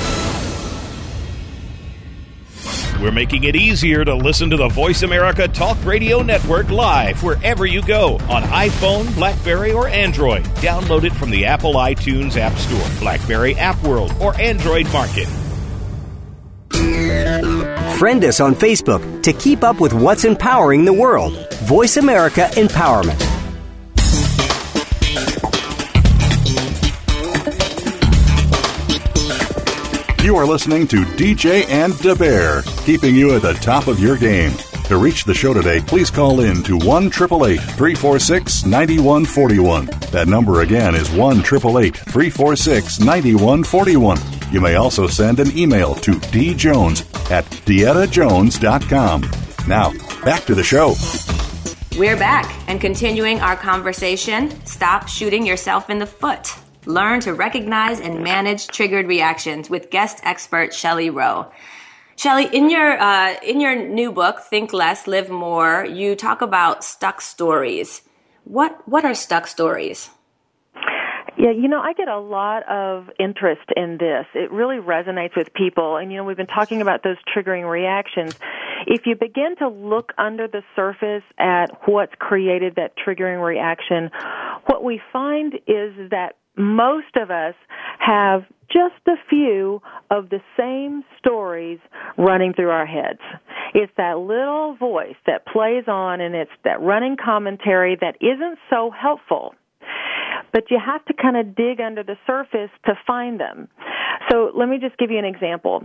We're 3.04 3.12
making 3.12 3.44
it 3.44 3.54
easier 3.54 4.02
to 4.02 4.14
listen 4.14 4.48
to 4.48 4.56
the 4.56 4.68
Voice 4.68 5.02
America 5.02 5.46
Talk 5.46 5.76
Radio 5.84 6.22
Network 6.22 6.70
live 6.70 7.22
wherever 7.22 7.66
you 7.66 7.82
go 7.82 8.14
on 8.30 8.44
iPhone, 8.44 9.14
Blackberry, 9.14 9.72
or 9.72 9.88
Android. 9.88 10.42
Download 10.62 11.04
it 11.04 11.12
from 11.12 11.28
the 11.30 11.44
Apple 11.44 11.74
iTunes 11.74 12.38
App 12.38 12.56
Store, 12.56 13.00
Blackberry 13.00 13.56
App 13.56 13.78
World, 13.82 14.14
or 14.22 14.34
Android 14.40 14.90
Market. 14.90 15.26
Friend 17.98 18.24
us 18.24 18.40
on 18.40 18.54
Facebook 18.54 19.22
to 19.22 19.34
keep 19.34 19.62
up 19.62 19.82
with 19.82 19.92
what's 19.92 20.24
empowering 20.24 20.86
the 20.86 20.92
world. 20.94 21.52
Voice 21.64 21.98
America 21.98 22.48
Empowerment. 22.52 23.23
You 30.24 30.36
are 30.36 30.46
listening 30.46 30.88
to 30.88 31.04
DJ 31.04 31.68
and 31.68 31.98
Da 31.98 32.14
Bear, 32.14 32.62
keeping 32.86 33.14
you 33.14 33.36
at 33.36 33.42
the 33.42 33.52
top 33.52 33.88
of 33.88 34.00
your 34.00 34.16
game. 34.16 34.52
To 34.84 34.96
reach 34.96 35.24
the 35.24 35.34
show 35.34 35.52
today, 35.52 35.82
please 35.86 36.10
call 36.10 36.40
in 36.40 36.62
to 36.62 36.78
1 36.78 37.10
346 37.10 38.64
9141. 38.64 39.84
That 40.12 40.26
number 40.26 40.62
again 40.62 40.94
is 40.94 41.10
1 41.10 41.42
346 41.42 43.00
9141. 43.00 44.18
You 44.50 44.62
may 44.62 44.76
also 44.76 45.06
send 45.06 45.40
an 45.40 45.54
email 45.54 45.94
to 45.96 46.12
djones 46.12 47.04
at 47.30 47.44
deettajones.com. 47.44 49.30
Now, 49.68 49.92
back 50.24 50.44
to 50.44 50.54
the 50.54 50.64
show. 50.64 50.94
We're 51.98 52.16
back 52.16 52.50
and 52.66 52.80
continuing 52.80 53.40
our 53.40 53.56
conversation. 53.56 54.64
Stop 54.64 55.06
shooting 55.06 55.44
yourself 55.44 55.90
in 55.90 55.98
the 55.98 56.06
foot. 56.06 56.63
Learn 56.86 57.20
to 57.20 57.34
recognize 57.34 58.00
and 58.00 58.22
manage 58.22 58.66
triggered 58.66 59.06
reactions 59.06 59.70
with 59.70 59.90
guest 59.90 60.20
expert 60.22 60.74
Shelly 60.74 61.10
Rowe. 61.10 61.50
Shelly, 62.16 62.46
in 62.52 62.70
your 62.70 62.98
uh, 63.00 63.34
in 63.42 63.60
your 63.60 63.74
new 63.74 64.12
book, 64.12 64.40
Think 64.40 64.72
Less, 64.72 65.06
Live 65.06 65.30
More, 65.30 65.84
you 65.84 66.14
talk 66.14 66.42
about 66.42 66.84
stuck 66.84 67.20
stories. 67.20 68.02
What 68.44 68.86
what 68.86 69.04
are 69.04 69.14
stuck 69.14 69.46
stories? 69.46 70.10
Yeah, 71.36 71.50
you 71.50 71.66
know, 71.66 71.80
I 71.80 71.94
get 71.94 72.08
a 72.08 72.20
lot 72.20 72.62
of 72.68 73.10
interest 73.18 73.68
in 73.76 73.98
this. 73.98 74.24
It 74.34 74.52
really 74.52 74.76
resonates 74.76 75.36
with 75.36 75.52
people. 75.52 75.96
And, 75.96 76.12
you 76.12 76.18
know, 76.18 76.24
we've 76.24 76.36
been 76.36 76.46
talking 76.46 76.80
about 76.80 77.02
those 77.02 77.16
triggering 77.36 77.68
reactions. 77.68 78.38
If 78.86 79.04
you 79.04 79.16
begin 79.16 79.56
to 79.58 79.68
look 79.68 80.12
under 80.16 80.46
the 80.46 80.62
surface 80.76 81.24
at 81.36 81.70
what's 81.86 82.12
created 82.18 82.76
that 82.76 82.92
triggering 82.96 83.44
reaction, 83.44 84.10
what 84.66 84.84
we 84.84 85.00
find 85.12 85.54
is 85.66 86.10
that 86.10 86.36
most 86.56 87.16
of 87.16 87.30
us 87.30 87.54
have 87.98 88.42
just 88.68 89.06
a 89.06 89.16
few 89.28 89.80
of 90.10 90.30
the 90.30 90.40
same 90.58 91.02
stories 91.18 91.78
running 92.16 92.52
through 92.54 92.70
our 92.70 92.86
heads. 92.86 93.20
It's 93.74 93.92
that 93.96 94.18
little 94.18 94.76
voice 94.76 95.16
that 95.26 95.46
plays 95.46 95.84
on 95.86 96.20
and 96.20 96.34
it's 96.34 96.50
that 96.64 96.80
running 96.80 97.16
commentary 97.22 97.96
that 98.00 98.16
isn't 98.20 98.58
so 98.70 98.90
helpful 98.90 99.54
but 100.54 100.70
you 100.70 100.78
have 100.78 101.04
to 101.06 101.14
kind 101.20 101.36
of 101.36 101.56
dig 101.56 101.80
under 101.80 102.04
the 102.04 102.16
surface 102.26 102.70
to 102.86 102.92
find 103.04 103.40
them. 103.40 103.68
So 104.30 104.52
let 104.56 104.68
me 104.68 104.78
just 104.80 104.96
give 104.98 105.10
you 105.10 105.18
an 105.18 105.24
example. 105.24 105.82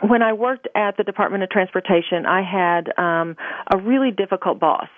When 0.00 0.22
I 0.22 0.32
worked 0.32 0.66
at 0.74 0.96
the 0.96 1.04
Department 1.04 1.44
of 1.44 1.50
Transportation, 1.50 2.26
I 2.26 2.42
had 2.42 2.98
um, 2.98 3.36
a 3.72 3.78
really 3.78 4.10
difficult 4.10 4.58
boss. 4.58 4.88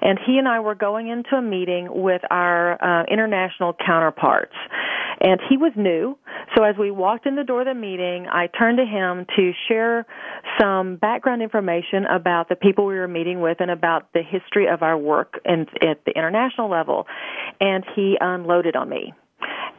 And 0.00 0.18
he 0.26 0.38
and 0.38 0.48
I 0.48 0.60
were 0.60 0.74
going 0.74 1.08
into 1.08 1.36
a 1.36 1.42
meeting 1.42 1.88
with 1.90 2.22
our 2.30 2.82
uh, 2.82 3.04
international 3.04 3.74
counterparts. 3.74 4.54
And 5.20 5.38
he 5.48 5.56
was 5.58 5.72
new. 5.76 6.16
So 6.56 6.64
as 6.64 6.76
we 6.78 6.90
walked 6.90 7.26
in 7.26 7.36
the 7.36 7.44
door 7.44 7.60
of 7.60 7.66
the 7.66 7.74
meeting, 7.74 8.26
I 8.26 8.46
turned 8.46 8.78
to 8.78 8.86
him 8.86 9.26
to 9.36 9.52
share 9.68 10.06
some 10.58 10.96
background 10.96 11.42
information 11.42 12.06
about 12.06 12.48
the 12.48 12.56
people 12.56 12.86
we 12.86 12.94
were 12.94 13.06
meeting 13.06 13.40
with 13.40 13.58
and 13.60 13.70
about 13.70 14.12
the 14.14 14.22
history 14.22 14.66
of 14.66 14.82
our 14.82 14.96
work 14.96 15.40
and 15.44 15.68
at 15.82 16.04
the 16.06 16.12
international 16.16 16.70
level. 16.70 17.06
And 17.60 17.84
he 17.94 18.16
unloaded 18.20 18.76
on 18.76 18.88
me 18.88 19.12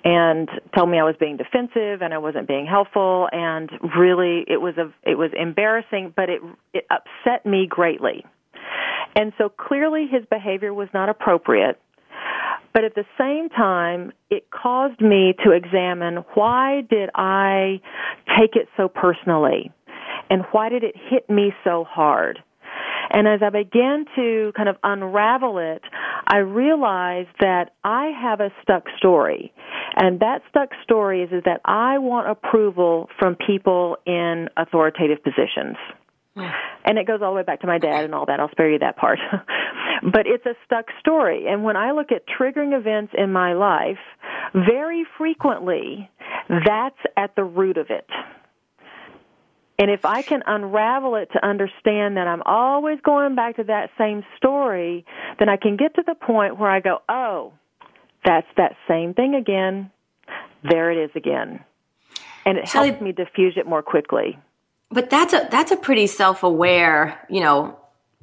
and 0.03 0.49
told 0.75 0.89
me 0.89 0.99
I 0.99 1.03
was 1.03 1.15
being 1.19 1.37
defensive 1.37 2.01
and 2.01 2.13
I 2.13 2.17
wasn't 2.17 2.47
being 2.47 2.65
helpful 2.65 3.27
and 3.31 3.69
really 3.97 4.43
it 4.47 4.59
was 4.59 4.75
a 4.77 4.91
it 5.09 5.17
was 5.17 5.31
embarrassing 5.37 6.13
but 6.15 6.29
it 6.29 6.41
it 6.73 6.85
upset 6.89 7.45
me 7.45 7.67
greatly. 7.69 8.25
And 9.15 9.33
so 9.37 9.49
clearly 9.49 10.07
his 10.09 10.23
behavior 10.29 10.73
was 10.73 10.87
not 10.93 11.09
appropriate 11.09 11.79
but 12.73 12.83
at 12.83 12.95
the 12.95 13.05
same 13.17 13.49
time, 13.49 14.13
it 14.29 14.49
caused 14.49 15.01
me 15.01 15.33
to 15.43 15.51
examine 15.51 16.23
why 16.35 16.81
did 16.89 17.09
I 17.15 17.81
take 18.39 18.55
it 18.55 18.69
so 18.77 18.87
personally? 18.87 19.71
And 20.29 20.43
why 20.51 20.69
did 20.69 20.83
it 20.83 20.95
hit 20.95 21.29
me 21.29 21.53
so 21.63 21.83
hard? 21.83 22.39
And 23.11 23.27
as 23.27 23.41
I 23.43 23.49
began 23.49 24.05
to 24.15 24.53
kind 24.55 24.69
of 24.69 24.77
unravel 24.83 25.57
it, 25.57 25.81
I 26.27 26.37
realized 26.37 27.29
that 27.39 27.73
I 27.83 28.11
have 28.21 28.39
a 28.39 28.49
stuck 28.61 28.85
story. 28.97 29.53
And 29.95 30.21
that 30.21 30.41
stuck 30.49 30.69
story 30.83 31.23
is, 31.23 31.31
is 31.31 31.43
that 31.45 31.61
I 31.65 31.97
want 31.97 32.29
approval 32.29 33.09
from 33.19 33.35
people 33.35 33.97
in 34.05 34.47
authoritative 34.55 35.23
positions. 35.23 35.75
And 36.85 36.97
it 36.97 37.05
goes 37.05 37.19
all 37.21 37.31
the 37.31 37.37
way 37.37 37.43
back 37.43 37.61
to 37.61 37.67
my 37.67 37.77
dad 37.77 38.05
and 38.05 38.15
all 38.15 38.25
that. 38.27 38.39
I'll 38.39 38.51
spare 38.51 38.71
you 38.71 38.79
that 38.79 38.95
part. 38.95 39.19
but 40.03 40.25
it's 40.25 40.45
a 40.45 40.55
stuck 40.65 40.85
story. 40.99 41.45
And 41.47 41.63
when 41.63 41.75
I 41.75 41.91
look 41.91 42.11
at 42.11 42.23
triggering 42.27 42.77
events 42.77 43.13
in 43.17 43.33
my 43.33 43.53
life, 43.53 43.99
very 44.53 45.05
frequently, 45.17 46.09
that's 46.49 46.97
at 47.17 47.35
the 47.35 47.43
root 47.43 47.77
of 47.77 47.87
it. 47.89 48.07
And 49.81 49.89
if 49.89 50.05
I 50.05 50.21
can 50.21 50.43
unravel 50.45 51.15
it 51.15 51.29
to 51.33 51.43
understand 51.43 52.15
that 52.17 52.27
I'm 52.27 52.43
always 52.45 52.99
going 53.01 53.33
back 53.33 53.55
to 53.55 53.63
that 53.63 53.89
same 53.97 54.23
story, 54.37 55.03
then 55.39 55.49
I 55.49 55.57
can 55.57 55.75
get 55.75 55.95
to 55.95 56.03
the 56.05 56.13
point 56.13 56.59
where 56.59 56.69
I 56.69 56.81
go, 56.81 56.99
oh, 57.09 57.53
that's 58.23 58.45
that 58.57 58.75
same 58.87 59.15
thing 59.15 59.33
again. 59.33 59.89
There 60.63 60.91
it 60.91 61.03
is 61.03 61.09
again. 61.15 61.65
And 62.45 62.59
it 62.59 62.67
Shelly, 62.67 62.89
helps 62.89 63.01
me 63.01 63.11
diffuse 63.11 63.55
it 63.57 63.65
more 63.65 63.81
quickly. 63.81 64.37
But 64.91 65.09
that's 65.09 65.33
a 65.33 65.47
that's 65.49 65.71
a 65.71 65.77
pretty 65.77 66.05
self-aware, 66.05 67.25
you 67.27 67.41
know, 67.41 67.75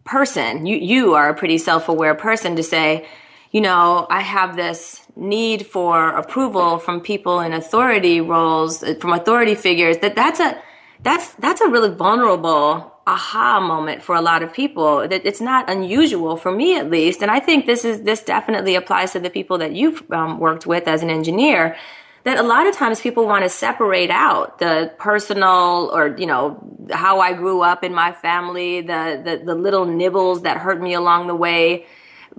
person. 0.04 0.64
You 0.64 0.76
you 0.76 1.14
are 1.14 1.28
a 1.28 1.34
pretty 1.34 1.58
self-aware 1.58 2.14
person 2.14 2.54
to 2.54 2.62
say, 2.62 3.08
you 3.50 3.60
know, 3.60 4.06
I 4.08 4.20
have 4.20 4.54
this 4.54 5.00
need 5.16 5.66
for 5.66 6.10
approval 6.10 6.78
from 6.78 7.00
people 7.00 7.40
in 7.40 7.52
authority 7.52 8.20
roles, 8.20 8.84
from 9.00 9.12
authority 9.12 9.56
figures. 9.56 9.98
That 9.98 10.14
that's 10.14 10.38
a 10.38 10.62
that's 11.02 11.32
that's 11.34 11.60
a 11.60 11.68
really 11.68 11.90
vulnerable 11.90 12.92
aha 13.06 13.60
moment 13.60 14.02
for 14.02 14.14
a 14.14 14.20
lot 14.20 14.42
of 14.42 14.52
people. 14.52 15.06
That 15.08 15.24
it's 15.24 15.40
not 15.40 15.70
unusual 15.70 16.36
for 16.36 16.52
me 16.52 16.76
at 16.76 16.90
least, 16.90 17.22
and 17.22 17.30
I 17.30 17.40
think 17.40 17.66
this 17.66 17.84
is 17.84 18.02
this 18.02 18.22
definitely 18.22 18.74
applies 18.74 19.12
to 19.12 19.20
the 19.20 19.30
people 19.30 19.58
that 19.58 19.74
you've 19.74 20.10
um, 20.10 20.38
worked 20.38 20.66
with 20.66 20.88
as 20.88 21.02
an 21.02 21.10
engineer 21.10 21.76
that 22.24 22.38
a 22.38 22.42
lot 22.42 22.66
of 22.66 22.74
times 22.74 23.00
people 23.00 23.26
want 23.26 23.44
to 23.44 23.48
separate 23.48 24.10
out 24.10 24.58
the 24.58 24.92
personal 24.98 25.90
or 25.92 26.14
you 26.18 26.26
know 26.26 26.58
how 26.90 27.20
I 27.20 27.32
grew 27.32 27.62
up 27.62 27.84
in 27.84 27.94
my 27.94 28.12
family, 28.12 28.80
the 28.80 29.20
the, 29.24 29.42
the 29.44 29.54
little 29.54 29.86
nibbles 29.86 30.42
that 30.42 30.58
hurt 30.58 30.80
me 30.80 30.94
along 30.94 31.28
the 31.28 31.34
way 31.34 31.86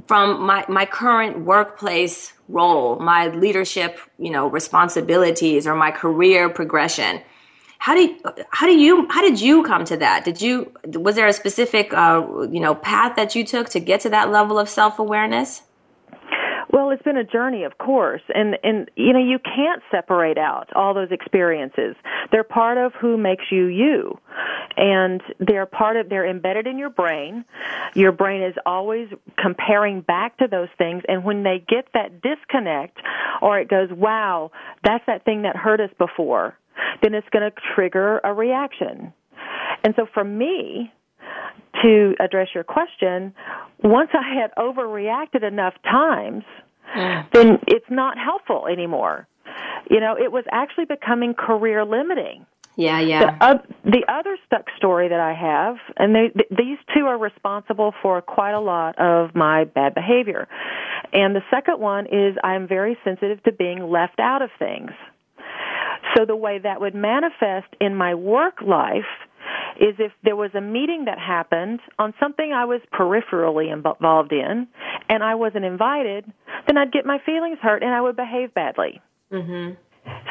from 0.07 0.43
my 0.45 0.65
my 0.67 0.85
current 0.85 1.45
workplace 1.45 2.33
role, 2.47 2.99
my 2.99 3.27
leadership, 3.27 3.99
you 4.17 4.31
know, 4.31 4.47
responsibilities 4.47 5.65
or 5.65 5.75
my 5.75 5.91
career 5.91 6.49
progression. 6.49 7.21
How 7.79 7.95
do 7.95 8.01
you, 8.01 8.17
how 8.51 8.67
do 8.67 8.77
you 8.77 9.07
how 9.09 9.21
did 9.21 9.39
you 9.39 9.63
come 9.63 9.85
to 9.85 9.97
that? 9.97 10.25
Did 10.25 10.41
you 10.41 10.73
was 10.85 11.15
there 11.15 11.27
a 11.27 11.33
specific 11.33 11.93
uh, 11.93 12.47
you 12.51 12.59
know 12.59 12.75
path 12.75 13.15
that 13.15 13.35
you 13.35 13.45
took 13.45 13.69
to 13.69 13.79
get 13.79 14.01
to 14.01 14.09
that 14.09 14.29
level 14.29 14.59
of 14.59 14.69
self 14.69 14.99
awareness? 14.99 15.61
Well, 16.71 16.91
it's 16.91 17.01
been 17.01 17.17
a 17.17 17.23
journey, 17.23 17.63
of 17.63 17.77
course, 17.77 18.21
and 18.35 18.57
and 18.63 18.91
you 18.95 19.13
know 19.13 19.19
you 19.19 19.39
can't 19.39 19.81
separate 19.89 20.37
out 20.37 20.69
all 20.75 20.93
those 20.93 21.11
experiences. 21.11 21.95
They're 22.31 22.43
part 22.43 22.77
of 22.77 22.93
who 22.93 23.17
makes 23.17 23.45
you 23.49 23.65
you, 23.65 24.19
and 24.77 25.21
they're 25.39 25.65
part 25.65 25.95
of 25.95 26.09
they're 26.09 26.29
embedded 26.29 26.67
in 26.67 26.77
your 26.77 26.91
brain. 26.91 27.43
Your 27.95 28.11
brain 28.11 28.43
is 28.43 28.55
always 28.65 29.07
comparing 29.37 30.01
back 30.01 30.37
to 30.37 30.47
those 30.47 30.69
things, 30.77 31.03
and 31.07 31.23
when 31.23 31.43
they 31.43 31.63
get 31.67 31.87
that 31.93 32.21
disconnect, 32.21 32.99
or 33.41 33.57
it 33.57 33.67
goes, 33.67 33.89
"Wow, 33.91 34.51
that's 34.83 35.05
that 35.07 35.25
thing 35.25 35.43
that 35.43 35.55
hurt 35.55 35.79
us 35.79 35.91
before," 35.97 36.55
then 37.01 37.13
it's 37.13 37.27
going 37.29 37.49
to 37.49 37.55
trigger 37.75 38.19
a 38.23 38.33
reaction. 38.33 39.13
And 39.83 39.93
so 39.95 40.05
for 40.13 40.23
me, 40.23 40.91
to 41.81 42.15
address 42.19 42.49
your 42.53 42.63
question, 42.63 43.33
once 43.83 44.09
I 44.13 44.35
had 44.35 44.51
overreacted 44.55 45.43
enough 45.43 45.73
times, 45.83 46.43
mm. 46.95 47.31
then 47.31 47.59
it's 47.67 47.89
not 47.89 48.17
helpful 48.17 48.67
anymore. 48.67 49.27
You 49.89 49.99
know, 49.99 50.15
it 50.17 50.31
was 50.31 50.43
actually 50.51 50.85
becoming 50.85 51.33
career 51.33 51.85
limiting. 51.85 52.45
Yeah, 52.75 53.01
yeah. 53.01 53.37
The, 53.37 53.45
uh, 53.45 53.57
the 53.83 54.03
other 54.07 54.37
stuck 54.45 54.65
story 54.77 55.09
that 55.09 55.19
I 55.19 55.33
have, 55.33 55.75
and 55.97 56.15
they, 56.15 56.29
th- 56.29 56.47
these 56.49 56.77
two 56.95 57.07
are 57.07 57.17
responsible 57.17 57.93
for 58.01 58.21
quite 58.21 58.53
a 58.53 58.59
lot 58.59 58.97
of 58.97 59.35
my 59.35 59.65
bad 59.65 59.93
behavior. 59.93 60.47
And 61.11 61.35
the 61.35 61.41
second 61.51 61.79
one 61.79 62.05
is 62.05 62.37
I'm 62.41 62.67
very 62.67 62.97
sensitive 63.03 63.43
to 63.43 63.51
being 63.51 63.89
left 63.89 64.19
out 64.19 64.41
of 64.41 64.49
things. 64.57 64.91
So 66.15 66.25
the 66.25 66.35
way 66.35 66.59
that 66.59 66.81
would 66.81 66.95
manifest 66.95 67.67
in 67.79 67.95
my 67.95 68.15
work 68.15 68.61
life 68.61 69.09
is 69.79 69.95
if 69.99 70.11
there 70.23 70.35
was 70.35 70.51
a 70.55 70.61
meeting 70.61 71.05
that 71.05 71.17
happened 71.17 71.79
on 71.97 72.13
something 72.19 72.51
I 72.53 72.65
was 72.65 72.81
peripherally 72.93 73.71
involved 73.71 74.31
in 74.31 74.67
and 75.07 75.23
I 75.23 75.35
wasn't 75.35 75.65
invited, 75.65 76.25
then 76.67 76.77
I'd 76.77 76.91
get 76.91 77.05
my 77.05 77.19
feelings 77.25 77.57
hurt 77.61 77.83
and 77.83 77.93
I 77.93 78.01
would 78.01 78.15
behave 78.15 78.53
badly. 78.53 79.01
Mm-hmm. 79.31 79.75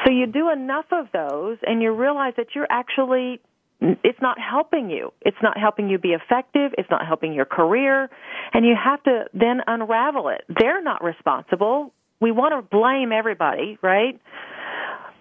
So 0.04 0.12
you 0.12 0.26
do 0.26 0.50
enough 0.50 0.86
of 0.92 1.06
those 1.12 1.58
and 1.62 1.82
you 1.82 1.92
realize 1.92 2.34
that 2.36 2.48
you're 2.54 2.66
actually 2.70 3.40
it's 3.80 4.20
not 4.20 4.38
helping 4.40 4.90
you. 4.90 5.12
It's 5.22 5.36
not 5.40 5.56
helping 5.56 5.88
you 5.88 5.98
be 5.98 6.08
effective. 6.08 6.72
It's 6.76 6.90
not 6.90 7.06
helping 7.06 7.32
your 7.32 7.44
career. 7.44 8.10
And 8.52 8.66
you 8.66 8.74
have 8.74 9.00
to 9.04 9.26
then 9.32 9.60
unravel 9.66 10.30
it. 10.30 10.42
They're 10.48 10.82
not 10.82 11.02
responsible. 11.02 11.92
We 12.20 12.32
want 12.32 12.54
to 12.54 12.76
blame 12.76 13.12
everybody, 13.12 13.78
right? 13.80 14.20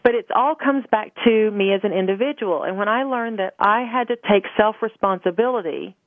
But 0.08 0.16
it 0.16 0.32
all 0.34 0.56
comes 0.56 0.86
back 0.90 1.12
to 1.26 1.52
me 1.52 1.74
as 1.74 1.82
an 1.84 1.92
individual. 1.92 2.64
And 2.64 2.78
when 2.78 2.88
I 2.88 3.04
learned 3.04 3.40
that 3.40 3.56
I 3.60 3.82
had 3.82 4.08
to 4.08 4.16
take 4.16 4.46
self 4.56 4.78
responsibility, 4.82 5.98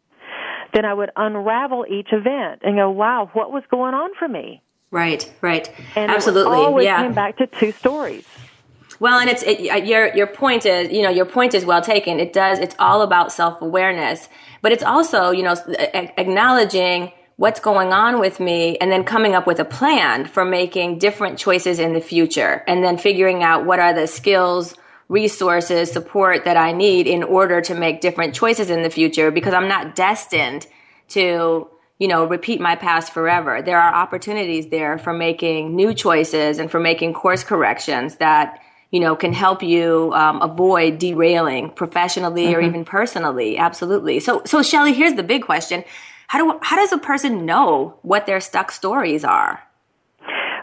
then 0.72 0.86
I 0.86 0.94
would 0.94 1.10
unravel 1.16 1.84
each 1.86 2.08
event 2.10 2.62
and 2.64 2.76
go, 2.76 2.90
wow, 2.90 3.28
what 3.34 3.52
was 3.52 3.62
going 3.70 3.92
on 3.92 4.08
for 4.18 4.26
me? 4.26 4.62
Right, 4.90 5.30
right. 5.42 5.70
And 5.96 6.10
Absolutely. 6.10 6.50
It 6.50 6.60
always 6.60 6.84
yeah. 6.86 7.02
came 7.02 7.12
back 7.12 7.36
to 7.36 7.46
two 7.46 7.72
stories. 7.72 8.24
Well, 9.00 9.18
and 9.18 9.28
it's 9.28 9.42
it, 9.42 9.68
uh, 9.70 9.76
your 9.76 10.16
your 10.16 10.28
point 10.28 10.64
is 10.64 10.90
you 10.90 11.02
know 11.02 11.10
your 11.10 11.26
point 11.26 11.52
is 11.52 11.66
well 11.66 11.82
taken. 11.82 12.20
It 12.20 12.32
does. 12.32 12.58
It's 12.58 12.74
all 12.78 13.02
about 13.02 13.32
self 13.32 13.60
awareness, 13.60 14.30
but 14.62 14.72
it's 14.72 14.82
also 14.82 15.30
you 15.30 15.42
know 15.42 15.56
acknowledging 15.76 17.12
what's 17.40 17.58
going 17.58 17.90
on 17.90 18.20
with 18.20 18.38
me 18.38 18.76
and 18.82 18.92
then 18.92 19.02
coming 19.02 19.34
up 19.34 19.46
with 19.46 19.58
a 19.58 19.64
plan 19.64 20.26
for 20.26 20.44
making 20.44 20.98
different 20.98 21.38
choices 21.38 21.78
in 21.78 21.94
the 21.94 22.00
future 22.00 22.62
and 22.68 22.84
then 22.84 22.98
figuring 22.98 23.42
out 23.42 23.64
what 23.64 23.80
are 23.80 23.94
the 23.94 24.06
skills 24.06 24.74
resources 25.08 25.90
support 25.90 26.44
that 26.44 26.58
i 26.58 26.70
need 26.70 27.06
in 27.06 27.22
order 27.22 27.62
to 27.62 27.74
make 27.74 28.02
different 28.02 28.34
choices 28.34 28.68
in 28.68 28.82
the 28.82 28.90
future 28.90 29.30
because 29.30 29.54
i'm 29.54 29.68
not 29.68 29.94
destined 29.94 30.66
to 31.08 31.66
you 31.98 32.08
know, 32.08 32.24
repeat 32.24 32.60
my 32.62 32.76
past 32.76 33.12
forever. 33.12 33.60
There 33.60 33.78
are 33.78 33.94
opportunities 33.94 34.68
there 34.68 34.96
for 34.96 35.12
making 35.12 35.76
new 35.76 35.92
choices 35.92 36.58
and 36.58 36.70
for 36.70 36.80
making 36.80 37.12
course 37.12 37.44
corrections 37.44 38.16
that, 38.16 38.58
you 38.90 39.00
know, 39.00 39.14
can 39.14 39.34
help 39.34 39.62
you 39.62 40.10
um, 40.14 40.40
avoid 40.40 40.98
derailing 40.98 41.68
professionally 41.68 42.46
mm-hmm. 42.46 42.54
or 42.54 42.60
even 42.62 42.86
personally. 42.86 43.58
Absolutely. 43.58 44.18
So, 44.18 44.40
so 44.46 44.62
Shelly, 44.62 44.94
here's 44.94 45.12
the 45.12 45.22
big 45.22 45.42
question: 45.42 45.84
How 46.30 46.38
do 46.38 46.58
how 46.62 46.76
does 46.76 46.92
a 46.92 46.98
person 46.98 47.44
know 47.44 47.98
what 48.02 48.26
their 48.26 48.38
stuck 48.38 48.70
stories 48.70 49.24
are? 49.24 49.64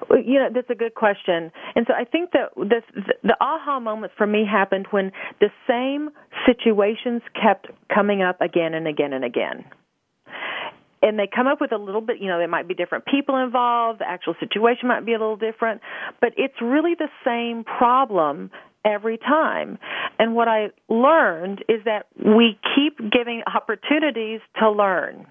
You 0.09 0.39
know, 0.39 0.47
that's 0.53 0.69
a 0.69 0.75
good 0.75 0.95
question. 0.95 1.51
And 1.75 1.85
so 1.85 1.93
I 1.93 2.05
think 2.05 2.31
that 2.31 2.55
the, 2.55 2.81
the 3.23 3.35
aha 3.41 3.81
moment 3.81 4.13
for 4.17 4.25
me 4.25 4.45
happened 4.49 4.87
when 4.91 5.11
the 5.41 5.49
same 5.67 6.09
situations 6.45 7.21
kept 7.33 7.67
coming 7.93 8.21
up 8.21 8.39
again 8.39 8.73
and 8.73 8.87
again 8.87 9.11
and 9.11 9.25
again 9.25 9.65
and 11.03 11.19
they 11.19 11.27
come 11.27 11.47
up 11.47 11.59
with 11.59 11.73
a 11.73 11.77
little 11.77 12.01
bit, 12.01 12.21
you 12.21 12.27
know, 12.27 12.37
there 12.37 12.47
might 12.47 12.67
be 12.67 12.73
different 12.73 13.05
people 13.05 13.35
involved, 13.35 13.99
the 13.99 14.09
actual 14.09 14.35
situation 14.39 14.87
might 14.87 15.05
be 15.05 15.13
a 15.13 15.19
little 15.19 15.35
different, 15.35 15.81
but 16.21 16.31
it's 16.37 16.59
really 16.61 16.95
the 16.95 17.09
same 17.25 17.65
problem 17.65 18.51
every 18.85 19.17
time. 19.17 19.77
And 20.17 20.33
what 20.33 20.47
I 20.47 20.69
learned 20.87 21.65
is 21.67 21.83
that 21.83 22.07
we 22.15 22.57
keep 22.73 22.97
giving 23.11 23.43
opportunities 23.53 24.39
to 24.59 24.71
learn. 24.71 25.27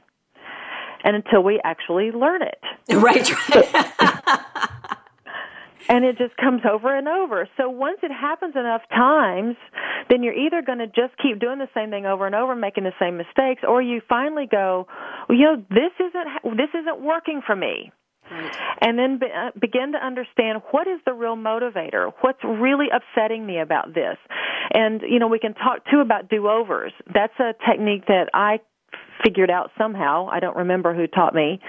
And 1.06 1.16
until 1.16 1.42
we 1.42 1.60
actually 1.64 2.10
learn 2.10 2.42
it. 2.42 2.60
Right. 2.96 3.30
and 5.88 6.04
it 6.04 6.18
just 6.18 6.36
comes 6.36 6.62
over 6.68 6.96
and 6.96 7.06
over. 7.06 7.48
So 7.56 7.68
once 7.68 7.98
it 8.02 8.10
happens 8.10 8.56
enough 8.56 8.82
times, 8.90 9.56
then 10.10 10.22
you're 10.22 10.34
either 10.34 10.62
going 10.62 10.78
to 10.78 10.86
just 10.86 11.16
keep 11.22 11.38
doing 11.38 11.58
the 11.58 11.68
same 11.74 11.90
thing 11.90 12.06
over 12.06 12.26
and 12.26 12.34
over, 12.34 12.56
making 12.56 12.84
the 12.84 12.94
same 12.98 13.16
mistakes, 13.16 13.62
or 13.66 13.80
you 13.80 14.00
finally 14.08 14.46
go, 14.50 14.86
well, 15.28 15.38
you 15.38 15.44
know, 15.44 15.64
this 15.70 15.92
isn't 16.00 16.56
this 16.56 16.70
isn't 16.74 17.00
working 17.00 17.40
for 17.46 17.54
me. 17.54 17.92
Right. 18.30 18.56
And 18.80 18.98
then 18.98 19.18
be, 19.18 19.26
uh, 19.26 19.50
begin 19.60 19.92
to 19.92 20.04
understand 20.04 20.62
what 20.72 20.88
is 20.88 20.98
the 21.06 21.12
real 21.12 21.36
motivator? 21.36 22.12
What's 22.22 22.42
really 22.42 22.86
upsetting 22.92 23.46
me 23.46 23.60
about 23.60 23.94
this? 23.94 24.16
And, 24.74 25.00
you 25.02 25.20
know, 25.20 25.28
we 25.28 25.38
can 25.38 25.54
talk 25.54 25.84
too 25.90 26.00
about 26.00 26.28
do 26.28 26.48
overs. 26.48 26.92
That's 27.12 27.38
a 27.38 27.54
technique 27.68 28.06
that 28.06 28.28
I 28.34 28.58
figured 29.24 29.50
out 29.50 29.70
somehow. 29.78 30.28
I 30.30 30.40
don't 30.40 30.56
remember 30.56 30.94
who 30.94 31.06
taught 31.06 31.34
me 31.34 31.60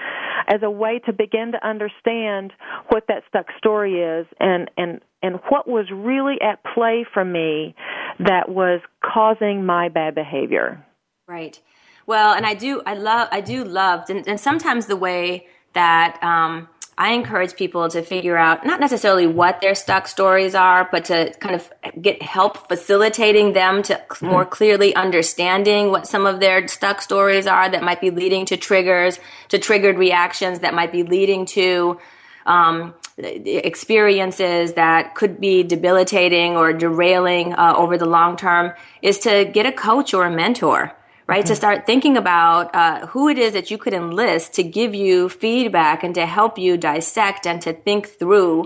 as 0.48 0.62
a 0.62 0.70
way 0.70 1.00
to 1.06 1.12
begin 1.12 1.52
to 1.52 1.66
understand 1.66 2.52
what 2.88 3.04
that 3.08 3.22
stuck 3.28 3.46
story 3.58 4.00
is 4.00 4.26
and 4.40 4.70
and 4.76 5.00
and 5.22 5.36
what 5.48 5.66
was 5.66 5.86
really 5.92 6.36
at 6.40 6.62
play 6.74 7.04
for 7.12 7.24
me 7.24 7.74
that 8.18 8.48
was 8.48 8.80
causing 9.04 9.64
my 9.66 9.88
bad 9.88 10.14
behavior. 10.14 10.84
Right. 11.26 11.60
Well, 12.06 12.32
and 12.32 12.46
I 12.46 12.54
do 12.54 12.82
I 12.86 12.94
love 12.94 13.28
I 13.30 13.40
do 13.40 13.64
love 13.64 14.08
and, 14.08 14.26
and 14.26 14.40
sometimes 14.40 14.86
the 14.86 14.96
way 14.96 15.46
that 15.74 16.18
um 16.22 16.68
I 17.00 17.12
encourage 17.12 17.54
people 17.54 17.88
to 17.90 18.02
figure 18.02 18.36
out 18.36 18.66
not 18.66 18.80
necessarily 18.80 19.28
what 19.28 19.60
their 19.60 19.76
stuck 19.76 20.08
stories 20.08 20.56
are, 20.56 20.88
but 20.90 21.04
to 21.04 21.32
kind 21.38 21.54
of 21.54 21.72
get 22.02 22.20
help 22.20 22.68
facilitating 22.68 23.52
them 23.52 23.84
to 23.84 24.02
more 24.20 24.44
clearly 24.44 24.96
understanding 24.96 25.92
what 25.92 26.08
some 26.08 26.26
of 26.26 26.40
their 26.40 26.66
stuck 26.66 27.00
stories 27.00 27.46
are 27.46 27.70
that 27.70 27.84
might 27.84 28.00
be 28.00 28.10
leading 28.10 28.46
to 28.46 28.56
triggers, 28.56 29.20
to 29.50 29.60
triggered 29.60 29.96
reactions 29.96 30.58
that 30.58 30.74
might 30.74 30.90
be 30.90 31.04
leading 31.04 31.46
to 31.46 32.00
um, 32.46 32.94
experiences 33.16 34.72
that 34.72 35.14
could 35.14 35.40
be 35.40 35.62
debilitating 35.62 36.56
or 36.56 36.72
derailing 36.72 37.52
uh, 37.52 37.74
over 37.76 37.96
the 37.96 38.06
long 38.06 38.36
term 38.36 38.72
is 39.02 39.20
to 39.20 39.44
get 39.44 39.66
a 39.66 39.72
coach 39.72 40.14
or 40.14 40.24
a 40.24 40.30
mentor 40.30 40.92
right? 41.28 41.44
Mm-hmm. 41.44 41.48
To 41.48 41.56
start 41.56 41.86
thinking 41.86 42.16
about 42.16 42.74
uh, 42.74 43.06
who 43.06 43.28
it 43.28 43.38
is 43.38 43.52
that 43.52 43.70
you 43.70 43.78
could 43.78 43.94
enlist 43.94 44.54
to 44.54 44.64
give 44.64 44.94
you 44.94 45.28
feedback 45.28 46.02
and 46.02 46.14
to 46.16 46.26
help 46.26 46.58
you 46.58 46.76
dissect 46.76 47.46
and 47.46 47.60
to 47.62 47.72
think 47.72 48.08
through 48.08 48.64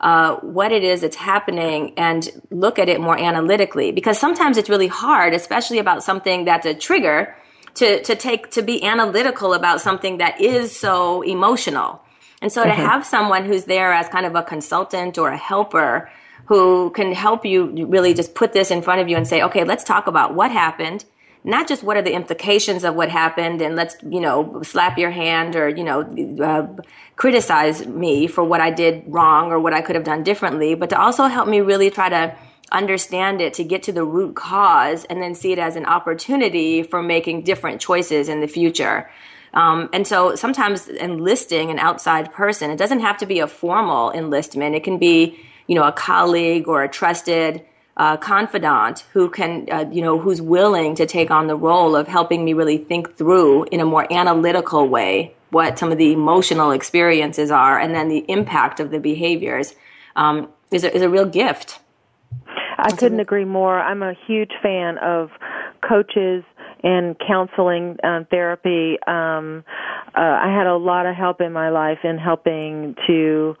uh, 0.00 0.36
what 0.36 0.72
it 0.72 0.84
is 0.84 1.00
that's 1.00 1.16
happening 1.16 1.92
and 1.96 2.30
look 2.50 2.78
at 2.78 2.88
it 2.88 3.00
more 3.00 3.18
analytically. 3.18 3.90
Because 3.90 4.18
sometimes 4.18 4.56
it's 4.56 4.70
really 4.70 4.86
hard, 4.86 5.34
especially 5.34 5.78
about 5.78 6.02
something 6.02 6.44
that's 6.44 6.66
a 6.66 6.74
trigger, 6.74 7.36
to, 7.74 8.02
to 8.04 8.14
take 8.14 8.52
to 8.52 8.62
be 8.62 8.84
analytical 8.84 9.52
about 9.52 9.80
something 9.80 10.18
that 10.18 10.40
is 10.40 10.78
so 10.78 11.22
emotional. 11.22 12.00
And 12.40 12.52
so 12.52 12.62
mm-hmm. 12.62 12.70
to 12.70 12.76
have 12.76 13.04
someone 13.04 13.44
who's 13.44 13.64
there 13.64 13.92
as 13.92 14.08
kind 14.08 14.26
of 14.26 14.36
a 14.36 14.42
consultant 14.42 15.18
or 15.18 15.30
a 15.30 15.36
helper 15.36 16.10
who 16.46 16.90
can 16.90 17.12
help 17.12 17.44
you 17.44 17.86
really 17.86 18.14
just 18.14 18.34
put 18.34 18.52
this 18.52 18.70
in 18.70 18.82
front 18.82 19.00
of 19.00 19.08
you 19.08 19.16
and 19.16 19.26
say, 19.26 19.42
okay, 19.42 19.64
let's 19.64 19.82
talk 19.82 20.06
about 20.06 20.34
what 20.34 20.52
happened 20.52 21.04
not 21.44 21.68
just 21.68 21.82
what 21.82 21.98
are 21.98 22.02
the 22.02 22.14
implications 22.14 22.84
of 22.84 22.94
what 22.94 23.10
happened 23.10 23.60
and 23.60 23.76
let's, 23.76 23.96
you 24.02 24.20
know, 24.20 24.62
slap 24.62 24.96
your 24.96 25.10
hand 25.10 25.54
or, 25.54 25.68
you 25.68 25.84
know, 25.84 26.00
uh, 26.42 26.66
criticize 27.16 27.86
me 27.86 28.26
for 28.26 28.42
what 28.42 28.62
I 28.62 28.70
did 28.70 29.04
wrong 29.06 29.52
or 29.52 29.60
what 29.60 29.74
I 29.74 29.82
could 29.82 29.94
have 29.94 30.04
done 30.04 30.22
differently, 30.22 30.74
but 30.74 30.88
to 30.90 30.98
also 30.98 31.24
help 31.24 31.46
me 31.46 31.60
really 31.60 31.90
try 31.90 32.08
to 32.08 32.34
understand 32.72 33.42
it 33.42 33.52
to 33.54 33.64
get 33.64 33.82
to 33.84 33.92
the 33.92 34.04
root 34.04 34.34
cause 34.34 35.04
and 35.04 35.20
then 35.20 35.34
see 35.34 35.52
it 35.52 35.58
as 35.58 35.76
an 35.76 35.84
opportunity 35.84 36.82
for 36.82 37.02
making 37.02 37.42
different 37.42 37.78
choices 37.78 38.30
in 38.30 38.40
the 38.40 38.48
future. 38.48 39.10
Um, 39.52 39.90
and 39.92 40.06
so 40.06 40.34
sometimes 40.34 40.88
enlisting 40.88 41.70
an 41.70 41.78
outside 41.78 42.32
person, 42.32 42.70
it 42.70 42.76
doesn't 42.78 43.00
have 43.00 43.18
to 43.18 43.26
be 43.26 43.38
a 43.40 43.46
formal 43.46 44.10
enlistment. 44.12 44.74
It 44.74 44.82
can 44.82 44.98
be, 44.98 45.38
you 45.66 45.74
know, 45.74 45.84
a 45.84 45.92
colleague 45.92 46.66
or 46.68 46.82
a 46.82 46.88
trusted 46.88 47.64
uh, 47.96 48.16
confidant 48.16 49.04
who 49.12 49.30
can, 49.30 49.66
uh, 49.70 49.84
you 49.90 50.02
know, 50.02 50.18
who's 50.18 50.42
willing 50.42 50.94
to 50.96 51.06
take 51.06 51.30
on 51.30 51.46
the 51.46 51.56
role 51.56 51.94
of 51.94 52.08
helping 52.08 52.44
me 52.44 52.52
really 52.52 52.78
think 52.78 53.16
through 53.16 53.64
in 53.64 53.80
a 53.80 53.84
more 53.84 54.12
analytical 54.12 54.88
way 54.88 55.34
what 55.50 55.78
some 55.78 55.92
of 55.92 55.98
the 55.98 56.12
emotional 56.12 56.72
experiences 56.72 57.50
are 57.50 57.78
and 57.78 57.94
then 57.94 58.08
the 58.08 58.24
impact 58.28 58.80
of 58.80 58.90
the 58.90 58.98
behaviors 58.98 59.74
um, 60.16 60.48
is, 60.72 60.82
a, 60.82 60.94
is 60.94 61.02
a 61.02 61.08
real 61.08 61.26
gift. 61.26 61.78
I 62.76 62.90
couldn't 62.90 63.20
agree 63.20 63.44
more. 63.44 63.78
I'm 63.78 64.02
a 64.02 64.14
huge 64.26 64.50
fan 64.60 64.98
of 64.98 65.30
coaches 65.88 66.42
and 66.82 67.16
counseling 67.18 67.96
uh, 68.02 68.24
therapy. 68.30 68.98
Um, 69.06 69.64
uh, 70.16 70.20
I 70.20 70.52
had 70.56 70.66
a 70.66 70.76
lot 70.76 71.06
of 71.06 71.14
help 71.14 71.40
in 71.40 71.52
my 71.52 71.70
life 71.70 71.98
in 72.04 72.18
helping 72.18 72.94
to 73.06 73.56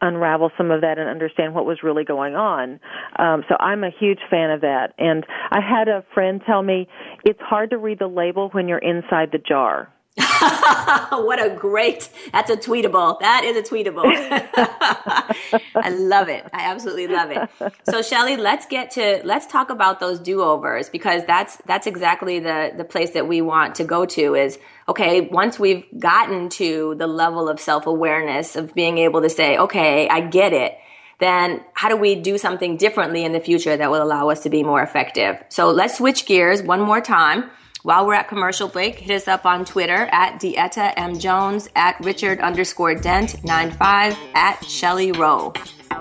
unravel 0.00 0.50
some 0.56 0.70
of 0.70 0.82
that 0.82 0.98
and 0.98 1.08
understand 1.08 1.54
what 1.54 1.66
was 1.66 1.78
really 1.82 2.04
going 2.04 2.34
on. 2.34 2.80
Um, 3.18 3.44
so 3.48 3.56
I'm 3.58 3.84
a 3.84 3.90
huge 3.90 4.20
fan 4.30 4.50
of 4.50 4.60
that. 4.62 4.94
And 4.98 5.24
I 5.50 5.60
had 5.60 5.88
a 5.88 6.04
friend 6.14 6.40
tell 6.46 6.62
me 6.62 6.88
it's 7.24 7.40
hard 7.40 7.70
to 7.70 7.78
read 7.78 7.98
the 7.98 8.06
label 8.06 8.48
when 8.50 8.68
you're 8.68 8.78
inside 8.78 9.30
the 9.32 9.38
jar. 9.38 9.92
what 11.10 11.44
a 11.44 11.54
great 11.54 12.08
that's 12.32 12.50
a 12.50 12.56
tweetable. 12.56 13.20
That 13.20 13.44
is 13.44 13.56
a 13.56 13.62
tweetable. 13.62 14.04
I 15.74 15.90
love 15.90 16.28
it. 16.28 16.44
I 16.52 16.70
absolutely 16.70 17.06
love 17.06 17.30
it. 17.30 17.72
So 17.88 18.02
shelly 18.02 18.36
let's 18.36 18.66
get 18.66 18.90
to 18.92 19.20
let's 19.24 19.46
talk 19.46 19.70
about 19.70 20.00
those 20.00 20.18
do-overs 20.18 20.88
because 20.88 21.24
that's 21.26 21.56
that's 21.66 21.86
exactly 21.86 22.40
the 22.40 22.72
the 22.76 22.84
place 22.84 23.10
that 23.10 23.28
we 23.28 23.40
want 23.40 23.76
to 23.76 23.84
go 23.84 24.06
to 24.06 24.34
is 24.34 24.58
okay 24.88 25.22
once 25.22 25.58
we've 25.58 25.84
gotten 25.98 26.48
to 26.50 26.94
the 26.96 27.06
level 27.06 27.48
of 27.48 27.60
self-awareness 27.60 28.56
of 28.56 28.74
being 28.74 28.98
able 28.98 29.22
to 29.22 29.30
say 29.30 29.56
okay 29.56 30.08
i 30.08 30.20
get 30.20 30.52
it 30.52 30.78
then 31.18 31.64
how 31.74 31.88
do 31.88 31.96
we 31.96 32.14
do 32.14 32.38
something 32.38 32.76
differently 32.76 33.24
in 33.24 33.32
the 33.32 33.40
future 33.40 33.76
that 33.76 33.90
will 33.90 34.02
allow 34.02 34.30
us 34.30 34.44
to 34.44 34.50
be 34.50 34.62
more 34.62 34.82
effective? 34.82 35.42
So 35.48 35.70
let's 35.70 35.98
switch 35.98 36.26
gears 36.26 36.62
one 36.62 36.80
more 36.80 37.00
time 37.00 37.50
while 37.88 38.06
we're 38.06 38.12
at 38.12 38.28
commercial 38.28 38.68
break, 38.68 38.98
hit 38.98 39.16
us 39.16 39.28
up 39.28 39.46
on 39.46 39.64
Twitter 39.64 40.10
at 40.12 40.38
Deetta 40.42 40.92
M. 40.98 41.18
Jones, 41.18 41.70
at 41.74 41.98
Richard 42.00 42.38
underscore 42.38 42.94
Dent 42.94 43.42
95, 43.44 44.14
at 44.34 44.62
Shelly 44.62 45.10
Rowe. 45.12 45.54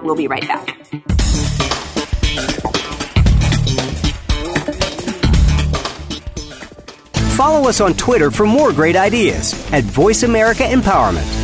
We'll 0.03 0.17
be 0.17 0.27
right 0.27 0.45
back. 0.45 0.83
Follow 7.37 7.69
us 7.69 7.79
on 7.79 7.93
Twitter 7.93 8.31
for 8.31 8.45
more 8.45 8.73
great 8.73 8.97
ideas 8.97 9.53
at 9.71 9.85
Voice 9.85 10.23
America 10.23 10.63
Empowerment. 10.63 11.36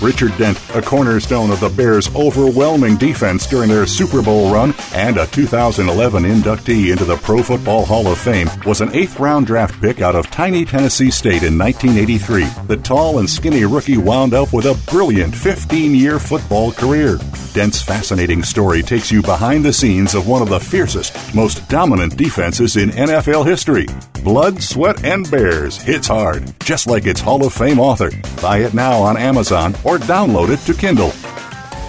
Richard 0.00 0.36
Dent, 0.38 0.58
a 0.74 0.82
cornerstone 0.82 1.50
of 1.50 1.60
the 1.60 1.68
Bears' 1.68 2.14
overwhelming 2.14 2.96
defense 2.96 3.46
during 3.46 3.68
their 3.68 3.86
Super 3.86 4.22
Bowl 4.22 4.52
run 4.52 4.74
and 4.94 5.16
a 5.16 5.26
2011 5.26 6.24
inductee 6.24 6.90
into 6.92 7.04
the 7.04 7.16
Pro 7.16 7.42
Football 7.42 7.84
Hall 7.84 8.06
of 8.06 8.18
Fame, 8.18 8.48
was 8.66 8.80
an 8.80 8.94
eighth 8.94 9.18
round 9.18 9.46
draft 9.46 9.80
pick 9.80 10.00
out 10.00 10.14
of 10.14 10.30
tiny 10.30 10.64
Tennessee 10.64 11.10
State 11.10 11.42
in 11.42 11.58
1983. 11.58 12.44
The 12.66 12.76
tall 12.76 13.18
and 13.18 13.28
skinny 13.28 13.64
rookie 13.64 13.98
wound 13.98 14.34
up 14.34 14.52
with 14.52 14.66
a 14.66 14.78
brilliant 14.90 15.34
15 15.34 15.94
year 15.94 16.18
football 16.18 16.72
career. 16.72 17.18
Dent's 17.52 17.82
fascinating 17.82 18.42
story 18.42 18.82
takes 18.82 19.10
you 19.10 19.22
behind 19.22 19.64
the 19.64 19.72
scenes 19.72 20.14
of 20.14 20.28
one 20.28 20.42
of 20.42 20.48
the 20.48 20.60
fiercest, 20.60 21.34
most 21.34 21.68
dominant 21.68 22.16
defenses 22.16 22.76
in 22.76 22.90
NFL 22.90 23.46
history. 23.46 23.86
Blood, 24.28 24.62
Sweat, 24.62 25.06
and 25.06 25.28
Bears 25.30 25.78
hits 25.78 26.06
hard, 26.06 26.52
just 26.60 26.86
like 26.86 27.06
its 27.06 27.18
Hall 27.18 27.46
of 27.46 27.54
Fame 27.54 27.80
author. 27.80 28.10
Buy 28.42 28.58
it 28.58 28.74
now 28.74 29.00
on 29.00 29.16
Amazon 29.16 29.74
or 29.84 29.96
download 29.96 30.50
it 30.50 30.58
to 30.66 30.78
Kindle. 30.78 31.12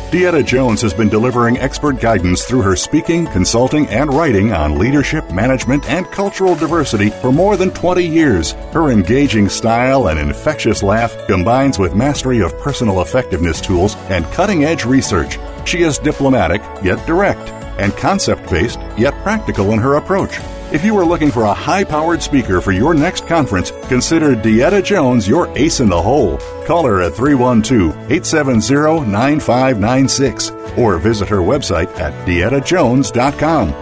Deetta 0.09 0.45
Jones 0.45 0.81
has 0.81 0.93
been 0.93 1.09
delivering 1.09 1.57
expert 1.57 1.99
guidance 1.99 2.45
through 2.45 2.61
her 2.61 2.77
speaking, 2.77 3.25
consulting, 3.25 3.87
and 3.87 4.13
writing 4.13 4.53
on 4.53 4.79
leadership, 4.79 5.29
management, 5.31 5.83
and 5.89 6.09
cultural 6.11 6.55
diversity 6.55 7.09
for 7.09 7.33
more 7.33 7.57
than 7.57 7.71
20 7.71 8.07
years. 8.07 8.53
Her 8.71 8.89
engaging 8.89 9.49
style 9.49 10.07
and 10.07 10.17
infectious 10.17 10.81
laugh 10.81 11.13
combines 11.27 11.77
with 11.77 11.93
mastery 11.93 12.39
of 12.39 12.57
personal 12.59 13.01
effectiveness 13.01 13.59
tools 13.59 13.97
and 14.07 14.23
cutting 14.27 14.63
edge 14.63 14.85
research. 14.85 15.37
She 15.65 15.81
is 15.81 15.99
diplomatic, 15.99 16.61
yet 16.81 17.05
direct, 17.05 17.49
and 17.77 17.91
concept 17.97 18.49
based, 18.49 18.79
yet 18.97 19.13
practical 19.23 19.73
in 19.73 19.79
her 19.79 19.95
approach. 19.95 20.39
If 20.71 20.85
you 20.85 20.95
are 20.99 21.05
looking 21.05 21.31
for 21.31 21.45
a 21.45 21.53
high 21.53 21.83
powered 21.83 22.21
speaker 22.21 22.61
for 22.61 22.71
your 22.71 22.93
next 22.93 23.25
conference, 23.25 23.71
consider 23.87 24.35
Deetta 24.35 24.83
Jones 24.83 25.27
your 25.27 25.49
ace 25.57 25.79
in 25.79 25.89
the 25.89 25.99
hole. 25.99 26.37
Call 26.67 26.85
her 26.85 27.01
at 27.01 27.15
312 27.15 27.95
870 28.11 29.09
9596 29.09 30.51
or 30.77 30.99
visit 30.99 31.27
her 31.27 31.39
website 31.39 31.89
at 31.99 32.13
deettajones.com. 32.27 33.73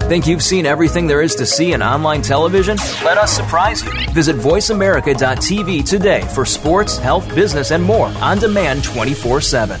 Think 0.00 0.26
you've 0.26 0.42
seen 0.42 0.66
everything 0.66 1.06
there 1.06 1.22
is 1.22 1.34
to 1.36 1.46
see 1.46 1.72
in 1.72 1.82
online 1.82 2.20
television? 2.20 2.76
Let 3.02 3.16
us 3.16 3.34
surprise 3.34 3.82
you. 3.82 3.90
Visit 4.10 4.36
VoiceAmerica.tv 4.36 5.88
today 5.88 6.20
for 6.34 6.44
sports, 6.44 6.98
health, 6.98 7.34
business, 7.34 7.70
and 7.70 7.82
more 7.82 8.08
on 8.20 8.36
demand 8.36 8.84
24 8.84 9.40
7. 9.40 9.80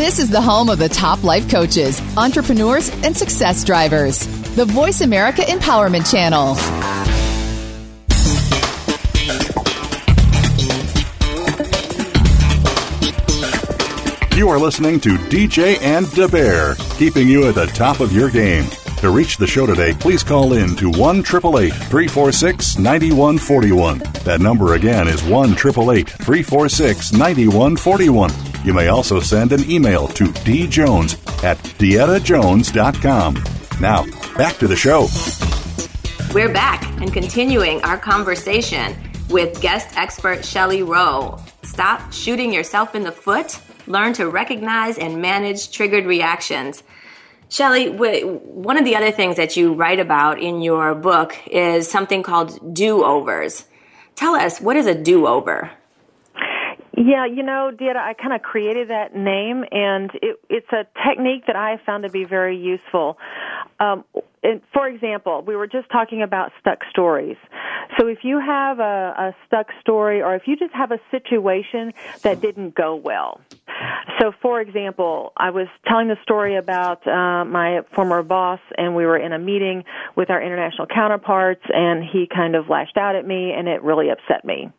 This 0.00 0.18
is 0.18 0.30
the 0.30 0.40
home 0.40 0.70
of 0.70 0.78
the 0.78 0.88
top 0.88 1.24
life 1.24 1.50
coaches, 1.50 2.00
entrepreneurs, 2.16 2.88
and 3.04 3.14
success 3.14 3.62
drivers. 3.62 4.26
The 4.56 4.64
Voice 4.64 5.02
America 5.02 5.42
Empowerment 5.42 6.10
Channel. 6.10 6.56
You 14.38 14.48
are 14.48 14.58
listening 14.58 15.00
to 15.00 15.18
DJ 15.28 15.78
and 15.82 16.10
Da 16.12 16.28
Bear, 16.28 16.76
keeping 16.96 17.28
you 17.28 17.46
at 17.46 17.54
the 17.54 17.66
top 17.66 18.00
of 18.00 18.10
your 18.10 18.30
game. 18.30 18.64
To 19.00 19.10
reach 19.10 19.36
the 19.36 19.46
show 19.46 19.66
today, 19.66 19.92
please 19.92 20.22
call 20.22 20.54
in 20.54 20.76
to 20.76 20.88
1 20.88 21.22
346 21.22 22.78
9141. 22.78 23.98
That 24.24 24.40
number 24.40 24.76
again 24.76 25.08
is 25.08 25.22
1 25.24 25.56
346 25.56 27.12
9141. 27.12 28.49
You 28.64 28.74
may 28.74 28.88
also 28.88 29.20
send 29.20 29.52
an 29.52 29.70
email 29.70 30.06
to 30.08 30.24
djones 30.24 31.14
at 31.42 31.56
deettajones.com. 31.56 33.44
Now, 33.80 34.04
back 34.36 34.58
to 34.58 34.68
the 34.68 34.76
show. 34.76 35.08
We're 36.34 36.52
back 36.52 36.82
and 37.00 37.10
continuing 37.12 37.82
our 37.82 37.96
conversation 37.96 38.94
with 39.30 39.60
guest 39.62 39.96
expert 39.96 40.44
Shelly 40.44 40.82
Rowe. 40.82 41.38
Stop 41.62 42.12
shooting 42.12 42.52
yourself 42.52 42.94
in 42.94 43.02
the 43.02 43.12
foot. 43.12 43.58
Learn 43.86 44.12
to 44.14 44.28
recognize 44.28 44.98
and 44.98 45.22
manage 45.22 45.70
triggered 45.70 46.04
reactions. 46.04 46.82
Shelly, 47.48 47.88
one 47.88 48.76
of 48.76 48.84
the 48.84 48.94
other 48.94 49.10
things 49.10 49.36
that 49.36 49.56
you 49.56 49.72
write 49.72 50.00
about 50.00 50.40
in 50.40 50.60
your 50.60 50.94
book 50.94 51.34
is 51.46 51.90
something 51.90 52.22
called 52.22 52.74
do 52.74 53.04
overs. 53.04 53.64
Tell 54.14 54.34
us, 54.34 54.60
what 54.60 54.76
is 54.76 54.86
a 54.86 54.94
do 54.94 55.26
over? 55.26 55.70
Yeah, 57.02 57.24
you 57.24 57.42
know, 57.42 57.70
Deetta, 57.72 57.96
I 57.96 58.12
kind 58.12 58.34
of 58.34 58.42
created 58.42 58.90
that 58.90 59.16
name, 59.16 59.64
and 59.72 60.10
it, 60.20 60.38
it's 60.50 60.70
a 60.70 60.84
technique 61.08 61.46
that 61.46 61.56
I 61.56 61.70
have 61.70 61.80
found 61.86 62.02
to 62.02 62.10
be 62.10 62.24
very 62.24 62.58
useful. 62.58 63.16
Um, 63.78 64.04
for 64.72 64.88
example, 64.88 65.42
we 65.46 65.54
were 65.54 65.66
just 65.66 65.90
talking 65.90 66.22
about 66.22 66.52
stuck 66.60 66.78
stories. 66.90 67.36
So 67.98 68.06
if 68.06 68.18
you 68.22 68.40
have 68.40 68.78
a, 68.78 68.82
a 68.82 69.36
stuck 69.46 69.66
story, 69.80 70.22
or 70.22 70.34
if 70.34 70.42
you 70.46 70.56
just 70.56 70.72
have 70.74 70.92
a 70.92 70.98
situation 71.10 71.92
that 72.22 72.40
didn't 72.40 72.74
go 72.74 72.94
well. 72.94 73.40
So, 74.18 74.32
for 74.42 74.60
example, 74.60 75.32
I 75.36 75.50
was 75.50 75.66
telling 75.86 76.08
the 76.08 76.16
story 76.22 76.56
about 76.56 77.06
uh, 77.06 77.44
my 77.44 77.80
former 77.94 78.22
boss, 78.22 78.60
and 78.76 78.94
we 78.94 79.06
were 79.06 79.16
in 79.16 79.32
a 79.32 79.38
meeting 79.38 79.84
with 80.16 80.28
our 80.28 80.42
international 80.42 80.86
counterparts, 80.86 81.62
and 81.68 82.04
he 82.04 82.26
kind 82.26 82.54
of 82.54 82.68
lashed 82.68 82.96
out 82.96 83.16
at 83.16 83.26
me, 83.26 83.52
and 83.56 83.68
it 83.68 83.82
really 83.82 84.08
upset 84.10 84.44
me. 84.44 84.70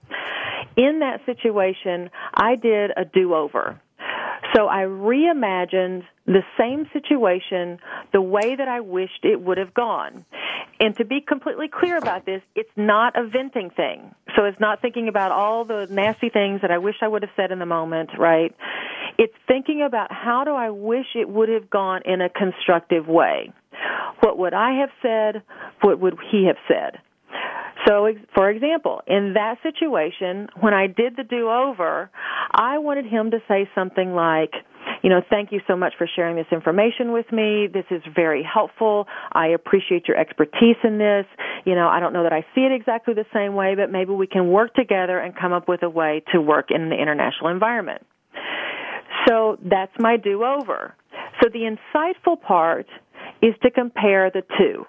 In 0.76 1.00
that 1.00 1.22
situation, 1.26 2.10
I 2.34 2.56
did 2.56 2.92
a 2.96 3.06
do 3.06 3.34
over. 3.34 3.82
So 4.56 4.68
I 4.68 4.84
reimagined 4.84 6.04
the 6.26 6.44
same 6.58 6.88
situation 6.94 7.80
the 8.12 8.22
way 8.22 8.56
that 8.56 8.68
I 8.68 8.82
wished 8.82 9.24
it 9.24 9.42
would 9.42 9.58
have 9.58 9.74
gone. 9.74 10.26
And 10.80 10.96
to 10.98 11.06
be 11.06 11.22
completely 11.22 11.68
clear 11.68 11.98
about 11.98 12.26
this, 12.26 12.42
it's 12.56 12.72
not 12.76 13.18
a 13.18 13.28
venting 13.28 13.70
thing. 13.70 14.16
So 14.36 14.46
it's 14.46 14.60
not 14.60 14.82
thinking 14.82 15.08
about 15.08 15.32
all 15.32 15.66
the 15.66 15.88
nasty 15.90 16.30
things 16.30 16.62
that 16.62 16.72
I 16.72 16.80
wish 16.80 16.96
I 17.02 17.08
would 17.08 17.22
have 17.22 17.32
said 17.36 17.52
in 17.52 17.60
the 17.60 17.66
moment, 17.66 18.12
right? 18.18 18.56
It's 19.18 19.34
thinking 19.48 19.84
about 19.84 20.12
how 20.12 20.44
do 20.44 20.52
I 20.52 20.70
wish 20.72 21.06
it 21.16 21.30
would 21.30 21.50
have 21.50 21.70
gone 21.70 22.02
in 22.06 22.22
a 22.22 22.30
constructive 22.30 23.08
way. 23.08 23.54
What 24.22 24.38
would 24.38 24.54
I 24.54 24.80
have 24.80 24.90
said? 25.02 25.44
What 25.82 26.00
would 26.00 26.18
he 26.32 26.46
have 26.48 26.58
said? 26.68 27.00
So, 27.88 28.08
for 28.36 28.50
example, 28.50 29.02
in 29.08 29.34
that 29.34 29.56
situation, 29.64 30.48
when 30.60 30.74
I 30.74 30.88
did 30.88 31.16
the 31.16 31.24
do 31.24 31.50
over, 31.50 32.10
I 32.54 32.78
wanted 32.78 33.06
him 33.06 33.32
to 33.32 33.40
say 33.48 33.70
something 33.74 34.14
like, 34.14 34.52
you 35.04 35.10
know, 35.10 35.22
thank 35.30 35.52
you 35.52 35.62
so 35.68 35.76
much 35.76 35.94
for 35.98 36.08
sharing 36.16 36.36
this 36.36 36.46
information 36.52 37.12
with 37.12 37.32
me. 37.32 37.68
This 37.72 37.86
is 37.90 38.02
very 38.14 38.44
helpful. 38.44 39.08
I 39.32 39.48
appreciate 39.48 40.08
your 40.08 40.18
expertise 40.18 40.76
in 40.84 40.98
this. 40.98 41.26
You 41.66 41.76
know, 41.76 41.88
I 41.88 42.00
don't 42.00 42.14
know 42.14 42.24
that 42.24 42.34
I 42.34 42.46
see 42.54 42.62
it 42.62 42.72
exactly 42.72 43.14
the 43.14 43.26
same 43.34 43.56
way, 43.56 43.74
but 43.76 43.92
maybe 43.92 44.12
we 44.12 44.28
can 44.28 44.50
work 44.50 44.74
together 44.76 45.18
and 45.18 45.36
come 45.36 45.54
up 45.54 45.68
with 45.68 45.82
a 45.84 45.90
way 45.90 46.24
to 46.34 46.42
work 46.42 46.68
in 46.70 46.90
the 46.90 46.96
international 46.96 47.50
environment. 47.50 48.06
So 49.28 49.58
that's 49.64 49.92
my 50.00 50.18
do 50.18 50.44
over. 50.44 50.96
So 51.42 51.50
the 51.52 51.76
insightful 51.76 52.40
part 52.40 52.88
is 53.42 53.54
to 53.64 53.72
compare 53.72 54.30
the 54.30 54.44
two. 54.58 54.86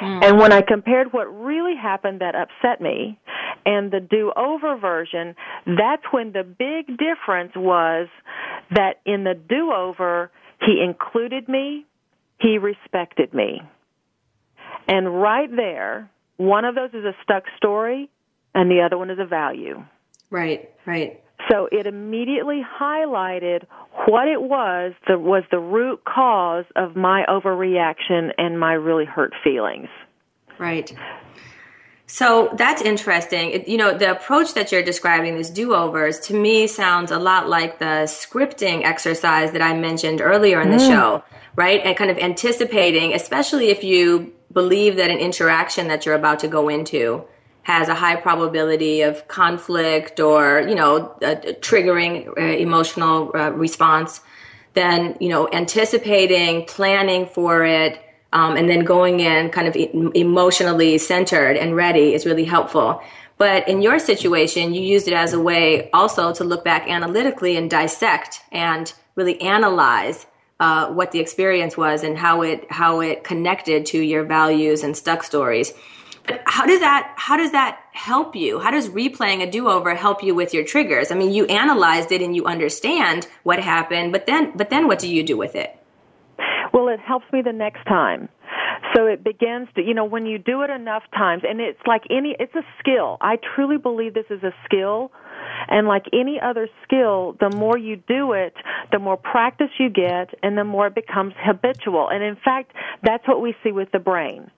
Mm. 0.00 0.24
And 0.24 0.38
when 0.38 0.52
I 0.52 0.60
compared 0.62 1.12
what 1.12 1.24
really 1.24 1.76
happened 1.76 2.20
that 2.20 2.34
upset 2.34 2.80
me 2.80 3.18
and 3.66 3.90
the 3.90 4.00
do 4.00 4.32
over 4.36 4.76
version, 4.76 5.34
that's 5.66 6.02
when 6.10 6.32
the 6.32 6.42
big 6.42 6.98
difference 6.98 7.52
was 7.56 8.08
that 8.70 9.00
in 9.06 9.24
the 9.24 9.34
do 9.34 9.72
over, 9.72 10.30
he 10.60 10.82
included 10.82 11.48
me, 11.48 11.86
he 12.38 12.58
respected 12.58 13.32
me. 13.32 13.60
And 14.86 15.20
right 15.20 15.48
there, 15.54 16.10
one 16.36 16.64
of 16.64 16.74
those 16.74 16.90
is 16.90 17.04
a 17.04 17.14
stuck 17.22 17.44
story 17.56 18.10
and 18.54 18.70
the 18.70 18.82
other 18.82 18.98
one 18.98 19.10
is 19.10 19.18
a 19.18 19.26
value. 19.26 19.82
Right, 20.30 20.70
right. 20.86 21.23
So 21.50 21.68
it 21.70 21.86
immediately 21.86 22.62
highlighted 22.80 23.64
what 24.06 24.28
it 24.28 24.40
was 24.40 24.92
that 25.08 25.20
was 25.20 25.44
the 25.50 25.58
root 25.58 26.02
cause 26.04 26.64
of 26.76 26.96
my 26.96 27.24
overreaction 27.28 28.30
and 28.38 28.58
my 28.58 28.72
really 28.72 29.04
hurt 29.04 29.32
feelings. 29.42 29.88
Right. 30.58 30.94
So 32.06 32.50
that's 32.56 32.82
interesting. 32.82 33.50
It, 33.50 33.68
you 33.68 33.76
know, 33.76 33.96
the 33.96 34.10
approach 34.10 34.54
that 34.54 34.70
you're 34.70 34.82
describing, 34.82 35.36
these 35.36 35.50
do 35.50 35.74
overs, 35.74 36.20
to 36.20 36.34
me 36.34 36.66
sounds 36.66 37.10
a 37.10 37.18
lot 37.18 37.48
like 37.48 37.78
the 37.78 38.04
scripting 38.06 38.84
exercise 38.84 39.52
that 39.52 39.62
I 39.62 39.74
mentioned 39.74 40.20
earlier 40.20 40.60
in 40.60 40.70
the 40.70 40.76
mm. 40.76 40.88
show, 40.88 41.24
right? 41.56 41.80
And 41.82 41.96
kind 41.96 42.10
of 42.10 42.18
anticipating, 42.18 43.14
especially 43.14 43.70
if 43.70 43.82
you 43.82 44.32
believe 44.52 44.96
that 44.96 45.10
an 45.10 45.18
interaction 45.18 45.88
that 45.88 46.04
you're 46.04 46.14
about 46.14 46.38
to 46.40 46.48
go 46.48 46.68
into 46.68 47.24
has 47.64 47.88
a 47.88 47.94
high 47.94 48.16
probability 48.16 49.02
of 49.02 49.26
conflict 49.26 50.20
or, 50.20 50.64
you 50.68 50.74
know, 50.74 51.16
triggering 51.60 52.28
uh, 52.38 52.40
emotional 52.40 53.30
uh, 53.34 53.50
response, 53.50 54.20
then, 54.74 55.16
you 55.18 55.28
know, 55.28 55.48
anticipating, 55.52 56.64
planning 56.66 57.26
for 57.26 57.64
it, 57.64 58.00
um, 58.32 58.56
and 58.56 58.68
then 58.68 58.84
going 58.84 59.20
in 59.20 59.48
kind 59.50 59.66
of 59.66 59.76
emotionally 60.14 60.98
centered 60.98 61.56
and 61.56 61.74
ready 61.74 62.14
is 62.14 62.26
really 62.26 62.44
helpful. 62.44 63.00
But 63.38 63.66
in 63.68 63.82
your 63.82 63.98
situation, 63.98 64.74
you 64.74 64.82
used 64.82 65.08
it 65.08 65.14
as 65.14 65.32
a 65.32 65.40
way 65.40 65.90
also 65.92 66.32
to 66.34 66.44
look 66.44 66.64
back 66.64 66.88
analytically 66.88 67.56
and 67.56 67.70
dissect 67.70 68.40
and 68.52 68.92
really 69.16 69.40
analyze 69.40 70.26
uh, 70.60 70.88
what 70.88 71.12
the 71.12 71.20
experience 71.20 71.76
was 71.76 72.04
and 72.04 72.16
how 72.16 72.42
it 72.42 72.70
how 72.70 73.00
it 73.00 73.24
connected 73.24 73.86
to 73.86 73.98
your 73.98 74.24
values 74.24 74.82
and 74.82 74.96
stuck 74.96 75.22
stories. 75.22 75.72
How 76.46 76.66
does 76.66 76.80
that 76.80 77.12
how 77.16 77.36
does 77.36 77.52
that 77.52 77.80
help 77.92 78.34
you? 78.34 78.58
How 78.58 78.70
does 78.70 78.88
replaying 78.88 79.42
a 79.42 79.50
do-over 79.50 79.94
help 79.94 80.22
you 80.22 80.34
with 80.34 80.54
your 80.54 80.64
triggers? 80.64 81.10
I 81.10 81.14
mean, 81.14 81.32
you 81.32 81.44
analyzed 81.46 82.12
it 82.12 82.22
and 82.22 82.34
you 82.34 82.44
understand 82.46 83.26
what 83.42 83.58
happened, 83.58 84.12
but 84.12 84.26
then 84.26 84.56
but 84.56 84.70
then 84.70 84.86
what 84.86 84.98
do 84.98 85.08
you 85.08 85.22
do 85.22 85.36
with 85.36 85.54
it? 85.54 85.76
Well, 86.72 86.88
it 86.88 87.00
helps 87.00 87.26
me 87.32 87.42
the 87.42 87.52
next 87.52 87.84
time. 87.84 88.28
So 88.94 89.06
it 89.06 89.24
begins 89.24 89.68
to, 89.74 89.82
you 89.82 89.94
know, 89.94 90.04
when 90.04 90.24
you 90.26 90.38
do 90.38 90.62
it 90.62 90.70
enough 90.70 91.02
times, 91.16 91.42
and 91.48 91.60
it's 91.60 91.80
like 91.86 92.02
any, 92.10 92.36
it's 92.38 92.54
a 92.54 92.62
skill. 92.78 93.16
I 93.20 93.38
truly 93.54 93.76
believe 93.76 94.14
this 94.14 94.26
is 94.30 94.42
a 94.42 94.52
skill. 94.64 95.10
And 95.68 95.86
like 95.88 96.04
any 96.12 96.38
other 96.40 96.68
skill, 96.84 97.36
the 97.40 97.50
more 97.56 97.78
you 97.78 97.96
do 97.96 98.32
it, 98.32 98.54
the 98.92 98.98
more 98.98 99.16
practice 99.16 99.70
you 99.78 99.88
get, 99.88 100.34
and 100.42 100.56
the 100.58 100.64
more 100.64 100.88
it 100.88 100.94
becomes 100.94 101.32
habitual. 101.38 102.08
And 102.08 102.22
in 102.22 102.36
fact, 102.36 102.72
that's 103.02 103.26
what 103.26 103.40
we 103.40 103.54
see 103.64 103.72
with 103.72 103.90
the 103.92 103.98
brain. 103.98 104.50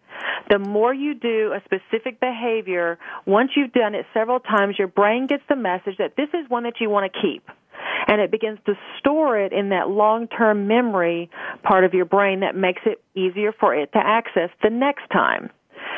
The 0.51 0.59
more 0.59 0.95
you 0.95 1.15
do 1.15 1.53
a 1.53 1.61
specific 1.65 2.21
behavior, 2.21 2.99
once 3.27 3.51
you've 3.57 3.73
done 3.73 3.95
it 3.95 4.07
several 4.15 4.41
times, 4.41 4.77
your 4.79 4.89
brain 4.89 5.27
gets 5.27 5.43
the 5.49 5.57
message 5.57 5.97
that 5.99 6.15
this 6.17 6.29
is 6.35 6.49
one 6.49 6.63
that 6.65 6.75
you 6.81 6.89
want 6.89 7.13
to 7.13 7.21
keep 7.21 7.49
and 8.09 8.21
it 8.21 8.31
begins 8.31 8.59
to 8.67 8.75
store 8.99 9.39
it 9.39 9.53
in 9.53 9.71
that 9.71 9.89
long-term 9.89 10.67
memory 10.69 11.31
part 11.63 11.85
of 11.85 11.95
your 11.95 12.05
brain 12.05 12.41
that 12.41 12.55
makes 12.55 12.83
it 12.87 13.03
easier 13.15 13.53
for 13.53 13.75
it 13.75 13.93
to 13.93 13.99
access 13.99 14.51
the 14.63 14.71
next 14.71 15.09
time. 15.13 15.51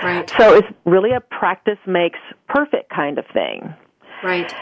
Right. 0.03 0.31
So 0.39 0.55
it's 0.55 0.69
really 0.85 1.13
a 1.13 1.21
practice 1.21 1.79
makes 1.87 2.19
perfect 2.49 2.91
kind 2.91 3.19
of 3.19 3.25
thing. 3.33 3.75
Right. 4.23 4.53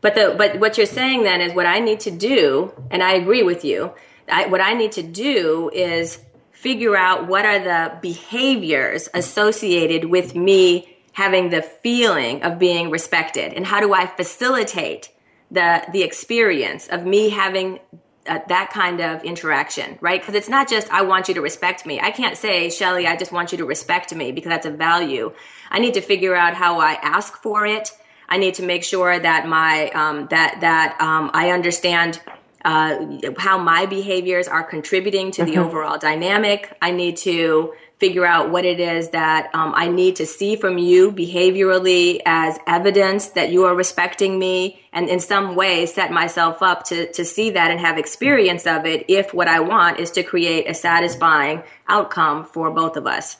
But 0.00 0.14
the 0.14 0.34
but 0.36 0.60
what 0.60 0.76
you're 0.76 0.86
saying 0.86 1.24
then 1.24 1.40
is 1.40 1.52
what 1.54 1.66
I 1.66 1.80
need 1.80 2.00
to 2.00 2.10
do, 2.10 2.72
and 2.90 3.02
I 3.02 3.14
agree 3.14 3.42
with 3.42 3.64
you. 3.64 3.92
I, 4.30 4.46
what 4.46 4.60
I 4.60 4.74
need 4.74 4.92
to 4.92 5.02
do 5.02 5.70
is 5.72 6.18
figure 6.60 6.96
out 6.96 7.28
what 7.28 7.44
are 7.44 7.60
the 7.60 7.96
behaviors 8.02 9.08
associated 9.14 10.06
with 10.06 10.34
me 10.34 10.96
having 11.12 11.50
the 11.50 11.62
feeling 11.62 12.42
of 12.42 12.58
being 12.58 12.90
respected, 12.90 13.52
and 13.52 13.64
how 13.64 13.80
do 13.80 13.94
I 13.94 14.06
facilitate 14.06 15.10
the 15.50 15.84
the 15.92 16.02
experience 16.02 16.88
of 16.88 17.04
me 17.06 17.30
having 17.30 17.78
uh, 18.26 18.40
that 18.48 18.70
kind 18.72 19.00
of 19.00 19.22
interaction, 19.22 19.98
right? 20.00 20.20
Because 20.20 20.34
it's 20.34 20.48
not 20.48 20.68
just 20.68 20.92
I 20.92 21.02
want 21.02 21.28
you 21.28 21.34
to 21.34 21.40
respect 21.40 21.86
me. 21.86 22.00
I 22.00 22.10
can't 22.10 22.36
say, 22.36 22.70
Shelly, 22.70 23.06
I 23.06 23.16
just 23.16 23.30
want 23.30 23.52
you 23.52 23.58
to 23.58 23.64
respect 23.64 24.12
me 24.12 24.32
because 24.32 24.50
that's 24.50 24.66
a 24.66 24.70
value. 24.70 25.32
I 25.70 25.78
need 25.78 25.94
to 25.94 26.00
figure 26.00 26.34
out 26.34 26.54
how 26.54 26.80
I 26.80 26.94
ask 26.94 27.40
for 27.40 27.66
it. 27.66 27.90
I 28.28 28.36
need 28.36 28.54
to 28.54 28.64
make 28.64 28.82
sure 28.82 29.18
that 29.18 29.46
my 29.46 29.90
um, 29.90 30.26
that 30.30 30.60
that 30.60 31.00
um, 31.00 31.30
I 31.32 31.50
understand 31.50 32.20
uh, 32.64 33.18
how 33.38 33.58
my 33.58 33.86
behaviors 33.86 34.48
are 34.48 34.62
contributing 34.62 35.30
to 35.32 35.42
mm-hmm. 35.42 35.52
the 35.52 35.58
overall 35.58 35.98
dynamic. 35.98 36.76
I 36.82 36.90
need 36.90 37.16
to 37.18 37.74
figure 37.98 38.24
out 38.24 38.50
what 38.50 38.64
it 38.64 38.78
is 38.78 39.10
that 39.10 39.50
um, 39.54 39.72
I 39.74 39.88
need 39.88 40.16
to 40.16 40.26
see 40.26 40.54
from 40.54 40.78
you 40.78 41.10
behaviorally 41.10 42.20
as 42.24 42.58
evidence 42.66 43.30
that 43.30 43.50
you 43.50 43.64
are 43.64 43.74
respecting 43.74 44.38
me 44.38 44.80
and 44.92 45.08
in 45.08 45.18
some 45.18 45.56
way 45.56 45.84
set 45.86 46.12
myself 46.12 46.62
up 46.62 46.84
to, 46.84 47.10
to 47.12 47.24
see 47.24 47.50
that 47.50 47.70
and 47.70 47.80
have 47.80 47.98
experience 47.98 48.66
of 48.66 48.86
it 48.86 49.04
if 49.08 49.34
what 49.34 49.48
I 49.48 49.60
want 49.60 49.98
is 49.98 50.12
to 50.12 50.22
create 50.22 50.70
a 50.70 50.74
satisfying 50.74 51.64
outcome 51.88 52.44
for 52.44 52.70
both 52.70 52.96
of 52.96 53.06
us. 53.06 53.36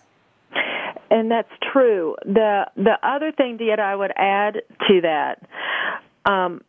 And 1.10 1.30
that's 1.30 1.48
true. 1.72 2.16
The 2.24 2.66
the 2.76 2.98
other 3.02 3.32
thing, 3.32 3.56
Deetta, 3.56 3.78
I 3.78 3.96
would 3.96 4.12
add 4.14 4.62
to 4.88 5.00
that, 5.00 5.42
um, 6.30 6.60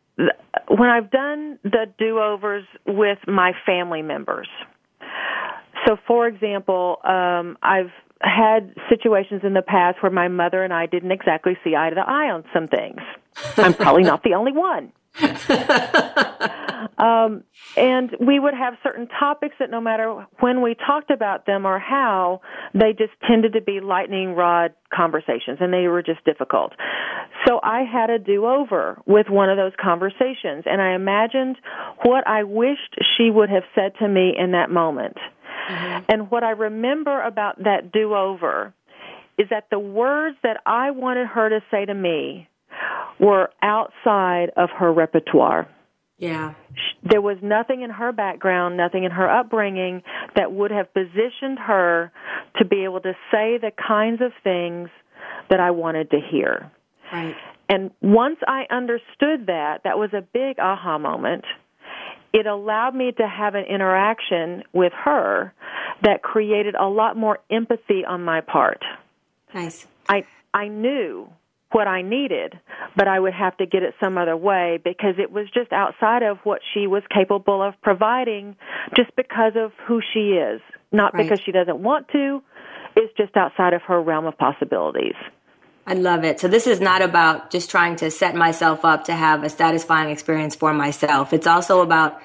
when 0.67 0.89
I've 0.89 1.11
done 1.11 1.59
the 1.63 1.85
do 1.97 2.19
overs 2.19 2.65
with 2.85 3.19
my 3.27 3.53
family 3.65 4.01
members, 4.01 4.47
so, 5.87 5.97
for 6.07 6.27
example, 6.27 6.99
um, 7.03 7.57
I've 7.61 7.91
had 8.21 8.73
situations 8.89 9.41
in 9.43 9.53
the 9.53 9.61
past 9.61 10.03
where 10.03 10.11
my 10.11 10.27
mother 10.27 10.63
and 10.63 10.73
I 10.73 10.85
didn't 10.85 11.11
exactly 11.11 11.57
see 11.63 11.75
eye 11.75 11.89
to 11.89 12.01
eye 12.01 12.29
on 12.29 12.43
some 12.53 12.67
things. 12.67 12.99
I'm 13.57 13.73
probably 13.73 14.03
not 14.03 14.23
the 14.23 14.33
only 14.33 14.51
one. 14.51 14.91
um, 16.97 17.43
and 17.75 18.15
we 18.19 18.39
would 18.39 18.53
have 18.53 18.75
certain 18.83 19.07
topics 19.07 19.55
that 19.59 19.69
no 19.69 19.81
matter 19.81 20.25
when 20.39 20.61
we 20.61 20.75
talked 20.75 21.11
about 21.11 21.45
them 21.45 21.65
or 21.65 21.79
how, 21.79 22.41
they 22.73 22.93
just 22.93 23.13
tended 23.27 23.53
to 23.53 23.61
be 23.61 23.79
lightning 23.79 24.33
rod 24.33 24.73
conversations 24.93 25.57
and 25.59 25.73
they 25.73 25.87
were 25.87 26.03
just 26.03 26.23
difficult. 26.25 26.73
So 27.47 27.59
I 27.63 27.83
had 27.83 28.09
a 28.09 28.19
do 28.19 28.45
over 28.45 29.01
with 29.05 29.29
one 29.29 29.49
of 29.49 29.57
those 29.57 29.73
conversations 29.81 30.63
and 30.65 30.81
I 30.81 30.93
imagined 30.93 31.57
what 32.03 32.27
I 32.27 32.43
wished 32.43 32.95
she 33.17 33.29
would 33.29 33.49
have 33.49 33.63
said 33.75 33.93
to 33.99 34.07
me 34.07 34.33
in 34.37 34.51
that 34.51 34.69
moment. 34.69 35.17
Mm-hmm. 35.69 36.05
And 36.09 36.31
what 36.31 36.43
I 36.43 36.51
remember 36.51 37.21
about 37.21 37.63
that 37.63 37.91
do 37.91 38.15
over 38.15 38.73
is 39.37 39.47
that 39.49 39.67
the 39.71 39.79
words 39.79 40.37
that 40.43 40.61
I 40.65 40.91
wanted 40.91 41.27
her 41.27 41.49
to 41.49 41.61
say 41.71 41.85
to 41.85 41.93
me 41.93 42.49
were 43.19 43.49
outside 43.61 44.51
of 44.57 44.69
her 44.77 44.91
repertoire. 44.91 45.67
Yeah. 46.17 46.53
There 47.03 47.21
was 47.21 47.37
nothing 47.41 47.81
in 47.81 47.89
her 47.89 48.11
background, 48.11 48.75
nothing 48.75 49.05
in 49.05 49.11
her 49.11 49.29
upbringing 49.29 50.03
that 50.35 50.51
would 50.51 50.71
have 50.71 50.93
positioned 50.93 51.59
her 51.59 52.11
to 52.57 52.65
be 52.65 52.83
able 52.83 52.99
to 53.01 53.13
say 53.31 53.57
the 53.57 53.71
kinds 53.87 54.21
of 54.21 54.31
things 54.43 54.89
that 55.49 55.59
I 55.59 55.71
wanted 55.71 56.11
to 56.11 56.19
hear. 56.19 56.71
Right. 57.11 57.35
And 57.69 57.91
once 58.01 58.37
I 58.47 58.65
understood 58.69 59.47
that, 59.47 59.81
that 59.85 59.97
was 59.97 60.09
a 60.13 60.21
big 60.21 60.59
aha 60.59 60.97
moment 60.97 61.45
it 62.33 62.45
allowed 62.45 62.95
me 62.95 63.11
to 63.11 63.27
have 63.27 63.55
an 63.55 63.65
interaction 63.65 64.63
with 64.73 64.93
her 64.93 65.53
that 66.03 66.21
created 66.21 66.75
a 66.75 66.85
lot 66.85 67.17
more 67.17 67.39
empathy 67.49 68.05
on 68.05 68.23
my 68.23 68.41
part. 68.41 68.83
Nice. 69.53 69.87
I 70.07 70.25
I 70.53 70.67
knew 70.67 71.29
what 71.71 71.87
I 71.87 72.01
needed, 72.01 72.59
but 72.95 73.07
I 73.07 73.19
would 73.19 73.33
have 73.33 73.55
to 73.57 73.65
get 73.65 73.83
it 73.83 73.93
some 73.99 74.17
other 74.17 74.35
way 74.35 74.79
because 74.83 75.15
it 75.19 75.31
was 75.31 75.47
just 75.53 75.71
outside 75.71 76.23
of 76.23 76.37
what 76.43 76.61
she 76.73 76.87
was 76.87 77.03
capable 77.13 77.61
of 77.61 77.79
providing 77.81 78.55
just 78.95 79.15
because 79.15 79.53
of 79.55 79.71
who 79.87 80.01
she 80.13 80.31
is, 80.31 80.61
not 80.91 81.13
right. 81.13 81.23
because 81.23 81.39
she 81.45 81.51
doesn't 81.51 81.79
want 81.79 82.07
to. 82.09 82.41
It's 82.95 83.15
just 83.17 83.37
outside 83.37 83.73
of 83.73 83.83
her 83.83 84.01
realm 84.01 84.25
of 84.25 84.37
possibilities. 84.37 85.15
I 85.85 85.93
love 85.93 86.23
it. 86.23 86.39
So 86.39 86.47
this 86.47 86.67
is 86.67 86.79
not 86.79 87.01
about 87.01 87.49
just 87.49 87.69
trying 87.69 87.95
to 87.97 88.11
set 88.11 88.35
myself 88.35 88.85
up 88.85 89.05
to 89.05 89.13
have 89.13 89.43
a 89.43 89.49
satisfying 89.49 90.09
experience 90.09 90.55
for 90.55 90.73
myself. 90.73 91.33
It's 91.33 91.47
also 91.47 91.81
about 91.81 92.21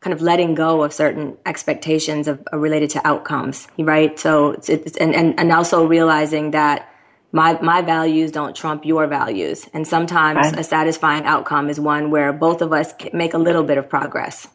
kind 0.00 0.12
of 0.12 0.20
letting 0.20 0.54
go 0.54 0.82
of 0.82 0.92
certain 0.92 1.36
expectations 1.46 2.28
of, 2.28 2.42
uh, 2.52 2.58
related 2.58 2.90
to 2.90 3.06
outcomes, 3.06 3.68
right? 3.78 4.18
So 4.18 4.50
it's, 4.50 4.68
it's 4.68 4.96
and, 4.98 5.14
and, 5.14 5.38
and 5.38 5.52
also 5.52 5.86
realizing 5.86 6.50
that 6.50 6.88
my 7.34 7.60
my 7.60 7.82
values 7.82 8.30
don't 8.30 8.54
trump 8.54 8.86
your 8.86 9.08
values, 9.08 9.68
and 9.74 9.86
sometimes 9.86 10.46
right. 10.46 10.60
a 10.60 10.64
satisfying 10.64 11.24
outcome 11.24 11.68
is 11.68 11.80
one 11.80 12.10
where 12.10 12.32
both 12.32 12.62
of 12.62 12.72
us 12.72 12.94
make 13.12 13.34
a 13.34 13.38
little 13.38 13.64
bit 13.64 13.76
of 13.76 13.88
progress. 13.88 14.46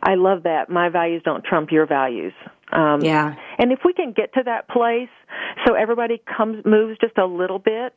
I 0.00 0.14
love 0.14 0.44
that. 0.44 0.70
My 0.70 0.88
values 0.88 1.20
don't 1.24 1.44
trump 1.44 1.72
your 1.72 1.84
values. 1.84 2.32
Um, 2.70 3.02
yeah. 3.02 3.34
And 3.58 3.72
if 3.72 3.80
we 3.84 3.92
can 3.92 4.12
get 4.12 4.32
to 4.34 4.42
that 4.44 4.68
place, 4.68 5.08
so 5.66 5.74
everybody 5.74 6.22
comes 6.36 6.64
moves 6.64 6.96
just 7.00 7.18
a 7.18 7.26
little 7.26 7.58
bit, 7.58 7.92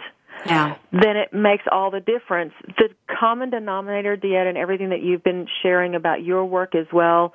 yeah. 0.48 0.78
then 0.92 1.16
it 1.16 1.32
makes 1.32 1.64
all 1.72 1.92
the 1.92 2.00
difference. 2.00 2.54
The 2.80 2.90
common 3.20 3.52
denominator, 3.52 4.16
Diet, 4.16 4.48
and 4.48 4.58
everything 4.58 4.90
that 4.90 5.04
you've 5.04 5.24
been 5.24 5.46
sharing 5.62 5.94
about 5.94 6.24
your 6.24 6.46
work 6.46 6.74
as 6.74 6.88
well, 6.92 7.34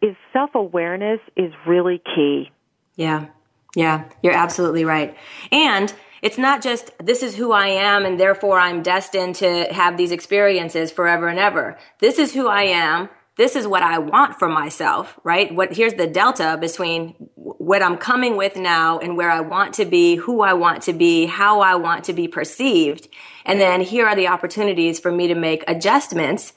is 0.00 0.16
self 0.32 0.50
awareness 0.56 1.20
is 1.36 1.52
really 1.68 2.02
key. 2.16 2.50
Yeah. 2.96 3.26
Yeah. 3.74 4.04
You're 4.22 4.34
absolutely 4.34 4.84
right. 4.84 5.16
And 5.50 5.92
it's 6.20 6.38
not 6.38 6.62
just 6.62 6.92
this 6.98 7.22
is 7.22 7.34
who 7.36 7.52
I 7.52 7.68
am 7.68 8.04
and 8.04 8.18
therefore 8.18 8.58
I'm 8.58 8.82
destined 8.82 9.36
to 9.36 9.72
have 9.72 9.96
these 9.96 10.12
experiences 10.12 10.92
forever 10.92 11.28
and 11.28 11.38
ever. 11.38 11.78
This 11.98 12.18
is 12.18 12.32
who 12.32 12.48
I 12.48 12.62
am 12.62 13.08
this 13.36 13.56
is 13.56 13.66
what 13.66 13.82
I 13.82 13.98
want 13.98 14.38
for 14.38 14.48
myself, 14.48 15.18
right? 15.24 15.52
What 15.54 15.74
here's 15.74 15.94
the 15.94 16.06
delta 16.06 16.58
between 16.60 17.14
what 17.34 17.82
I'm 17.82 17.96
coming 17.96 18.36
with 18.36 18.56
now 18.56 18.98
and 18.98 19.16
where 19.16 19.30
I 19.30 19.40
want 19.40 19.74
to 19.74 19.86
be, 19.86 20.16
who 20.16 20.42
I 20.42 20.52
want 20.52 20.82
to 20.82 20.92
be, 20.92 21.24
how 21.24 21.60
I 21.60 21.76
want 21.76 22.04
to 22.04 22.12
be 22.12 22.28
perceived. 22.28 23.08
And 23.46 23.58
then 23.58 23.80
here 23.80 24.06
are 24.06 24.14
the 24.14 24.28
opportunities 24.28 25.00
for 25.00 25.10
me 25.10 25.28
to 25.28 25.34
make 25.34 25.64
adjustments 25.66 26.52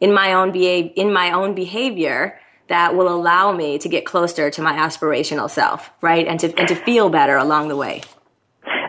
in 0.00 0.14
my 0.14 0.32
own 0.32 0.52
behavior, 0.52 0.92
in 0.94 1.12
my 1.12 1.32
own 1.32 1.54
behavior 1.54 2.38
that 2.70 2.96
will 2.96 3.08
allow 3.08 3.52
me 3.52 3.78
to 3.78 3.88
get 3.88 4.06
closer 4.06 4.50
to 4.50 4.62
my 4.62 4.72
aspirational 4.72 5.50
self, 5.50 5.90
right? 6.00 6.26
And 6.26 6.40
to 6.40 6.56
and 6.58 6.68
to 6.68 6.74
feel 6.74 7.10
better 7.10 7.36
along 7.36 7.68
the 7.68 7.76
way. 7.76 8.02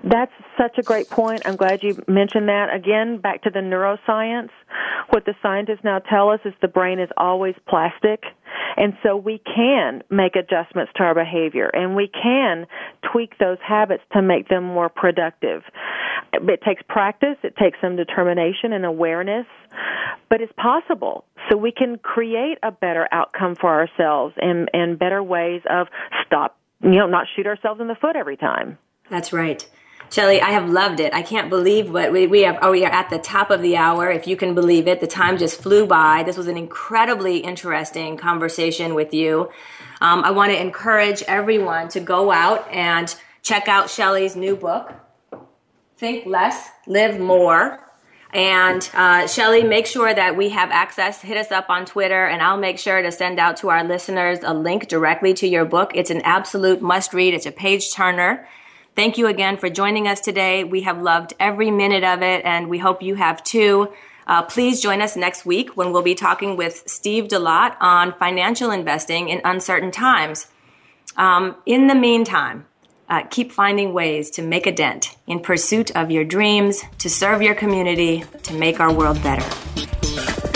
That's 0.03 0.31
such 0.61 0.77
a 0.77 0.83
great 0.83 1.09
point. 1.09 1.41
I'm 1.45 1.55
glad 1.55 1.81
you 1.81 2.03
mentioned 2.07 2.47
that. 2.49 2.73
Again, 2.73 3.17
back 3.17 3.43
to 3.43 3.49
the 3.49 3.59
neuroscience. 3.59 4.49
What 5.09 5.25
the 5.25 5.33
scientists 5.41 5.83
now 5.83 5.99
tell 5.99 6.29
us 6.29 6.39
is 6.45 6.53
the 6.61 6.67
brain 6.67 6.99
is 6.99 7.09
always 7.17 7.55
plastic. 7.67 8.23
And 8.77 8.93
so 9.03 9.17
we 9.17 9.39
can 9.39 10.03
make 10.09 10.35
adjustments 10.35 10.91
to 10.95 11.03
our 11.03 11.15
behavior 11.15 11.69
and 11.73 11.95
we 11.95 12.07
can 12.07 12.67
tweak 13.11 13.37
those 13.37 13.57
habits 13.65 14.03
to 14.13 14.21
make 14.21 14.47
them 14.47 14.63
more 14.63 14.87
productive. 14.87 15.63
It 16.33 16.61
takes 16.61 16.81
practice, 16.87 17.37
it 17.43 17.57
takes 17.57 17.77
some 17.81 17.97
determination 17.97 18.71
and 18.71 18.85
awareness, 18.85 19.45
but 20.29 20.41
it's 20.41 20.53
possible. 20.53 21.25
So 21.49 21.57
we 21.57 21.73
can 21.73 21.97
create 21.97 22.59
a 22.63 22.71
better 22.71 23.09
outcome 23.11 23.55
for 23.55 23.69
ourselves 23.69 24.35
and, 24.37 24.69
and 24.73 24.97
better 24.97 25.21
ways 25.21 25.61
of 25.69 25.87
stop, 26.25 26.57
you 26.81 26.91
know, 26.91 27.07
not 27.07 27.27
shoot 27.35 27.47
ourselves 27.47 27.81
in 27.81 27.87
the 27.87 27.95
foot 27.95 28.15
every 28.15 28.37
time. 28.37 28.77
That's 29.09 29.33
right. 29.33 29.67
Shelly, 30.11 30.41
I 30.41 30.51
have 30.51 30.69
loved 30.69 30.99
it. 30.99 31.13
I 31.13 31.21
can't 31.21 31.49
believe 31.49 31.89
what 31.89 32.11
we, 32.11 32.27
we 32.27 32.41
have. 32.41 32.59
Oh, 32.61 32.71
we 32.71 32.83
are 32.83 32.91
at 32.91 33.09
the 33.09 33.17
top 33.17 33.49
of 33.49 33.61
the 33.61 33.77
hour. 33.77 34.11
If 34.11 34.27
you 34.27 34.35
can 34.35 34.53
believe 34.53 34.85
it, 34.89 34.99
the 34.99 35.07
time 35.07 35.37
just 35.37 35.61
flew 35.61 35.87
by. 35.87 36.23
This 36.23 36.35
was 36.35 36.47
an 36.47 36.57
incredibly 36.57 37.37
interesting 37.37 38.17
conversation 38.17 38.93
with 38.93 39.13
you. 39.13 39.49
Um, 40.01 40.25
I 40.25 40.31
want 40.31 40.51
to 40.51 40.59
encourage 40.59 41.23
everyone 41.23 41.87
to 41.89 42.01
go 42.01 42.29
out 42.29 42.69
and 42.69 43.15
check 43.41 43.69
out 43.69 43.89
Shelly's 43.89 44.35
new 44.35 44.57
book, 44.57 44.91
Think 45.95 46.25
Less, 46.25 46.69
Live 46.87 47.17
More. 47.17 47.79
And 48.33 48.89
uh, 48.93 49.27
Shelly, 49.27 49.63
make 49.63 49.85
sure 49.85 50.13
that 50.13 50.35
we 50.35 50.49
have 50.49 50.71
access. 50.71 51.21
Hit 51.21 51.37
us 51.37 51.51
up 51.51 51.69
on 51.69 51.85
Twitter, 51.85 52.25
and 52.25 52.41
I'll 52.41 52.57
make 52.57 52.79
sure 52.79 53.01
to 53.01 53.13
send 53.13 53.39
out 53.39 53.57
to 53.57 53.69
our 53.69 53.85
listeners 53.85 54.39
a 54.43 54.53
link 54.53 54.89
directly 54.89 55.33
to 55.35 55.47
your 55.47 55.63
book. 55.63 55.91
It's 55.95 56.09
an 56.09 56.21
absolute 56.21 56.81
must 56.81 57.13
read, 57.13 57.33
it's 57.33 57.45
a 57.45 57.51
page 57.51 57.93
turner. 57.93 58.45
Thank 58.93 59.17
you 59.17 59.27
again 59.27 59.57
for 59.57 59.69
joining 59.69 60.07
us 60.07 60.19
today. 60.19 60.65
We 60.65 60.81
have 60.81 61.01
loved 61.01 61.33
every 61.39 61.71
minute 61.71 62.03
of 62.03 62.21
it, 62.21 62.43
and 62.43 62.69
we 62.69 62.77
hope 62.77 63.01
you 63.01 63.15
have 63.15 63.41
too. 63.43 63.93
Uh, 64.27 64.43
please 64.43 64.81
join 64.81 65.01
us 65.01 65.15
next 65.15 65.45
week 65.45 65.77
when 65.77 65.91
we'll 65.91 66.01
be 66.01 66.15
talking 66.15 66.57
with 66.57 66.83
Steve 66.87 67.25
DeLotte 67.25 67.75
on 67.79 68.13
financial 68.13 68.69
investing 68.69 69.29
in 69.29 69.41
uncertain 69.45 69.91
times. 69.91 70.47
Um, 71.15 71.55
in 71.65 71.87
the 71.87 71.95
meantime, 71.95 72.65
uh, 73.09 73.23
keep 73.29 73.51
finding 73.51 73.93
ways 73.93 74.29
to 74.31 74.41
make 74.41 74.67
a 74.67 74.71
dent 74.71 75.17
in 75.25 75.39
pursuit 75.39 75.95
of 75.95 76.11
your 76.11 76.23
dreams, 76.23 76.83
to 76.99 77.09
serve 77.09 77.41
your 77.41 77.55
community, 77.55 78.23
to 78.43 78.53
make 78.53 78.79
our 78.79 78.93
world 78.93 79.21
better. 79.23 80.50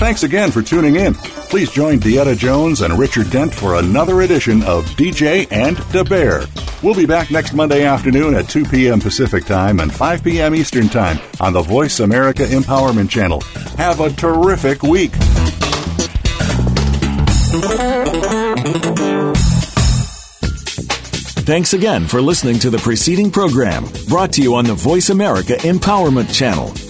Thanks 0.00 0.22
again 0.22 0.50
for 0.50 0.62
tuning 0.62 0.96
in. 0.96 1.12
Please 1.12 1.70
join 1.70 2.00
Deetta 2.00 2.34
Jones 2.34 2.80
and 2.80 2.98
Richard 2.98 3.28
Dent 3.28 3.52
for 3.52 3.74
another 3.74 4.22
edition 4.22 4.62
of 4.62 4.86
DJ 4.96 5.46
and 5.52 5.76
the 5.92 6.02
Bear. 6.04 6.44
We'll 6.82 6.94
be 6.94 7.04
back 7.04 7.30
next 7.30 7.52
Monday 7.52 7.84
afternoon 7.84 8.34
at 8.34 8.48
2 8.48 8.64
p.m. 8.64 8.98
Pacific 8.98 9.44
Time 9.44 9.78
and 9.78 9.92
5 9.94 10.24
p.m. 10.24 10.54
Eastern 10.54 10.88
Time 10.88 11.18
on 11.38 11.52
the 11.52 11.60
Voice 11.60 12.00
America 12.00 12.44
Empowerment 12.44 13.10
Channel. 13.10 13.42
Have 13.76 14.00
a 14.00 14.08
terrific 14.10 14.82
week. 14.82 15.12
Thanks 21.44 21.74
again 21.74 22.06
for 22.06 22.22
listening 22.22 22.58
to 22.60 22.70
the 22.70 22.78
preceding 22.78 23.30
program 23.30 23.84
brought 24.08 24.32
to 24.32 24.42
you 24.42 24.54
on 24.54 24.64
the 24.64 24.72
Voice 24.72 25.10
America 25.10 25.56
Empowerment 25.56 26.34
Channel. 26.34 26.89